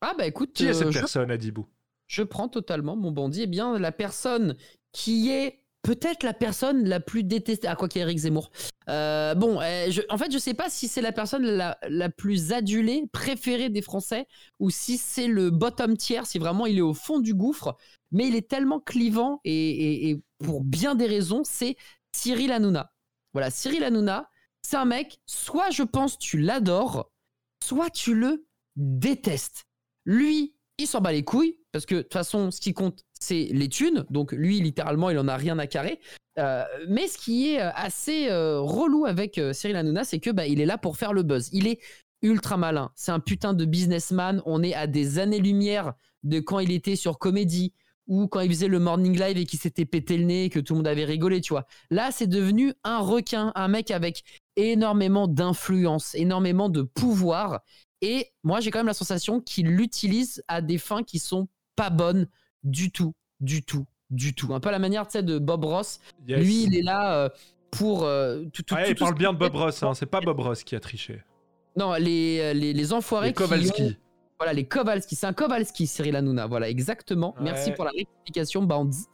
[0.00, 1.64] Ah bah écoute, Qui est cette euh, je, personne, Adibou?
[2.08, 3.42] je prends totalement mon bandit.
[3.42, 4.56] Eh bien, la personne
[4.90, 7.66] qui est peut-être la personne la plus détestée.
[7.68, 8.50] Ah, quoi qu'il y ait Eric Zemmour.
[8.88, 12.52] Euh, bon, euh, en fait, je sais pas si c'est la personne la, la plus
[12.52, 14.26] adulée, préférée des Français,
[14.60, 17.76] ou si c'est le bottom tier, si vraiment il est au fond du gouffre.
[18.12, 21.76] Mais il est tellement clivant et, et- et pour bien des raisons, c'est
[22.14, 22.92] Cyril Hanouna.
[23.32, 24.28] Voilà, Cyril Hanouna,
[24.62, 27.10] c'est un mec, soit je pense tu l'adores,
[27.64, 28.44] soit tu le
[28.76, 29.64] détestes.
[30.04, 33.48] Lui, il s'en bat les couilles, parce que de toute façon, ce qui compte, c'est
[33.52, 34.04] les thunes.
[34.10, 36.00] Donc lui, littéralement, il en a rien à carrer.
[36.38, 40.46] Euh, mais ce qui est euh, assez euh, relou avec Cyril Hanouna, c'est que bah,
[40.46, 41.48] il est là pour faire le buzz.
[41.52, 41.78] Il est
[42.22, 42.90] ultra malin.
[42.94, 44.42] C'est un putain de businessman.
[44.44, 47.72] On est à des années-lumière de quand il était sur Comédie
[48.08, 50.58] ou quand il faisait le morning live et qu'il s'était pété le nez et que
[50.58, 51.66] tout le monde avait rigolé, tu vois.
[51.90, 54.24] Là, c'est devenu un requin, un mec avec
[54.56, 57.60] énormément d'influence, énormément de pouvoir.
[58.00, 61.90] Et moi, j'ai quand même la sensation qu'il l'utilise à des fins qui sont pas
[61.90, 62.26] bonnes
[62.64, 64.52] du tout, du tout, du tout.
[64.54, 66.00] Un peu à la manière, tu sais, de Bob Ross.
[66.28, 66.38] Yes.
[66.40, 67.28] Lui, il est là euh,
[67.70, 69.54] pour euh, tout, tout, Ouais, tout- il parle bien de Bob.
[69.54, 71.22] Ross, hein, c'est pas Bob Ross qui a triché.
[71.76, 73.82] Non, les, les, les enfoirés Les qui Kowalski.
[73.82, 73.94] ont-
[74.38, 75.16] Voilà, les Kowalski.
[75.16, 76.46] C'est un Kowalski, Cyril Hanouna.
[76.46, 77.34] Voilà, exactement.
[77.40, 79.06] Merci pour la rectification, Bandit.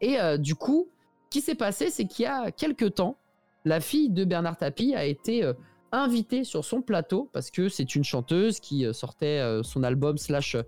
[0.00, 0.88] Et euh, du coup,
[1.24, 3.18] ce qui s'est passé, c'est qu'il y a quelques temps,
[3.64, 5.52] la fille de Bernard Tapie a été euh,
[5.92, 10.16] invitée sur son plateau parce que c'est une chanteuse qui euh, sortait euh, son album
[10.16, 10.62] slash euh,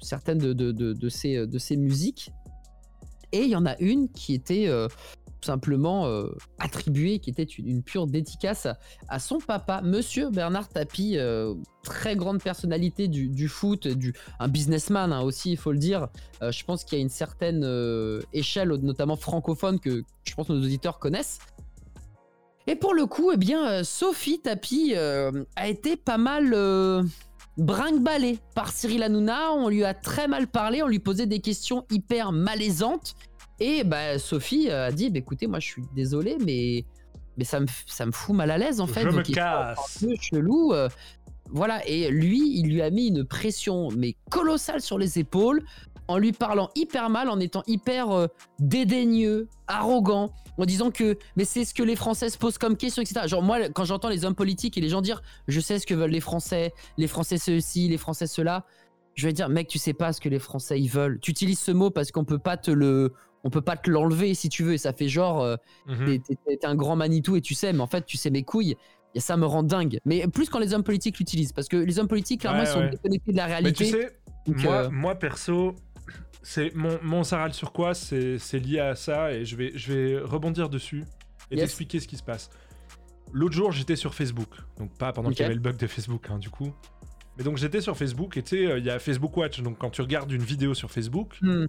[0.00, 2.32] certaines de, de, de, ses, de ses musiques.
[3.32, 4.88] Et il y en a une qui était euh,
[5.40, 8.66] tout simplement euh, attribuée, qui était une, pure dédicace
[9.08, 15.12] à, son papa, Monsieur Bernard Tapie, euh, très grande personnalité du, foot, du, un businessman
[15.12, 16.08] hein, aussi, il faut le dire.
[16.42, 20.48] Euh, je pense qu'il y a une certaine euh, échelle, notamment francophone, que je pense
[20.48, 21.38] que nos auditeurs connaissent.
[22.66, 26.54] Et pour le coup, eh bien, euh, Sophie Tapie euh, a été pas mal
[27.58, 29.52] brinque-ballée par Cyril Hanouna.
[29.52, 33.14] On lui a très mal parlé, on lui posait des questions hyper malaisantes.
[33.60, 36.84] Et bah, Sophie euh, a dit bah, écoutez, moi je suis désolé, mais,
[37.36, 39.02] mais ça, me, ça me fout mal à l'aise en fait.
[39.02, 40.02] Je vos me casse.
[40.02, 40.72] un peu chelou.
[40.72, 40.88] euh,
[41.50, 45.62] voilà, et lui, il lui a mis une pression mais colossale sur les épaules
[46.08, 48.26] en lui parlant hyper mal, en étant hyper euh,
[48.58, 53.02] dédaigneux, arrogant, en disant que mais c'est ce que les Français se posent comme question,
[53.02, 53.26] etc.
[53.26, 55.94] Genre moi, quand j'entends les hommes politiques et les gens dire je sais ce que
[55.94, 58.64] veulent les Français, les Français ceci, les Français cela,
[59.14, 61.18] je vais dire mec, tu sais pas ce que les Français ils veulent.
[61.20, 63.12] Tu utilises ce mot parce qu'on peut pas te le
[63.44, 65.56] on peut pas te l'enlever si tu veux et ça fait genre euh,
[65.86, 66.06] Mhm.
[66.06, 68.42] t'es- t'es t'es un grand Manitou et tu sais, mais en fait, tu sais mes
[68.42, 68.76] couilles.
[69.14, 69.98] Et ça me rend dingue.
[70.04, 71.52] Mais plus quand les hommes politiques l'utilisent.
[71.52, 72.90] Parce que les hommes politiques, clairement, Ouais, ils sont ouais.
[72.90, 73.84] déconnectés de la Mais réalité.
[73.86, 74.10] tu sais,
[74.46, 75.74] Donc, moi, euh, moi perso,
[76.42, 79.92] c'est mon, mon ça râle sur quoi C'est lié à ça et je vais, je
[79.92, 81.04] vais rebondir dessus
[81.50, 81.64] et Yes.
[81.64, 82.50] t'expliquer ce qui se passe.
[83.32, 84.48] L'autre jour, j'étais sur Facebook,
[84.78, 85.34] donc pas pendant Ok.
[85.36, 86.72] qu'il y avait le bug de Facebook, hein, du coup.
[87.36, 89.60] Mais donc j'étais sur Facebook et tu sais, euh, il y a Facebook Watch.
[89.60, 91.66] Donc quand tu regardes une vidéo sur Facebook, Hmm.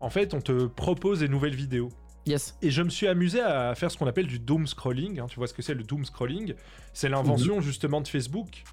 [0.00, 1.88] en fait, on te propose des nouvelles vidéos.
[2.26, 2.56] Yes.
[2.62, 5.20] Et je me suis amusé à faire ce qu'on appelle du doom scrolling.
[5.20, 5.26] hein.
[5.28, 6.54] Tu vois ce que c'est le doom scrolling?
[6.94, 8.64] C'est l'invention justement de Facebook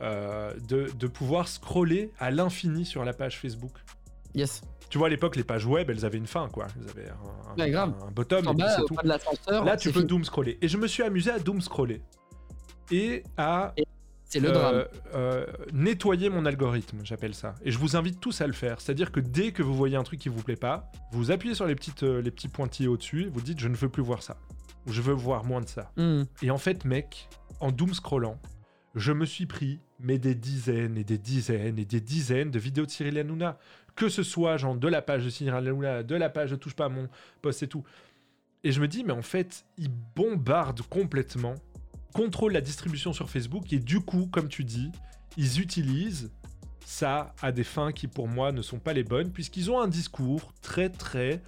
[0.00, 3.72] euh, de, de pouvoir scroller à l'infini sur la page Facebook.
[4.34, 4.62] Yes.
[4.88, 6.66] Tu vois, à l'époque, les pages web, elles avaient une fin, quoi.
[6.80, 7.14] Elles avaient un,
[7.52, 7.94] un- Ouais, grave.
[8.06, 8.94] un bottom En et bas, au tout.
[9.02, 10.08] de Là, tu c'est peux fini.
[10.08, 10.58] doom scroller.
[10.62, 12.02] Et je me suis amusé à doom scroller.
[12.92, 13.74] Et à
[14.24, 14.84] C'est le euh, drame.
[15.14, 17.54] euh, nettoyer mon algorithme, j'appelle ça.
[17.64, 18.80] Et je vous invite tous à le faire.
[18.80, 21.66] C'est-à-dire que dès que vous voyez un truc qui vous plaît pas, vous appuyez sur
[21.66, 24.22] les, petites, euh, les petits pointillés au-dessus, et vous dites je ne veux plus voir
[24.22, 24.36] ça.
[24.86, 25.90] Ou je veux voir moins de ça.
[25.96, 26.22] Hmm.
[26.42, 28.38] Et en fait, mec, en doom scrollant,
[28.94, 32.86] je me suis pris mais des dizaines et des dizaines et des dizaines de vidéos
[32.86, 33.58] de Cyril Hanouna.
[33.96, 36.84] Que ce soit genre de la page de Hanouna, de la page de touche pas
[36.84, 37.08] à mon
[37.42, 37.82] poste et tout.
[38.62, 41.54] Et je me dis, mais en fait, ils bombardent complètement,
[42.12, 44.90] contrôlent la distribution sur Facebook et du coup, comme tu dis,
[45.36, 46.30] ils utilisent
[46.84, 49.88] ça à des fins qui pour moi ne sont pas les bonnes puisqu'ils ont un
[49.88, 51.42] discours très très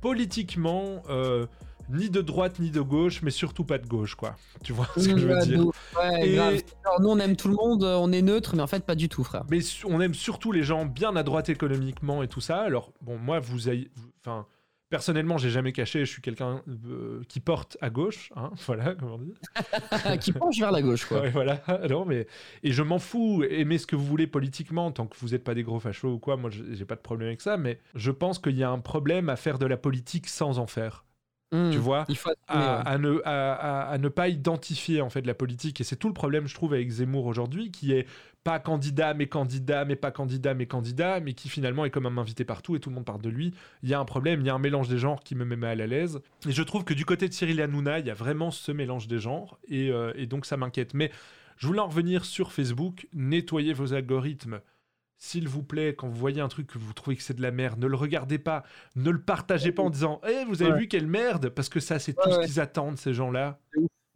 [0.00, 1.46] politiquement euh,
[1.92, 4.34] ni de droite ni de gauche mais surtout pas de gauche quoi.
[4.64, 5.58] Tu vois ce que je veux dire?
[5.58, 6.60] nous- ouais, Et- grave.
[6.84, 9.08] Alors, nous, on aime tout le monde, on est neutre, mais en fait, pas du
[9.08, 9.44] tout, frère.
[9.50, 12.60] Mais on aime surtout les gens bien à droite économiquement et tout ça.
[12.62, 13.90] Alors, bon, moi, vous avez.
[14.20, 14.46] Enfin,
[14.88, 19.14] personnellement, j'ai jamais caché, je suis quelqu'un euh, qui porte à gauche, hein, voilà, comment
[19.14, 19.32] on dit?
[20.20, 21.20] qui penche vers la gauche, quoi.
[21.22, 21.62] Ouais, voilà.
[21.88, 22.26] Non, mais...
[22.62, 25.54] Et je m'en fous, aimez ce que vous voulez politiquement, tant que vous n'êtes pas
[25.54, 28.38] des gros fachos ou quoi, moi, j'ai pas de problème avec ça, mais je pense
[28.38, 31.04] qu'il y a un problème à faire de la politique sans en faire.
[31.70, 35.34] Tu vois Il faut à, ne, à, à- à ne pas identifier en fait la
[35.34, 35.80] politique.
[35.80, 38.06] Et c'est tout le problème je trouve avec Zemmour aujourd'hui qui est
[38.44, 42.18] pas candidat mais candidat mais pas candidat mais candidat mais qui finalement est quand même
[42.18, 43.52] invité partout et tout le monde parle de lui.
[43.82, 45.56] Il y a un problème il y a un mélange des genres qui me met
[45.56, 46.20] mal à l'aise.
[46.48, 49.06] Et je trouve que du côté de Cyril Hanouna il y a vraiment ce mélange
[49.06, 50.94] des genres et, euh, et donc ça m'inquiète.
[50.94, 51.10] Mais
[51.58, 53.06] je voulais en revenir sur Facebook.
[53.12, 54.60] Nettoyez vos algorithmes
[55.24, 57.52] s'il vous plaît, quand vous voyez un truc que vous trouvez que c'est de la
[57.52, 58.64] merde, ne le regardez pas,
[58.96, 60.78] ne le partagez pas en disant Eh, vous avez Ouais.
[60.80, 63.60] vu quelle merde Parce que ça, c'est tout Ouais, ce qu'ils attendent, ces gens-là.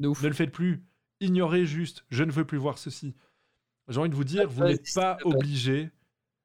[0.01, 0.21] De ouf.
[0.21, 0.83] Ne le faites plus.
[1.21, 2.05] Ignorez juste.
[2.11, 3.15] Je ne veux plus voir ceci.
[3.87, 5.91] J'ai envie de vous dire, vous Ouais, n'êtes pas obligé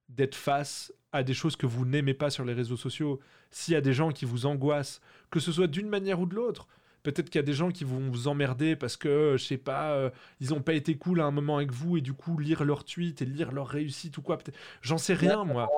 [0.10, 3.20] d'être face à des choses que vous n'aimez pas sur les réseaux sociaux.
[3.50, 5.02] S'il y a des gens qui vous angoissent,
[5.32, 6.68] que ce soit d'une manière ou de l'autre,
[7.04, 9.58] peut-être qu'il y a des gens qui vont vous emmerder parce que, euh, je sais
[9.58, 10.10] pas, euh,
[10.40, 12.84] ils n'ont pas été cool à un moment avec vous et du coup lire leurs
[12.84, 14.38] tweets et lire leur réussite ou quoi.
[14.82, 15.70] J'en sais rien, moi.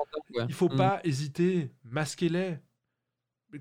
[0.48, 0.76] Il faut Mm.
[0.76, 1.70] pas hésiter.
[1.84, 2.58] Masquez-les.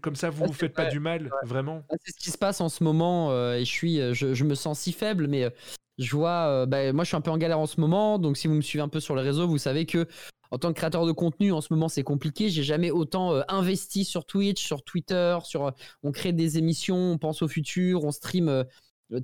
[0.01, 1.83] Comme ça, vous Ouais, vous c'est faites pas du mal, vraiment.
[1.91, 4.43] Ah, C'est ce qui se passe en ce moment euh, et je suis, je, je
[4.43, 5.53] me sens si faible, mais
[5.99, 8.35] je vois, euh, bah, moi je suis un peu en galère en ce moment, donc
[8.37, 10.07] si vous me suivez un peu sur les réseaux, vous savez que
[10.53, 12.47] en tant que créateur de contenu, en ce moment c'est compliqué.
[12.49, 15.71] J'ai jamais autant euh, investi sur Twitch, sur Twitter, sur, euh,
[16.03, 18.63] on crée des émissions, on pense au futur, on stream euh,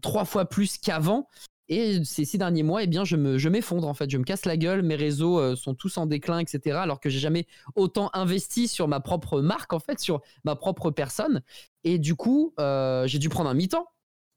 [0.01, 1.27] trois fois plus qu'avant.
[1.67, 4.23] Et ces six derniers mois, eh bien, je me, je m'effondre en fait, je me
[4.23, 6.77] casse la gueule, mes réseaux sont tous en déclin, etc.
[6.77, 7.45] Alors que j'ai jamais
[7.75, 11.43] autant investi sur ma propre marque en fait, sur ma propre personne.
[11.83, 13.85] Et du coup, j'ai dû prendre un mi-temps.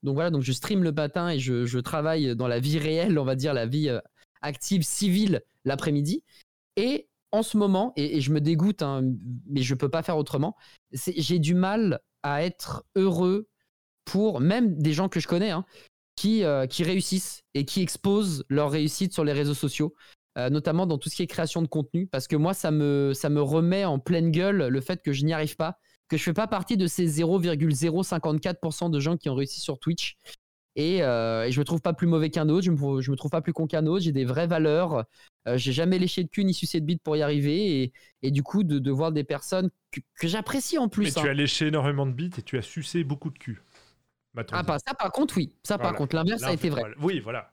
[0.03, 3.25] Donc voilà, donc je stream le matin et je, travaille dans la vie réelle, on
[3.25, 3.89] va dire la vie
[4.43, 6.23] active civile l'après-midi.
[6.75, 9.01] Et en ce moment, et, je me dégoûte, hein,
[9.49, 10.55] mais je peux pas faire autrement.
[10.91, 13.47] J'ai du mal à être heureux
[14.05, 15.65] pour même des gens que je connais, hein,
[16.15, 19.95] qui, euh, qui réussissent et qui exposent leur réussite sur les réseaux sociaux,
[20.37, 23.13] euh, notamment dans tout ce qui est création de contenu, parce que moi, ça me,
[23.13, 25.79] ça me remet en pleine gueule le fait que je n'y arrive pas,
[26.09, 30.17] que je fais pas partie de ces 0,054% de gens qui ont réussi sur Twitch.
[30.75, 33.15] Et, euh, et je me trouve pas plus mauvais qu'un autre, je me, je me
[33.15, 35.05] trouve pas plus con qu'un autre, j'ai des vraies valeurs,
[35.47, 37.93] euh, j'ai jamais léché de cul ni sucé de bite pour y arriver, et,
[38.23, 41.03] et du coup, de, de voir des personnes que, que j'apprécie en plus.
[41.03, 41.31] Mais tu hein.
[41.31, 43.61] as léché énormément de bites et tu as sucé beaucoup de cul.
[44.51, 45.53] Ah, pas ça par contre, oui.
[45.63, 46.81] Ça par contre, l'inverse a été vrai.
[46.81, 46.95] voilà.
[47.01, 47.51] Oui, voilà.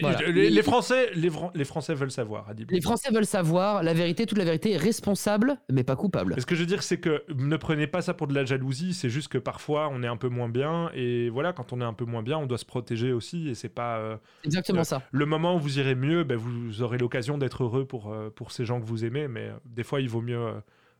[0.00, 0.20] Voilà.
[0.30, 2.70] Les, Français, les, Français veulent savoir, Adib.
[2.70, 6.34] Les Français veulent savoir la vérité, toute la vérité, responsable, mais pas coupable.
[6.38, 8.94] Ce que je veux dire, c'est que ne prenez pas ça pour de la jalousie.
[8.94, 10.90] C'est juste que parfois, on est un peu moins bien.
[10.94, 13.48] Et voilà, quand on est un peu moins bien, on doit se protéger aussi.
[13.48, 13.98] Et c'est pas.
[13.98, 15.02] euh, Exactement euh, ça.
[15.10, 18.52] Le moment où vous irez mieux, ben, vous aurez l'occasion d'être heureux pour, euh, pour
[18.52, 19.28] ces gens que vous aimez.
[19.28, 20.52] Mais des fois, il vaut mieux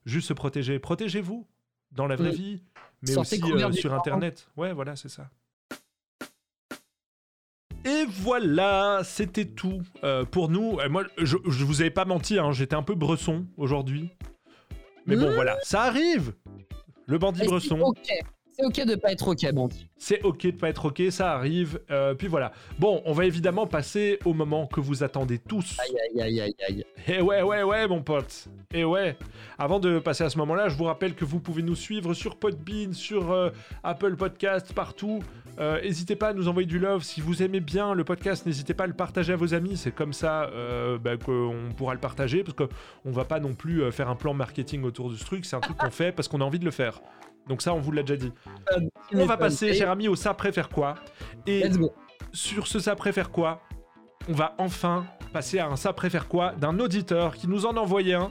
[0.04, 0.78] juste se protéger.
[0.78, 1.46] Protégez-vous
[1.92, 2.62] dans la vraie vie,
[3.02, 3.94] mais Sortez aussi sur.
[3.94, 4.48] Internet.
[4.56, 5.30] Ouais, voilà, c'est ça.
[7.84, 10.78] Et voilà, c'était tout euh, pour nous.
[10.90, 14.10] Moi, je, je vous avais pas menti, hein, j'étais un peu bresson aujourd'hui.
[15.06, 15.34] Mais bon, Mmh.
[15.34, 16.34] voilà, ça arrive
[17.06, 17.92] Le bandit bresson.
[18.60, 19.68] C'est ok de pas être ok, bon.
[19.96, 21.80] C'est ok de pas être ok, ça arrive.
[21.90, 22.52] Euh, puis voilà.
[22.78, 25.78] Bon, on va évidemment passer au moment que vous attendez tous.
[25.78, 26.84] Aïe aïe aïe aïe aïe.
[27.08, 28.48] Et ouais, ouais, ouais, mon pote.
[28.74, 29.16] Et ouais.
[29.58, 32.36] Avant de passer à ce moment-là, je vous rappelle que vous pouvez nous suivre sur
[32.36, 33.50] Podbean, sur euh,
[33.82, 35.20] Apple Podcast, partout.
[35.58, 37.02] Euh, N'hésitez pas à nous envoyer du love.
[37.02, 39.76] Si vous aimez bien le podcast, n'hésitez pas à le partager à vos amis.
[39.78, 42.44] C'est comme ça euh, bah, qu'on pourra le partager.
[42.44, 45.46] Parce qu'on va pas non plus faire un plan marketing autour de ce truc.
[45.46, 47.00] C'est un truc qu'on fait parce qu'on a envie de le faire.
[47.50, 48.32] Donc ça, on vous l'a déjà dit.
[49.12, 50.94] On va passer, cher ami, au ça préfère quoi.
[51.48, 51.64] Et
[52.32, 53.60] sur ce ça préfère quoi,
[54.28, 57.80] on va enfin passer à un ça préfère quoi d'un auditeur qui nous en a
[57.80, 58.30] envoyé un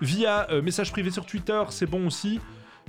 [0.00, 2.40] via euh, message privé sur Twitter, c'est bon aussi.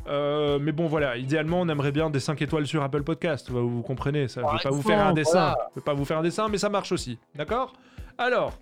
[0.07, 3.69] Euh, mais bon voilà, idéalement on aimerait bien des 5 étoiles sur Apple Podcast, vous,
[3.69, 4.41] vous comprenez ça.
[4.41, 5.69] Je Par vais pas vous faire un dessin, voilà.
[5.75, 7.73] je vais pas vous faire un dessin, mais ça marche aussi, d'accord?
[8.17, 8.53] Alors,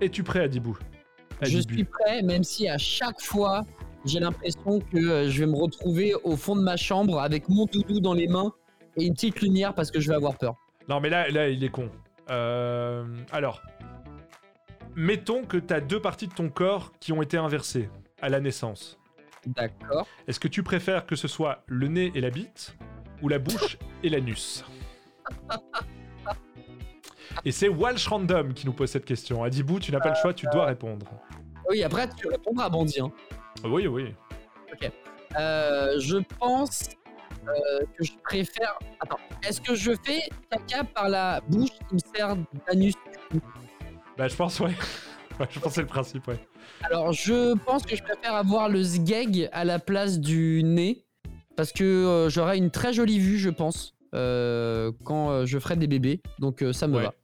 [0.00, 0.78] es-tu prêt Adibou?
[1.42, 1.74] Je Adibou.
[1.74, 3.62] suis prêt, même si à chaque fois,
[4.04, 7.66] j'ai l'impression que euh, je vais me retrouver au fond de ma chambre avec mon
[7.66, 8.52] doudou dans les mains
[8.96, 10.54] et une petite lumière parce que je vais avoir peur.
[10.88, 11.90] Non, mais là, là, il est con.
[12.30, 13.60] Euh, alors,
[14.94, 17.88] mettons que tu as deux parties de ton corps qui ont été inversées
[18.22, 18.98] à la naissance.
[19.46, 20.06] D'accord.
[20.28, 22.76] Est-ce que tu préfères que ce soit le nez et la bite
[23.22, 24.64] ou la bouche et l'anus?
[27.44, 29.42] Et c'est Walsh Random qui nous pose cette question.
[29.44, 31.06] Adibou, tu n'as pas le choix, tu dois répondre.
[31.70, 33.00] Oui, après, tu répondras, Bandit.
[33.00, 33.12] hein.
[33.64, 34.14] Oui, oui.
[35.38, 36.88] Euh, je pense
[37.46, 38.78] euh, que je préfère.
[39.00, 42.36] Attends, est-ce que je fais caca par la bouche qui me sert
[42.66, 42.94] d'anus?
[44.18, 44.72] Bah, je pense, ouais.
[45.38, 46.38] Ouais, je pense que c'est le principe, ouais.
[46.82, 51.06] Alors, je pense que je préfère avoir le sgeg à la place du nez
[51.56, 56.20] parce que euh, j'aurai une très jolie vue, je pense, quand je ferai des bébés.
[56.40, 57.04] Donc, ça me Ouais.
[57.04, 57.14] va.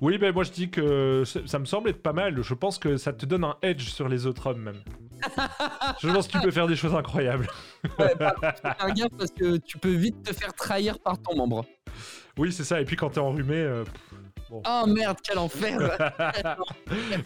[0.00, 2.40] Oui, ben moi je dis que ça me semble être pas mal.
[2.40, 4.80] Je pense que ça te donne un edge sur les autres hommes, même.
[6.00, 7.48] Je pense que tu peux faire des choses incroyables.
[7.98, 11.20] Ouais, par contre, faut faire gaffe parce que tu peux vite te faire trahir par
[11.20, 11.64] ton membre.
[12.38, 12.80] Oui, c'est ça.
[12.80, 13.56] Et puis quand t'es enrhumé.
[13.56, 13.84] euh,
[14.50, 15.78] Oh merde, quel enfer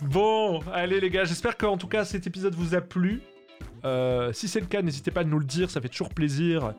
[0.02, 3.20] bon, allez les gars, j'espère qu'en tout cas cet épisode vous a plu.
[3.84, 6.72] Euh, si c'est le cas, n'hésitez pas à nous le dire, ça fait toujours plaisir.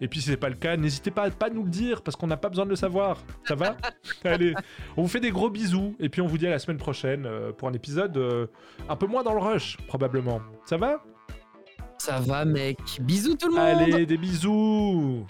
[0.00, 2.16] Et puis si c'est pas le cas, n'hésitez pas à pas nous le dire parce
[2.16, 3.22] qu'on n'a pas besoin de le savoir.
[3.44, 3.76] Ça va
[4.24, 4.54] Allez,
[4.96, 7.26] on vous fait des gros bisous et puis on vous dit à la semaine prochaine
[7.26, 8.46] euh, pour un épisode euh,
[8.88, 10.40] un peu moins dans le rush probablement.
[10.66, 11.02] Ça va?
[11.98, 12.78] Ça va, mec.
[13.00, 15.24] Bisous tout le monde Allez, des bisous